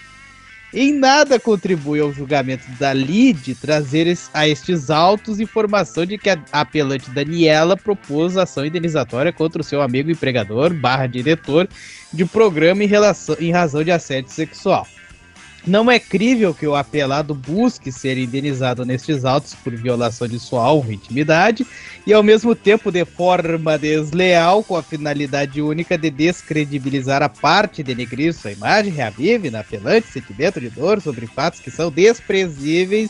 Em 0.74 0.93
nada 0.93 1.38
contribui 1.38 1.99
ao 1.99 2.13
julgamento 2.13 2.63
da 2.80 2.93
LID 2.93 3.55
trazer 3.55 4.17
a 4.34 4.47
estes 4.47 4.89
autos 4.89 5.41
informação 5.41 6.05
de 6.05 6.17
que 6.17 6.30
a 6.30 6.39
apelante 6.53 7.11
Daniela 7.11 7.76
propôs 7.76 8.38
ação 8.38 8.65
indenizatória 8.65 9.34
contra 9.34 9.61
o 9.61 9.65
seu 9.65 9.82
amigo 9.82 10.09
empregador 10.09 10.74
barra 10.74 11.07
diretor 11.07 11.67
de 12.13 12.24
programa 12.24 12.86
em, 12.86 12.88
relação, 12.88 13.36
em 13.38 13.51
razão 13.51 13.84
de 13.84 13.91
assédio 13.91 14.32
sexual. 14.32 14.88
Não 15.66 15.91
é 15.91 15.99
crível 15.99 16.53
que 16.53 16.66
o 16.66 16.76
apelado 16.76 17.36
busque 17.36 17.91
ser 17.91 18.18
indenizado 18.18 18.84
nestes 18.84 19.24
autos 19.24 19.53
por 19.53 19.76
violação 19.76 20.28
de 20.28 20.39
sua 20.39 20.72
e 20.89 20.93
intimidade 20.93 21.66
e 22.05 22.14
ao 22.14 22.24
mesmo 22.24 22.55
tempo 22.55 22.91
de 22.91 23.05
forma 23.05 23.78
desleal 23.78 24.64
com 24.64 24.76
a 24.76 24.82
finalidade 24.82 25.62
única 25.62 25.97
de 25.97 26.09
descredibilizar 26.09 27.22
a 27.22 27.30
parte, 27.30 27.84
denegrir 27.84 28.34
sua 28.34 28.51
imagem, 28.51 28.91
reavive 28.91 29.51
na 29.51 29.59
apelante 29.59 30.07
sentimento 30.07 30.59
de 30.59 30.70
dor 30.70 30.99
sobre 30.99 31.28
fatos 31.28 31.59
que 31.59 31.70
são 31.70 31.91
desprezíveis 31.91 33.09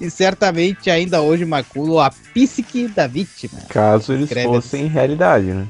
e 0.00 0.10
certamente 0.10 0.90
ainda 0.90 1.20
hoje 1.20 1.44
maculam 1.44 2.00
a 2.00 2.10
psique 2.10 2.88
da 2.88 3.06
vítima. 3.06 3.60
Caso 3.68 4.12
eles 4.12 4.24
Escreve 4.24 4.48
fossem 4.48 4.86
realidade, 4.86 5.46
né? 5.46 5.66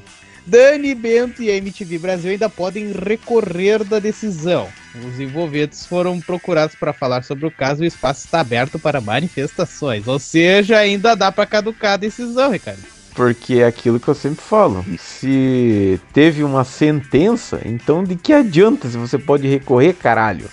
Dani 0.46 0.94
Bento 0.94 1.42
e 1.42 1.50
a 1.50 1.56
MTV 1.56 1.98
Brasil 1.98 2.30
ainda 2.32 2.48
podem 2.48 2.92
recorrer 2.92 3.84
da 3.84 3.98
decisão. 3.98 4.68
Os 5.06 5.20
envolvidos 5.20 5.86
foram 5.86 6.20
procurados 6.20 6.74
para 6.74 6.92
falar 6.92 7.22
sobre 7.22 7.46
o 7.46 7.50
caso 7.50 7.82
e 7.82 7.86
o 7.86 7.88
espaço 7.88 8.24
está 8.24 8.40
aberto 8.40 8.78
para 8.78 9.00
manifestações. 9.00 10.06
Ou 10.08 10.18
seja, 10.18 10.78
ainda 10.78 11.14
dá 11.14 11.30
para 11.30 11.46
caducar 11.46 11.92
a 11.92 11.96
decisão, 11.96 12.50
Ricardo. 12.50 12.82
Porque 13.14 13.54
é 13.56 13.66
aquilo 13.66 14.00
que 14.00 14.08
eu 14.08 14.14
sempre 14.14 14.42
falo. 14.42 14.84
Se 14.98 16.00
teve 16.12 16.42
uma 16.42 16.64
sentença, 16.64 17.60
então 17.64 18.02
de 18.02 18.16
que 18.16 18.32
adianta 18.32 18.88
se 18.88 18.96
você 18.96 19.18
pode 19.18 19.46
recorrer, 19.46 19.92
caralho? 19.94 20.50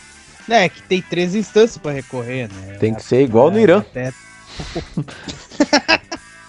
É, 0.47 0.67
que 0.67 0.81
tem 0.83 1.01
três 1.01 1.35
instâncias 1.35 1.77
para 1.77 1.91
recorrer, 1.91 2.49
né? 2.51 2.77
Tem 2.79 2.93
que 2.93 3.03
ser 3.03 3.21
igual 3.21 3.49
no 3.51 3.59
Irã. 3.59 3.79
Até- 3.79 4.11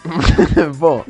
Bom, 0.76 1.04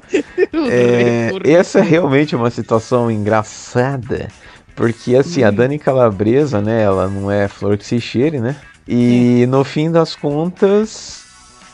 é, 0.71 1.31
essa 1.45 1.79
é 1.79 1.83
realmente 1.83 2.35
uma 2.35 2.51
situação 2.51 3.11
engraçada. 3.11 4.29
Porque 4.75 5.15
assim, 5.15 5.43
a 5.43 5.51
Dani 5.51 5.79
Calabresa, 5.79 6.61
né? 6.61 6.83
Ela 6.83 7.09
não 7.09 7.31
é 7.31 7.49
flor 7.49 7.77
que 7.77 7.85
se 7.85 8.01
cheire, 8.01 8.41
né? 8.41 8.57
E 8.89 9.47
no 9.49 9.63
fim 9.63 9.91
das 9.91 10.17
contas, 10.17 11.25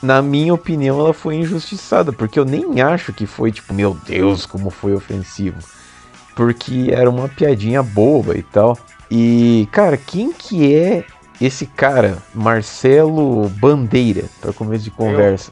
na 0.02 0.20
minha 0.20 0.52
opinião, 0.52 1.00
ela 1.00 1.14
foi 1.14 1.36
injustiçada. 1.36 2.12
Porque 2.12 2.38
eu 2.38 2.44
nem 2.44 2.80
acho 2.80 3.12
que 3.12 3.26
foi 3.26 3.52
tipo, 3.52 3.72
meu 3.72 3.96
Deus, 4.06 4.44
como 4.44 4.70
foi 4.70 4.92
ofensivo. 4.92 5.58
Porque 6.34 6.88
era 6.90 7.08
uma 7.08 7.28
piadinha 7.28 7.82
boba 7.82 8.36
e 8.36 8.42
tal. 8.42 8.76
E, 9.10 9.68
cara, 9.70 9.96
quem 9.96 10.32
que 10.32 10.74
é 10.74 11.04
esse 11.40 11.66
cara, 11.66 12.18
Marcelo 12.34 13.48
Bandeira, 13.50 14.24
para 14.40 14.52
começo 14.52 14.84
de 14.84 14.90
conversa? 14.90 15.50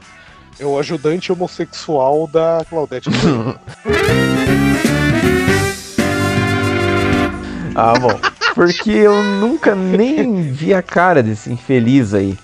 É 0.59 0.65
o 0.65 0.79
ajudante 0.79 1.31
homossexual 1.31 2.27
da 2.27 2.65
Claudete. 2.69 3.09
Ah, 7.77 7.93
bom. 7.99 8.17
Porque 8.53 8.89
eu 8.89 9.21
nunca 9.21 9.75
nem 9.75 10.49
vi 10.49 10.73
a 10.73 10.81
cara 10.81 11.21
desse 11.21 11.51
infeliz 11.51 12.13
aí. 12.13 12.37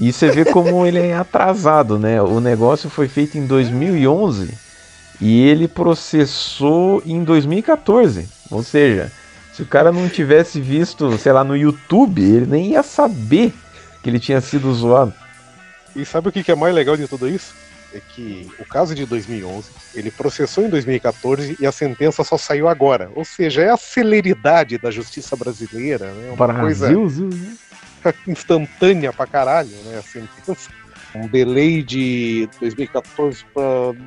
E 0.00 0.10
você 0.10 0.30
vê 0.30 0.46
como 0.46 0.86
ele 0.86 0.98
é 0.98 1.14
atrasado, 1.14 1.98
né? 1.98 2.22
O 2.22 2.40
negócio 2.40 2.88
foi 2.88 3.06
feito 3.06 3.36
em 3.36 3.46
2011 3.46 4.56
e 5.20 5.42
ele 5.42 5.68
processou 5.68 7.02
em 7.04 7.22
2014. 7.22 8.28
Ou 8.50 8.62
seja, 8.62 9.12
se 9.52 9.60
o 9.60 9.66
cara 9.66 9.92
não 9.92 10.08
tivesse 10.08 10.58
visto, 10.60 11.18
sei 11.18 11.32
lá, 11.32 11.44
no 11.44 11.56
YouTube, 11.56 12.22
ele 12.22 12.46
nem 12.46 12.70
ia 12.70 12.82
saber 12.82 13.52
que 14.02 14.08
ele 14.08 14.18
tinha 14.18 14.40
sido 14.40 14.72
zoado. 14.72 15.12
E 15.98 16.04
sabe 16.04 16.28
o 16.28 16.32
que 16.32 16.48
é 16.48 16.54
mais 16.54 16.72
legal 16.72 16.96
de 16.96 17.08
tudo 17.08 17.28
isso? 17.28 17.52
É 17.92 18.00
que 18.00 18.48
o 18.60 18.64
caso 18.64 18.94
de 18.94 19.04
2011, 19.04 19.70
ele 19.94 20.12
processou 20.12 20.64
em 20.64 20.68
2014 20.68 21.56
e 21.58 21.66
a 21.66 21.72
sentença 21.72 22.22
só 22.22 22.38
saiu 22.38 22.68
agora. 22.68 23.10
Ou 23.16 23.24
seja, 23.24 23.62
é 23.62 23.70
a 23.70 23.76
celeridade 23.76 24.78
da 24.78 24.92
justiça 24.92 25.34
brasileira, 25.34 26.12
né? 26.12 26.30
Uma 26.30 26.54
coisa 26.60 26.86
Brasil, 26.86 27.08
Zil, 27.08 27.30
né? 27.30 27.56
instantânea 28.28 29.12
pra 29.12 29.26
caralho, 29.26 29.70
né? 29.86 29.98
A 29.98 30.02
sentença. 30.02 30.70
Um 31.18 31.26
delay 31.26 31.82
de 31.82 32.48
2014 32.60 33.44
pra 33.52 33.62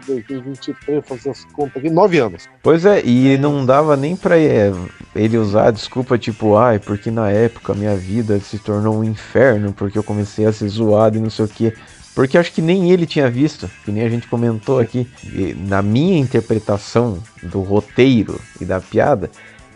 2023, 0.07 1.05
fazer 1.05 1.29
as 1.29 1.45
contas 1.45 1.77
aqui, 1.77 1.89
nove 1.89 2.19
anos. 2.19 2.47
Pois 2.63 2.85
é, 2.85 3.01
e 3.05 3.37
não 3.37 3.65
dava 3.65 3.97
nem 3.97 4.15
pra 4.15 4.39
é, 4.39 4.71
ele 5.15 5.37
usar 5.37 5.67
a 5.67 5.71
desculpa 5.71 6.17
tipo, 6.17 6.55
ai, 6.55 6.79
porque 6.79 7.11
na 7.11 7.29
época 7.29 7.73
minha 7.73 7.95
vida 7.95 8.39
se 8.39 8.57
tornou 8.57 8.99
um 8.99 9.03
inferno, 9.03 9.73
porque 9.73 9.97
eu 9.97 10.03
comecei 10.03 10.45
a 10.45 10.53
ser 10.53 10.67
zoado 10.67 11.17
e 11.17 11.21
não 11.21 11.29
sei 11.29 11.45
o 11.45 11.47
que. 11.47 11.73
Porque 12.13 12.37
acho 12.37 12.51
que 12.51 12.61
nem 12.61 12.91
ele 12.91 13.05
tinha 13.05 13.29
visto, 13.29 13.69
que 13.85 13.91
nem 13.91 14.03
a 14.03 14.09
gente 14.09 14.27
comentou 14.27 14.79
aqui. 14.79 15.07
E 15.23 15.53
na 15.53 15.81
minha 15.81 16.19
interpretação 16.19 17.21
do 17.41 17.61
roteiro 17.61 18.39
e 18.59 18.65
da 18.65 18.81
piada, 18.81 19.31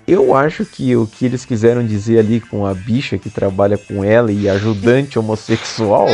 eu 0.08 0.36
acho 0.36 0.66
que 0.66 0.96
o 0.96 1.08
que 1.08 1.26
eles 1.26 1.46
quiseram 1.46 1.86
dizer 1.86 2.20
ali 2.20 2.40
com 2.40 2.66
a 2.66 2.74
bicha 2.74 3.18
que 3.18 3.30
trabalha 3.30 3.78
com 3.78 4.04
ela 4.04 4.32
e 4.32 4.48
ajudante 4.48 5.18
homossexual 5.20 6.08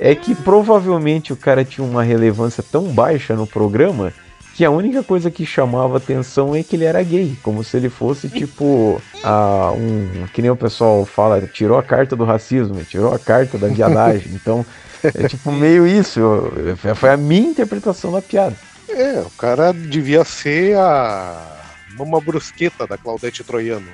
é 0.00 0.14
que 0.14 0.34
provavelmente 0.34 1.32
o 1.32 1.36
cara 1.36 1.64
tinha 1.64 1.86
uma 1.86 2.02
relevância 2.02 2.64
tão 2.64 2.84
baixa 2.84 3.36
no 3.36 3.46
programa 3.46 4.12
que 4.54 4.64
a 4.64 4.70
única 4.70 5.02
coisa 5.02 5.30
que 5.30 5.46
chamava 5.46 5.98
atenção 5.98 6.54
é 6.54 6.62
que 6.62 6.74
ele 6.74 6.84
era 6.84 7.02
gay, 7.02 7.36
como 7.42 7.62
se 7.62 7.76
ele 7.76 7.88
fosse 7.88 8.28
tipo 8.28 9.00
a, 9.22 9.72
um 9.72 10.26
que 10.32 10.42
nem 10.42 10.50
o 10.50 10.56
pessoal 10.56 11.04
fala, 11.04 11.40
tirou 11.42 11.78
a 11.78 11.82
carta 11.82 12.16
do 12.16 12.24
racismo, 12.24 12.82
tirou 12.84 13.14
a 13.14 13.18
carta 13.18 13.58
da 13.58 13.68
viadagem. 13.68 14.32
Então 14.40 14.64
é 15.02 15.28
tipo 15.28 15.52
meio 15.52 15.86
isso. 15.86 16.20
Foi 16.94 17.10
a 17.10 17.16
minha 17.16 17.50
interpretação 17.50 18.12
da 18.12 18.22
piada. 18.22 18.56
É, 18.88 19.20
o 19.20 19.30
cara 19.30 19.72
devia 19.72 20.24
ser 20.24 20.76
a 20.76 21.59
Mama 22.04 22.20
Brusqueta 22.20 22.86
da 22.86 22.96
Claudete 22.96 23.44
Troiano. 23.44 23.88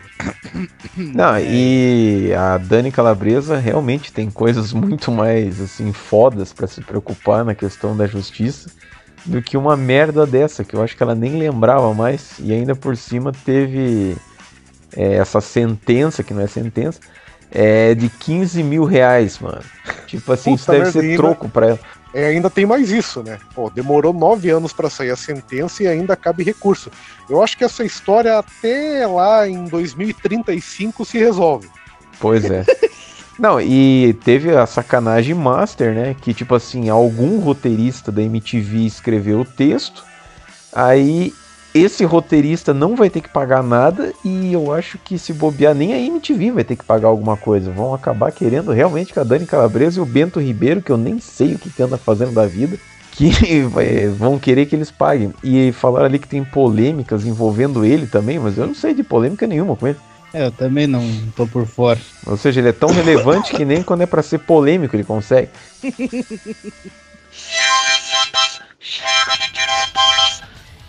Não, 0.96 1.38
e 1.38 2.32
a 2.34 2.56
Dani 2.56 2.92
Calabresa 2.92 3.58
realmente 3.58 4.12
tem 4.12 4.30
coisas 4.30 4.72
muito 4.72 5.10
mais 5.10 5.60
assim 5.60 5.92
fodas 5.92 6.52
pra 6.52 6.66
se 6.66 6.80
preocupar 6.80 7.44
na 7.44 7.54
questão 7.54 7.96
da 7.96 8.06
justiça 8.06 8.70
do 9.24 9.42
que 9.42 9.56
uma 9.56 9.76
merda 9.76 10.24
dessa, 10.24 10.64
que 10.64 10.74
eu 10.74 10.82
acho 10.82 10.96
que 10.96 11.02
ela 11.02 11.14
nem 11.14 11.36
lembrava 11.36 11.92
mais, 11.92 12.36
e 12.38 12.52
ainda 12.52 12.76
por 12.76 12.96
cima 12.96 13.32
teve 13.44 14.16
é, 14.96 15.14
essa 15.14 15.40
sentença, 15.40 16.22
que 16.22 16.32
não 16.32 16.42
é 16.42 16.46
sentença, 16.46 17.00
é 17.50 17.94
de 17.94 18.08
15 18.08 18.62
mil 18.62 18.84
reais, 18.84 19.38
mano. 19.38 19.62
Tipo 20.06 20.32
assim, 20.32 20.54
isso 20.54 20.66
Puta 20.66 20.78
deve 20.78 20.84
merda, 20.84 21.00
ser 21.00 21.16
troco 21.16 21.48
pra 21.48 21.66
ela. 21.68 21.80
É, 22.16 22.28
ainda 22.28 22.48
tem 22.48 22.64
mais 22.64 22.90
isso, 22.90 23.22
né? 23.22 23.38
Pô, 23.54 23.68
demorou 23.68 24.10
nove 24.10 24.48
anos 24.48 24.72
pra 24.72 24.88
sair 24.88 25.10
a 25.10 25.16
sentença 25.16 25.82
e 25.82 25.86
ainda 25.86 26.16
cabe 26.16 26.42
recurso. 26.42 26.90
Eu 27.28 27.42
acho 27.42 27.58
que 27.58 27.62
essa 27.62 27.84
história 27.84 28.38
até 28.38 29.06
lá 29.06 29.46
em 29.46 29.64
2035 29.64 31.04
se 31.04 31.18
resolve. 31.18 31.68
Pois 32.18 32.50
é. 32.50 32.64
Não, 33.38 33.60
e 33.60 34.14
teve 34.24 34.56
a 34.56 34.64
sacanagem 34.64 35.34
master, 35.34 35.92
né? 35.92 36.16
Que 36.18 36.32
tipo 36.32 36.54
assim, 36.54 36.88
algum 36.88 37.38
roteirista 37.38 38.10
da 38.10 38.22
MTV 38.22 38.86
escreveu 38.86 39.40
o 39.40 39.44
texto, 39.44 40.02
aí 40.72 41.34
esse 41.76 42.04
roteirista 42.04 42.72
não 42.74 42.96
vai 42.96 43.08
ter 43.10 43.20
que 43.20 43.28
pagar 43.28 43.62
nada 43.62 44.12
e 44.24 44.52
eu 44.52 44.72
acho 44.72 44.98
que 44.98 45.18
se 45.18 45.32
bobear 45.32 45.74
nem 45.74 45.92
a 45.94 45.98
MTV 45.98 46.50
vai 46.52 46.64
ter 46.64 46.76
que 46.76 46.84
pagar 46.84 47.08
alguma 47.08 47.36
coisa. 47.36 47.70
Vão 47.70 47.94
acabar 47.94 48.32
querendo 48.32 48.72
realmente 48.72 49.12
que 49.12 49.18
a 49.20 49.24
Dani 49.24 49.46
Calabresa 49.46 49.98
e 49.98 50.02
o 50.02 50.06
Bento 50.06 50.40
Ribeiro, 50.40 50.82
que 50.82 50.90
eu 50.90 50.96
nem 50.96 51.18
sei 51.20 51.54
o 51.54 51.58
que, 51.58 51.70
que 51.70 51.82
anda 51.82 51.96
fazendo 51.98 52.32
da 52.32 52.46
vida, 52.46 52.78
que 53.12 53.30
vai- 53.70 54.08
vão 54.08 54.38
querer 54.38 54.66
que 54.66 54.74
eles 54.76 54.90
paguem. 54.90 55.32
E 55.42 55.72
falaram 55.72 56.06
ali 56.06 56.18
que 56.18 56.28
tem 56.28 56.44
polêmicas 56.44 57.24
envolvendo 57.26 57.84
ele 57.84 58.06
também, 58.06 58.38
mas 58.38 58.56
eu 58.58 58.66
não 58.66 58.74
sei 58.74 58.94
de 58.94 59.02
polêmica 59.02 59.46
nenhuma 59.46 59.76
com 59.76 59.86
ele. 59.86 59.98
É, 60.34 60.46
eu 60.46 60.52
também 60.52 60.86
não 60.86 61.02
tô 61.34 61.46
por 61.46 61.66
fora. 61.66 61.98
Ou 62.26 62.36
seja, 62.36 62.60
ele 62.60 62.68
é 62.68 62.72
tão 62.72 62.90
relevante 62.90 63.54
que 63.54 63.64
nem 63.64 63.82
quando 63.82 64.02
é 64.02 64.06
pra 64.06 64.22
ser 64.22 64.38
polêmico 64.38 64.94
ele 64.94 65.04
consegue. 65.04 65.48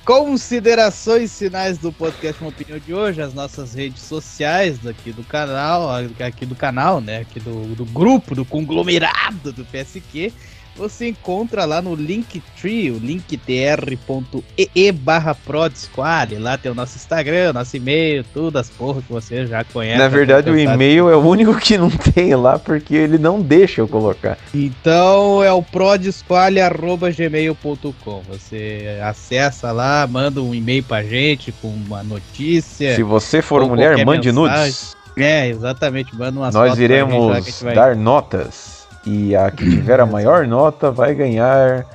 Considerações 0.08 1.38
finais 1.38 1.78
do 1.78 1.92
podcast 1.92 2.42
Uma 2.42 2.50
Opinião 2.50 2.80
de 2.80 2.94
hoje, 2.94 3.22
as 3.22 3.34
nossas 3.34 3.74
redes 3.74 4.04
sociais 4.04 4.80
daqui 4.80 5.12
do 5.12 5.22
canal, 5.22 5.90
aqui 6.26 6.46
do 6.46 6.56
canal, 6.56 7.02
né? 7.02 7.18
Aqui 7.18 7.42
do, 7.42 7.76
do 7.76 7.84
grupo, 7.84 8.34
do 8.34 8.46
conglomerado 8.46 9.52
do 9.52 9.66
PSQ. 9.66 10.32
Você 10.78 11.08
encontra 11.10 11.66
lá 11.66 11.82
no 11.82 11.96
Linktree, 11.96 12.92
o 12.92 13.00
linktr.ee 13.00 14.92
barra 14.92 15.34
Prodsquad. 15.34 16.36
Lá 16.38 16.56
tem 16.58 16.72
o 16.72 16.76
nosso 16.76 16.96
Instagram, 16.98 17.54
nosso 17.54 17.76
e-mail, 17.76 18.24
tudo, 18.34 18.58
as 18.60 18.70
porras 18.70 19.04
que 19.04 19.12
você 19.12 19.48
já 19.48 19.64
conhece. 19.64 19.98
Na 19.98 20.08
verdade, 20.08 20.50
o 20.52 20.58
e-mail 20.58 21.10
é 21.10 21.16
o 21.16 21.26
único 21.28 21.56
que 21.60 21.76
não 21.78 21.90
tem 22.14 22.36
lá 22.36 22.60
porque 22.60 22.94
ele 22.96 23.18
não 23.18 23.42
deixa 23.42 23.82
eu 23.82 23.88
colocar. 23.88 24.38
Então 24.54 25.44
é 25.44 25.52
o 25.52 25.64
prodsquale.gmail.com. 25.64 28.22
Você 28.30 29.00
acessa 29.04 29.72
lá, 29.72 30.06
manda 30.08 30.40
um 30.42 30.54
e-mail 30.54 30.84
pra 30.84 31.02
gente 31.04 31.52
com 31.54 31.70
uma 31.70 32.04
notícia. 32.04 32.96
Se 32.96 33.02
você 33.04 33.42
for 33.42 33.66
mulher, 33.68 34.06
mande 34.06 34.32
mensagem. 34.32 34.64
nudes. 34.66 34.96
É, 35.18 35.48
exatamente. 35.48 36.16
Manda 36.16 36.40
umas 36.40 36.54
Nós 36.54 36.78
iremos 36.78 37.44
gente 37.46 37.64
vai- 37.64 37.74
dar 37.74 37.96
notas. 37.96 38.77
E 39.08 39.34
a 39.38 39.50
que 39.50 39.64
tiver 39.64 40.02
a 40.02 40.06
maior 40.06 40.46
nota 40.46 40.92
vai 40.92 41.16
ganhar 41.16 41.86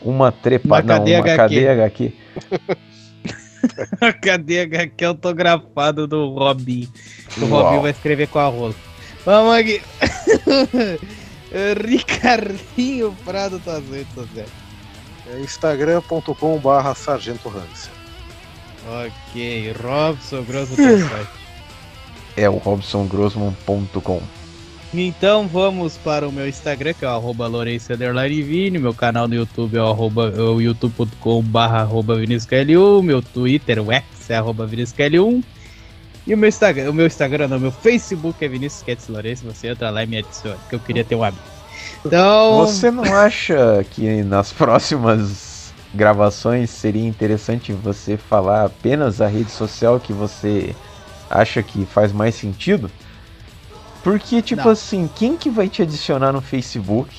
uma 0.00 0.30
trepa. 0.30 0.68
Uma 0.68 0.82
não, 0.82 0.98
cadeia 0.98 1.18
uma 1.18 1.24
HQ. 1.24 1.36
cadeia 1.36 1.72
HQ. 1.72 2.12
Cadê 4.22 4.60
HQ 4.60 5.04
autografado 5.04 6.06
do 6.06 6.32
Robin? 6.34 6.88
O 7.38 7.46
Uau. 7.46 7.62
Robin 7.62 7.82
vai 7.82 7.90
escrever 7.90 8.28
com 8.28 8.38
a 8.38 8.46
rola. 8.46 8.74
Vamos 9.24 9.54
aqui. 9.54 9.82
Ricardinho 11.84 13.16
Prado, 13.24 13.58
tuas 13.58 13.82
redes 13.88 14.14
sociais. 14.14 14.50
É 15.32 15.40
instagram.com 15.40 16.58
barra 16.58 16.94
Sargento 16.94 17.48
Hans. 17.48 17.90
Ok, 18.86 19.72
Robson 19.82 20.42
Grosso 20.42 20.76
site. 20.76 21.44
É 22.36 22.48
o 22.48 22.58
robsongrossman.com. 22.58 24.20
Então 24.96 25.48
vamos 25.48 25.96
para 25.96 26.28
o 26.28 26.30
meu 26.30 26.48
Instagram, 26.48 26.94
que 26.94 27.04
é 27.04 27.08
o 27.08 27.10
arroba 27.10 27.50
Vini, 28.28 28.78
meu 28.78 28.94
canal 28.94 29.26
no 29.26 29.34
YouTube 29.34 29.76
é 29.76 29.82
o, 29.82 29.88
arroba, 29.88 30.32
é 30.32 30.62
youtube.com 30.62 31.42
barra 31.42 31.80
arroba 31.80 32.16
ViníciusKL1, 32.16 33.02
meu 33.02 33.20
Twitter, 33.20 33.80
o 33.82 33.90
X 33.90 34.30
é 34.30 34.36
arroba 34.36 34.64
ViníciusKL1, 34.64 35.42
e 36.28 36.34
o 36.34 36.38
meu 36.38 36.48
Instagram, 36.48 36.90
o 36.90 36.94
meu 36.94 37.06
Instagram 37.08 37.48
não, 37.48 37.58
meu 37.58 37.72
Facebook 37.72 38.44
é 38.44 38.48
Vinícius 38.48 39.08
Lourenço, 39.08 39.44
você 39.44 39.68
entra 39.68 39.90
lá 39.90 40.04
e 40.04 40.06
me 40.06 40.18
adiciona, 40.18 40.58
que 40.68 40.76
eu 40.76 40.80
queria 40.80 41.04
ter 41.04 41.16
um 41.16 41.24
amigo. 41.24 41.42
Então... 42.06 42.58
Você 42.58 42.88
não 42.88 43.02
acha 43.02 43.84
que 43.90 44.22
nas 44.22 44.52
próximas 44.52 45.72
gravações 45.92 46.70
seria 46.70 47.06
interessante 47.06 47.72
você 47.72 48.16
falar 48.16 48.66
apenas 48.66 49.20
a 49.20 49.26
rede 49.26 49.50
social 49.50 49.98
que 49.98 50.12
você 50.12 50.72
acha 51.28 51.64
que 51.64 51.84
faz 51.84 52.12
mais 52.12 52.36
sentido? 52.36 52.88
Porque, 54.04 54.42
tipo 54.42 54.62
Não. 54.62 54.70
assim, 54.70 55.08
quem 55.16 55.34
que 55.34 55.48
vai 55.48 55.66
te 55.66 55.80
adicionar 55.80 56.30
no 56.30 56.42
Facebook? 56.42 57.10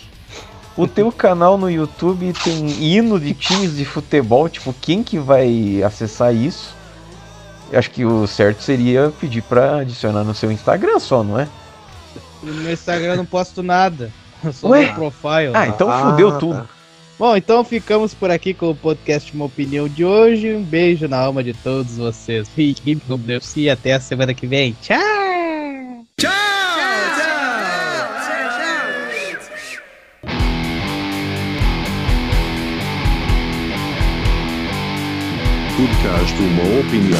O 0.77 0.87
teu 0.87 1.11
canal 1.11 1.57
no 1.57 1.69
YouTube 1.69 2.31
tem 2.43 2.69
hino 2.69 3.19
de 3.19 3.33
times 3.33 3.75
de 3.75 3.83
futebol, 3.83 4.47
tipo, 4.47 4.71
quem 4.73 5.03
que 5.03 5.17
vai 5.17 5.81
acessar 5.83 6.33
isso? 6.33 6.75
Eu 7.71 7.79
acho 7.79 7.89
que 7.89 8.05
o 8.05 8.27
certo 8.27 8.61
seria 8.61 9.11
pedir 9.19 9.41
pra 9.41 9.77
adicionar 9.77 10.23
no 10.23 10.35
seu 10.35 10.51
Instagram 10.51 10.99
só, 10.99 11.23
não 11.23 11.39
é? 11.39 11.47
No 12.43 12.53
meu 12.53 12.71
Instagram 12.71 13.13
eu 13.13 13.17
não 13.17 13.25
posto 13.25 13.63
nada. 13.63 14.11
Sou 14.53 14.69
Ué? 14.69 14.87
no 14.87 14.93
profile. 14.93 15.51
Ah, 15.55 15.67
então 15.67 15.89
fudeu 16.11 16.37
tudo. 16.37 16.69
Bom, 17.17 17.35
então 17.35 17.63
ficamos 17.63 18.13
por 18.13 18.29
aqui 18.29 18.53
com 18.53 18.69
o 18.69 18.75
podcast 18.75 19.33
Uma 19.33 19.45
Opinião 19.45 19.87
de 19.87 20.05
hoje. 20.05 20.53
Um 20.53 20.61
beijo 20.61 21.07
na 21.07 21.17
alma 21.17 21.43
de 21.43 21.53
todos 21.53 21.97
vocês. 21.97 22.47
Fiquem 22.49 22.99
com 22.99 23.17
Deus 23.17 23.55
e 23.55 23.69
até 23.69 23.93
a 23.93 23.99
semana 23.99 24.33
que 24.33 24.45
vem. 24.45 24.75
Tchau! 24.81 25.24
Podcast 35.75 36.41
uma 36.41 36.79
opinião. 36.79 37.19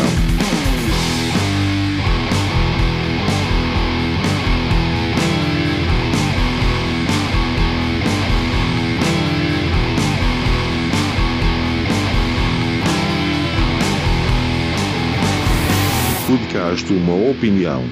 Podcast 16.25 16.93
uma 16.93 17.29
opinião. 17.29 17.83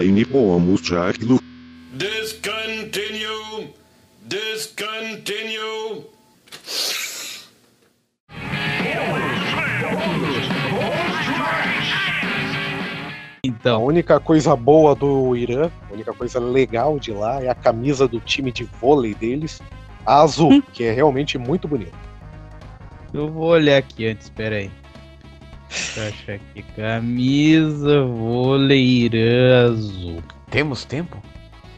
Line 0.00 0.24
Pomos 0.24 0.80
Jack 0.80 1.22
do 1.22 1.43
Então. 13.64 13.76
A 13.76 13.78
única 13.78 14.20
coisa 14.20 14.54
boa 14.54 14.94
do 14.94 15.34
Irã, 15.34 15.70
a 15.90 15.94
única 15.94 16.12
coisa 16.12 16.38
legal 16.38 16.98
de 16.98 17.12
lá 17.12 17.42
é 17.42 17.48
a 17.48 17.54
camisa 17.54 18.06
do 18.06 18.20
time 18.20 18.52
de 18.52 18.64
vôlei 18.64 19.14
deles, 19.14 19.62
a 20.04 20.20
azul, 20.20 20.62
que 20.74 20.84
é 20.84 20.92
realmente 20.92 21.38
muito 21.38 21.66
bonita. 21.66 21.96
Eu 23.14 23.30
vou 23.30 23.46
olhar 23.46 23.78
aqui 23.78 24.06
antes, 24.06 24.28
pera 24.28 24.56
aí. 24.56 24.70
Deixa 25.70 26.00
eu 26.00 26.08
achar 26.08 26.32
aqui. 26.34 26.62
Camisa 26.76 28.04
voleirã 28.04 29.70
azul. 29.70 30.22
Temos 30.50 30.84
tempo? 30.84 31.16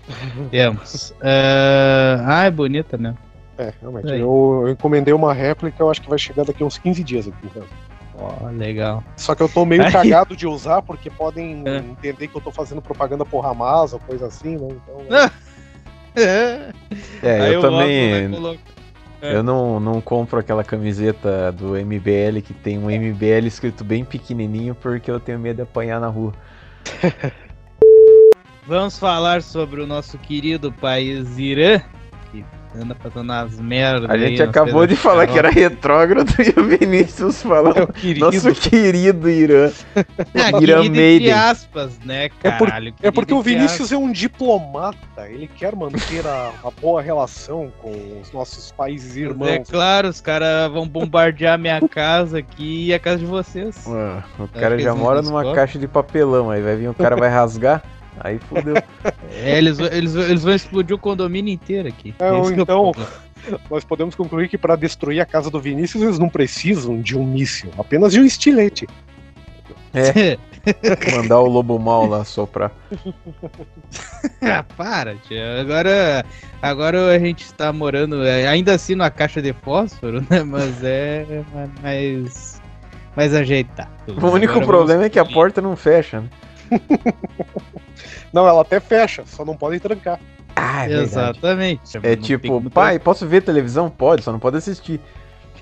Temos. 0.50 1.14
Ah, 1.22 2.24
ah, 2.26 2.44
é 2.46 2.50
bonita, 2.50 2.96
né? 2.96 3.14
É, 3.58 3.72
realmente. 3.80 4.08
Eu, 4.08 4.64
eu 4.64 4.70
encomendei 4.70 5.14
uma 5.14 5.32
réplica, 5.32 5.80
eu 5.80 5.88
acho 5.88 6.02
que 6.02 6.10
vai 6.10 6.18
chegar 6.18 6.44
daqui 6.44 6.64
uns 6.64 6.78
15 6.78 7.04
dias 7.04 7.28
aqui. 7.28 7.46
Então. 7.46 7.62
Ó, 8.18 8.48
legal. 8.48 9.04
Só 9.16 9.34
que 9.34 9.42
eu 9.42 9.48
tô 9.48 9.64
meio 9.66 9.90
cagado 9.92 10.34
de 10.34 10.46
usar, 10.46 10.80
porque 10.82 11.10
podem 11.10 11.62
É. 11.66 11.76
entender 11.78 12.28
que 12.28 12.36
eu 12.36 12.40
tô 12.40 12.50
fazendo 12.50 12.80
propaganda 12.80 13.24
por 13.24 13.44
Hamas 13.44 13.92
ou 13.92 14.00
coisa 14.00 14.26
assim, 14.26 14.56
né? 14.56 14.68
Então. 14.70 14.96
É, 17.22 17.40
Aí 17.42 17.52
eu 17.52 17.58
o 17.58 17.62
também. 17.62 18.28
Vai 18.30 18.40
colocar- 18.40 18.60
É. 19.20 19.34
Eu 19.34 19.42
não, 19.42 19.78
não 19.78 20.00
compro 20.00 20.38
aquela 20.38 20.64
camiseta 20.64 21.52
do 21.52 21.76
MBL 21.76 22.40
que 22.42 22.54
tem 22.54 22.78
um 22.78 22.90
MBL 22.90 23.46
escrito 23.46 23.84
bem 23.84 24.02
pequenininho 24.02 24.74
porque 24.74 25.10
eu 25.10 25.20
tenho 25.20 25.38
medo 25.38 25.56
de 25.56 25.62
apanhar 25.62 26.00
na 26.00 26.06
rua. 26.06 26.32
Vamos 28.66 28.98
falar 28.98 29.42
sobre 29.42 29.80
o 29.80 29.86
nosso 29.86 30.18
querido 30.18 30.72
país 30.72 31.38
Irã, 31.38 31.80
anda 32.80 32.94
fazendo 32.94 33.32
as 33.32 33.58
merdas. 33.60 34.08
A 34.10 34.12
aí 34.14 34.28
gente 34.28 34.42
acabou 34.42 34.86
de 34.86 34.96
falar 34.96 35.26
que 35.26 35.38
era 35.38 35.50
retrógrado 35.50 36.30
e 36.40 36.58
o 36.58 36.64
Vinícius 36.64 37.42
falando 37.42 37.92
querido. 37.92 38.26
nosso 38.26 38.52
querido 38.54 39.28
Irã. 39.30 39.70
Ah, 40.34 40.60
Irã 40.60 40.80
querido 40.82 41.00
entre 41.00 41.30
aspas, 41.30 41.98
né, 42.04 42.28
É, 42.42 42.50
por- 42.52 42.66
caralho? 42.68 42.94
é 43.02 43.10
porque 43.10 43.32
o 43.34 43.42
Querido 43.42 43.62
entre 43.62 43.66
Vinícius 43.68 43.92
é 43.92 43.96
um 43.96 44.10
diplomata, 44.12 45.28
ele 45.28 45.48
quer 45.48 45.74
manter 45.74 46.26
a, 46.26 46.52
uma 46.62 46.70
boa 46.70 47.00
relação 47.02 47.72
com 47.80 47.92
os 48.22 48.32
nossos 48.32 48.70
países 48.72 49.16
irmãos. 49.16 49.48
É 49.48 49.58
claro, 49.58 50.08
os 50.08 50.20
caras 50.20 50.70
vão 50.72 50.86
bombardear 50.86 51.58
minha 51.58 51.80
casa 51.88 52.38
aqui 52.38 52.86
e 52.86 52.94
a 52.94 52.98
casa 52.98 53.18
de 53.18 53.26
vocês. 53.26 53.84
Ah, 53.88 54.22
o 54.38 54.48
cara 54.48 54.78
já 54.78 54.94
mora 54.94 55.22
numa 55.22 55.54
caixa 55.54 55.78
de 55.78 55.88
papelão, 55.88 56.50
aí 56.50 56.62
vai 56.62 56.76
vir 56.76 56.88
o 56.88 56.94
cara 56.94 57.16
vai 57.16 57.28
rasgar, 57.28 57.82
aí 58.20 58.38
fudeu. 58.38 58.74
É, 59.42 59.58
eles, 59.58 59.78
vão- 59.78 59.88
eles, 59.88 60.14
eles 60.14 60.42
vão 60.42 60.54
explodir 60.54 60.96
o 60.96 60.98
condomínio 60.98 61.52
inteiro 61.52 61.88
aqui. 61.88 62.14
É, 62.18 62.32
ou 62.32 62.50
é 62.50 62.54
então, 62.54 62.92
nós 63.70 63.84
podemos 63.84 64.14
concluir 64.14 64.48
que 64.48 64.56
para 64.56 64.76
destruir 64.76 65.20
a 65.20 65.26
casa 65.26 65.50
do 65.50 65.60
Vinícius 65.60 66.02
eles 66.02 66.18
não 66.18 66.28
precisam 66.28 67.00
de 67.00 67.16
um 67.16 67.24
míssil, 67.24 67.70
apenas 67.78 68.12
de 68.12 68.20
um 68.20 68.24
estilete. 68.24 68.86
É. 69.94 70.36
Mandar 71.14 71.40
o 71.40 71.46
lobo 71.46 71.78
mal 71.78 72.06
lá 72.06 72.24
soprar. 72.24 72.72
ah, 74.42 74.64
para, 74.76 75.14
tia. 75.16 75.60
Agora, 75.60 76.24
agora 76.60 77.14
a 77.14 77.18
gente 77.18 77.52
tá 77.54 77.72
morando, 77.72 78.24
é, 78.24 78.46
ainda 78.48 78.74
assim, 78.74 78.94
numa 78.94 79.10
caixa 79.10 79.40
de 79.40 79.52
fósforo, 79.52 80.24
né? 80.28 80.42
Mas 80.42 80.82
é 80.82 81.24
mais, 81.82 82.60
mais 83.16 83.34
ajeitado. 83.34 83.90
O 84.20 84.26
único 84.30 84.60
problema 84.60 85.04
é 85.04 85.10
que 85.10 85.18
a 85.18 85.24
porta 85.24 85.60
não 85.62 85.76
fecha, 85.76 86.20
né? 86.20 86.28
Não, 88.32 88.46
ela 88.46 88.62
até 88.62 88.80
fecha, 88.80 89.24
só 89.26 89.44
não 89.44 89.56
podem 89.56 89.78
trancar. 89.78 90.18
Ah, 90.54 90.84
é 90.84 90.88
verdade. 90.88 91.10
Exatamente. 91.10 91.96
É 91.96 92.00
Não 92.00 92.02
tem 92.02 92.16
tipo, 92.16 92.70
pai, 92.70 92.98
posso 92.98 93.26
ver 93.26 93.42
televisão? 93.42 93.90
Pode, 93.90 94.22
só 94.22 94.32
não 94.32 94.38
pode 94.38 94.56
assistir. 94.56 95.00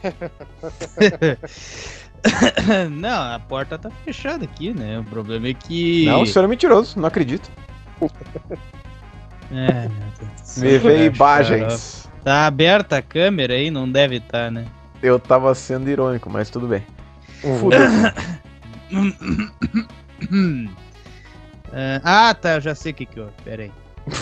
não, 2.90 3.34
a 3.34 3.40
porta 3.40 3.78
tá 3.78 3.90
fechada 4.04 4.44
aqui, 4.44 4.72
né? 4.72 5.00
O 5.00 5.04
problema 5.04 5.48
é 5.48 5.54
que. 5.54 6.04
Não, 6.06 6.22
o 6.22 6.26
senhor 6.26 6.44
é 6.44 6.48
mentiroso, 6.48 6.98
não 6.98 7.08
acredito. 7.08 7.50
É, 9.52 9.88
Me 10.56 10.80
cara, 10.80 11.04
imagens. 11.04 12.08
Tá 12.22 12.46
aberta 12.46 12.98
a 12.98 13.02
câmera 13.02 13.54
aí? 13.54 13.70
Não 13.70 13.90
deve 13.90 14.16
estar, 14.16 14.50
né? 14.50 14.66
Eu 15.02 15.18
tava 15.18 15.54
sendo 15.54 15.90
irônico, 15.90 16.30
mas 16.30 16.50
tudo 16.50 16.68
bem. 16.68 16.86
Fudeu. 21.74 22.00
ah, 22.04 22.34
tá, 22.34 22.54
eu 22.54 22.60
já 22.60 22.74
sei 22.74 22.92
o 22.92 22.94
que 22.94 23.06
que 23.06 23.20
houve. 23.20 23.32
Pera 23.44 23.62
aí. 23.64 23.72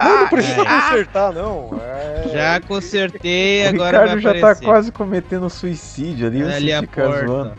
Não, 0.00 0.20
não 0.20 0.28
precisa 0.28 0.60
é. 0.60 0.64
consertar, 0.64 1.32
não. 1.32 1.80
É... 1.82 2.28
Já 2.32 2.60
consertei, 2.60 3.64
o 3.66 3.68
agora 3.70 4.02
Ricardo 4.02 4.20
já 4.20 4.30
vai 4.30 4.40
tá 4.40 4.46
aparecer. 4.46 4.64
quase 4.64 4.92
cometendo 4.92 5.48
suicídio 5.48 6.26
ali, 6.26 6.42
Ali 6.42 6.66
você 6.66 6.72
a 6.72 6.80
fica 6.80 7.02
porta. 7.04 7.26
zoando. 7.26 7.52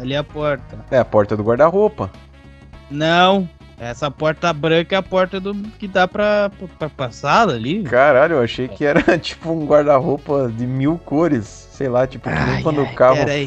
Ali 0.00 0.16
a 0.16 0.24
porta. 0.24 0.78
É 0.90 0.98
a 0.98 1.04
porta 1.04 1.36
do 1.36 1.42
guarda-roupa. 1.42 2.10
Não, 2.90 3.48
essa 3.78 4.10
porta 4.10 4.52
branca 4.52 4.94
é 4.94 4.98
a 4.98 5.02
porta 5.02 5.40
do 5.40 5.54
que 5.78 5.88
dá 5.88 6.06
pra, 6.06 6.50
pra, 6.78 6.88
pra 6.88 7.10
sala 7.10 7.54
ali. 7.54 7.82
Caralho, 7.82 8.34
eu 8.36 8.42
achei 8.42 8.68
que 8.68 8.84
era 8.84 9.02
tipo 9.18 9.50
um 9.50 9.66
guarda-roupa 9.66 10.50
de 10.56 10.66
mil 10.66 10.98
cores. 10.98 11.46
Sei 11.72 11.88
lá, 11.88 12.06
tipo, 12.06 12.28
nem 12.30 12.38
Ai, 12.38 12.62
quando 12.62 12.80
ai, 12.80 12.86
o 12.86 12.94
carro 12.94 13.16
pera 13.16 13.32
aí. 13.32 13.46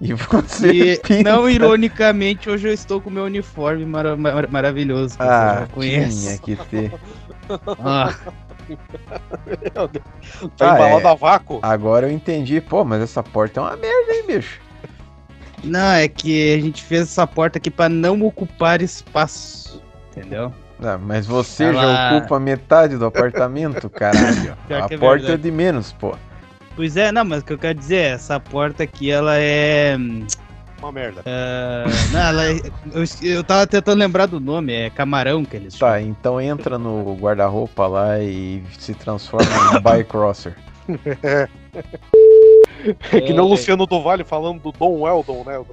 E 0.00 0.12
você 0.14 0.72
E, 0.72 0.98
pinta. 1.04 1.30
não 1.32 1.48
ironicamente, 1.48 2.48
hoje 2.48 2.68
eu 2.68 2.72
estou 2.72 3.00
com 3.00 3.10
o 3.10 3.12
meu 3.12 3.24
uniforme 3.24 3.84
mara- 3.84 4.16
mar- 4.16 4.48
maravilhoso. 4.50 5.16
Que 5.18 5.24
você 5.24 5.30
Ah, 5.30 5.56
já 5.60 5.66
conhece. 5.68 6.40
tinha 6.42 6.56
que 6.56 6.64
ter. 6.66 6.92
Ah, 7.84 8.14
Tá 10.56 10.70
Ah, 10.72 10.74
embalado 10.76 11.06
é. 11.08 11.10
a 11.10 11.14
vácuo. 11.14 11.58
Agora 11.62 12.06
eu 12.08 12.12
entendi. 12.12 12.60
Pô, 12.60 12.84
mas 12.84 13.02
essa 13.02 13.22
porta 13.22 13.60
é 13.60 13.62
uma 13.62 13.76
merda, 13.76 14.12
hein, 14.14 14.24
bicho? 14.26 14.60
não, 15.64 15.92
é 15.92 16.08
que 16.08 16.54
a 16.54 16.60
gente 16.60 16.82
fez 16.82 17.02
essa 17.02 17.26
porta 17.26 17.58
aqui 17.58 17.70
pra 17.70 17.88
não 17.88 18.22
ocupar 18.24 18.80
espaço. 18.82 19.82
Entendeu? 20.10 20.52
Ah, 20.82 20.98
mas 20.98 21.26
você 21.26 21.64
Ela- 21.64 21.82
já 21.82 22.16
ocupa 22.16 22.38
metade 22.40 22.96
do 22.96 23.04
apartamento, 23.06 23.88
caralho. 23.90 24.56
Pior 24.66 24.82
a 24.82 24.94
é 24.94 24.98
porta 24.98 25.24
é 25.24 25.28
verdade. 25.28 25.42
de 25.42 25.50
menos, 25.50 25.92
pô. 25.92 26.14
Pois 26.74 26.96
é, 26.96 27.12
não, 27.12 27.24
mas 27.24 27.42
o 27.42 27.44
que 27.44 27.52
eu 27.52 27.58
quero 27.58 27.78
dizer 27.78 27.96
é, 27.96 28.08
essa 28.10 28.40
porta 28.40 28.82
aqui, 28.82 29.10
ela 29.10 29.36
é. 29.36 29.96
Uma 30.78 30.90
merda. 30.90 31.22
ah, 31.26 31.84
não, 32.10 32.20
ela 32.20 32.50
é- 32.50 32.60
eu, 32.92 33.04
eu 33.22 33.44
tava 33.44 33.66
tentando 33.66 33.98
lembrar 34.00 34.26
do 34.26 34.40
nome, 34.40 34.72
é 34.72 34.90
camarão 34.90 35.44
que 35.44 35.54
eles 35.56 35.76
chamam. 35.76 35.94
Tá, 35.94 36.00
então 36.02 36.40
entra 36.40 36.76
no 36.78 37.14
guarda-roupa 37.14 37.86
lá 37.86 38.18
e 38.18 38.62
se 38.78 38.94
transforma 38.94 39.48
em 39.76 39.80
Bycrosser. 39.80 40.56
É 43.12 43.20
que 43.20 43.32
nem 43.32 43.38
o 43.40 43.46
Luciano 43.46 43.86
do 43.86 44.02
Vale 44.02 44.24
falando 44.24 44.60
do 44.60 44.72
Dom 44.72 45.02
Weldon, 45.02 45.44
né? 45.46 45.64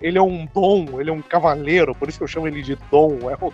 Ele 0.00 0.16
é 0.16 0.22
um 0.22 0.46
dom, 0.54 1.00
ele 1.00 1.10
é 1.10 1.12
um 1.12 1.20
cavaleiro, 1.20 1.92
por 1.94 2.08
isso 2.08 2.18
que 2.18 2.24
eu 2.24 2.28
chamo 2.28 2.46
ele 2.46 2.62
de 2.62 2.78
Dom 2.90 3.18
Weldon. 3.24 3.52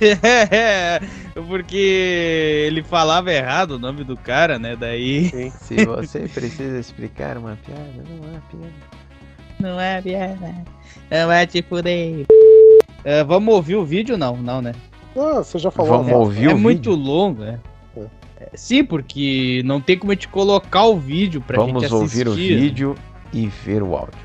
É, 0.00 1.00
porque 1.48 2.66
ele 2.66 2.82
falava 2.82 3.32
errado 3.32 3.72
o 3.72 3.78
nome 3.78 4.04
do 4.04 4.16
cara, 4.16 4.58
né? 4.58 4.76
Daí. 4.76 5.50
Se 5.62 5.84
você 5.84 6.20
precisa 6.32 6.78
explicar 6.78 7.36
uma 7.36 7.56
piada, 7.64 8.04
não 8.08 8.36
é 8.36 8.40
piada. 8.50 8.72
Não 9.58 9.80
é 9.80 10.02
piada. 10.02 10.54
Não 11.10 11.32
é 11.32 11.46
te 11.46 11.62
fuder. 11.62 12.26
É, 13.04 13.22
vamos 13.24 13.54
ouvir 13.54 13.76
o 13.76 13.84
vídeo? 13.84 14.18
Não, 14.18 14.36
não, 14.36 14.60
né? 14.60 14.72
Ah, 15.16 15.42
você 15.42 15.58
já 15.58 15.70
falou. 15.70 15.92
Vamos 15.92 16.06
né? 16.08 16.16
ouvir 16.16 16.50
é 16.50 16.54
o 16.54 16.58
muito 16.58 16.90
vídeo? 16.90 17.04
longo, 17.04 17.42
é. 17.44 17.58
É, 18.38 18.50
Sim, 18.54 18.84
porque 18.84 19.62
não 19.64 19.80
tem 19.80 19.98
como 19.98 20.12
a 20.12 20.14
gente 20.14 20.28
colocar 20.28 20.84
o 20.84 20.98
vídeo 20.98 21.40
pra 21.40 21.56
Vamos 21.58 21.82
gente 21.82 21.94
assistir. 21.94 22.28
ouvir 22.28 22.28
o 22.28 22.30
né? 22.30 22.60
vídeo 22.60 22.94
e 23.32 23.46
ver 23.46 23.82
o 23.82 23.96
áudio. 23.96 24.18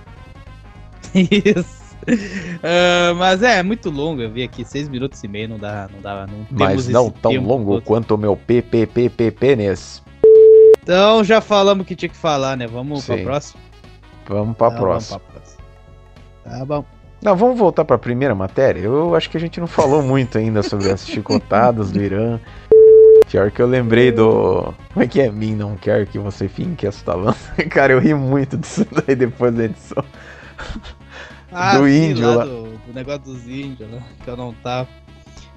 Isso. 1.15 1.80
Ah, 2.63 3.13
mas 3.15 3.41
é, 3.43 3.57
é 3.59 3.63
muito 3.63 3.89
longo. 3.89 4.21
Eu 4.21 4.29
vi 4.31 4.43
aqui 4.43 4.63
seis 4.65 4.87
minutos 4.87 5.23
e 5.23 5.27
meio, 5.27 5.49
não 5.49 5.57
dá, 5.57 5.89
não 5.93 6.01
dá, 6.01 6.27
não 6.27 6.45
Mas 6.51 6.87
não 6.87 7.09
tão 7.09 7.33
longo 7.41 7.75
todo. 7.75 7.83
quanto 7.83 8.15
o 8.15 8.17
meu 8.17 8.35
PPPP 8.35 9.31
pênis. 9.31 10.01
Então 10.83 11.23
já 11.23 11.41
falamos 11.41 11.83
o 11.83 11.87
que 11.87 11.95
tinha 11.95 12.09
que 12.09 12.17
falar, 12.17 12.55
né? 12.57 12.67
Vamos 12.67 13.05
pra 13.05 13.17
Sim. 13.17 13.23
próxima. 13.23 13.61
Vamos 14.27 14.57
pra 14.57 14.71
Tá, 14.71 14.77
próxima. 14.77 15.19
vamos 15.19 15.31
pra 15.31 15.41
próxima. 15.41 16.59
Tá 16.59 16.65
bom. 16.65 16.85
Não, 17.21 17.35
vamos 17.35 17.57
voltar 17.59 17.85
pra 17.85 17.97
primeira 17.99 18.33
matéria? 18.33 18.79
Eu 18.81 19.13
acho 19.15 19.29
que 19.29 19.37
a 19.37 19.39
gente 19.39 19.59
não 19.59 19.67
falou 19.67 20.01
muito 20.01 20.37
ainda 20.39 20.63
sobre 20.63 20.89
as 20.91 21.05
chicotadas 21.07 21.91
do 21.91 22.01
Irã. 22.01 22.39
Pior 23.29 23.51
que 23.51 23.61
eu 23.61 23.67
lembrei 23.67 24.11
do. 24.11 24.73
Como 24.93 25.03
é 25.03 25.07
que 25.07 25.21
é? 25.21 25.31
Mim 25.31 25.55
não 25.55 25.75
quer 25.75 26.05
que 26.07 26.17
você 26.19 26.47
finque 26.47 26.85
esta 26.87 27.13
lança. 27.13 27.53
Cara, 27.69 27.93
eu 27.93 27.99
ri 27.99 28.13
muito 28.13 28.57
disso 28.57 28.85
daí 29.05 29.15
depois 29.15 29.53
da 29.53 29.65
edição. 29.65 30.03
Ah, 31.51 31.77
Do 31.77 31.87
sim, 31.87 32.11
índio 32.11 32.27
lá. 32.27 32.35
lá. 32.35 32.45
Do, 32.45 32.63
do 32.63 32.93
negócio 32.93 33.21
dos 33.21 33.47
índios, 33.47 33.89
né? 33.89 34.01
Que 34.23 34.29
eu 34.29 34.37
não 34.37 34.53
tava. 34.53 34.87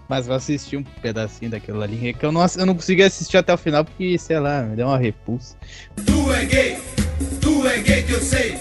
Mas 0.08 0.28
eu 0.28 0.34
assisti 0.34 0.76
um 0.76 0.82
pedacinho 0.82 1.50
daquilo 1.50 1.82
ali. 1.82 2.12
Que 2.14 2.26
eu 2.26 2.32
não, 2.32 2.44
eu 2.56 2.66
não 2.66 2.74
consegui 2.74 3.02
assistir 3.02 3.36
até 3.38 3.54
o 3.54 3.56
final 3.58 3.84
porque, 3.84 4.18
sei 4.18 4.38
lá, 4.38 4.62
me 4.62 4.76
deu 4.76 4.86
uma 4.86 4.98
repulsa. 4.98 5.56
Tu 6.04 6.32
é 6.32 6.44
gay, 6.44 6.78
tu 7.40 7.66
é 7.66 7.78
gay 7.78 8.02
que 8.02 8.12
eu 8.12 8.20
sei. 8.20 8.58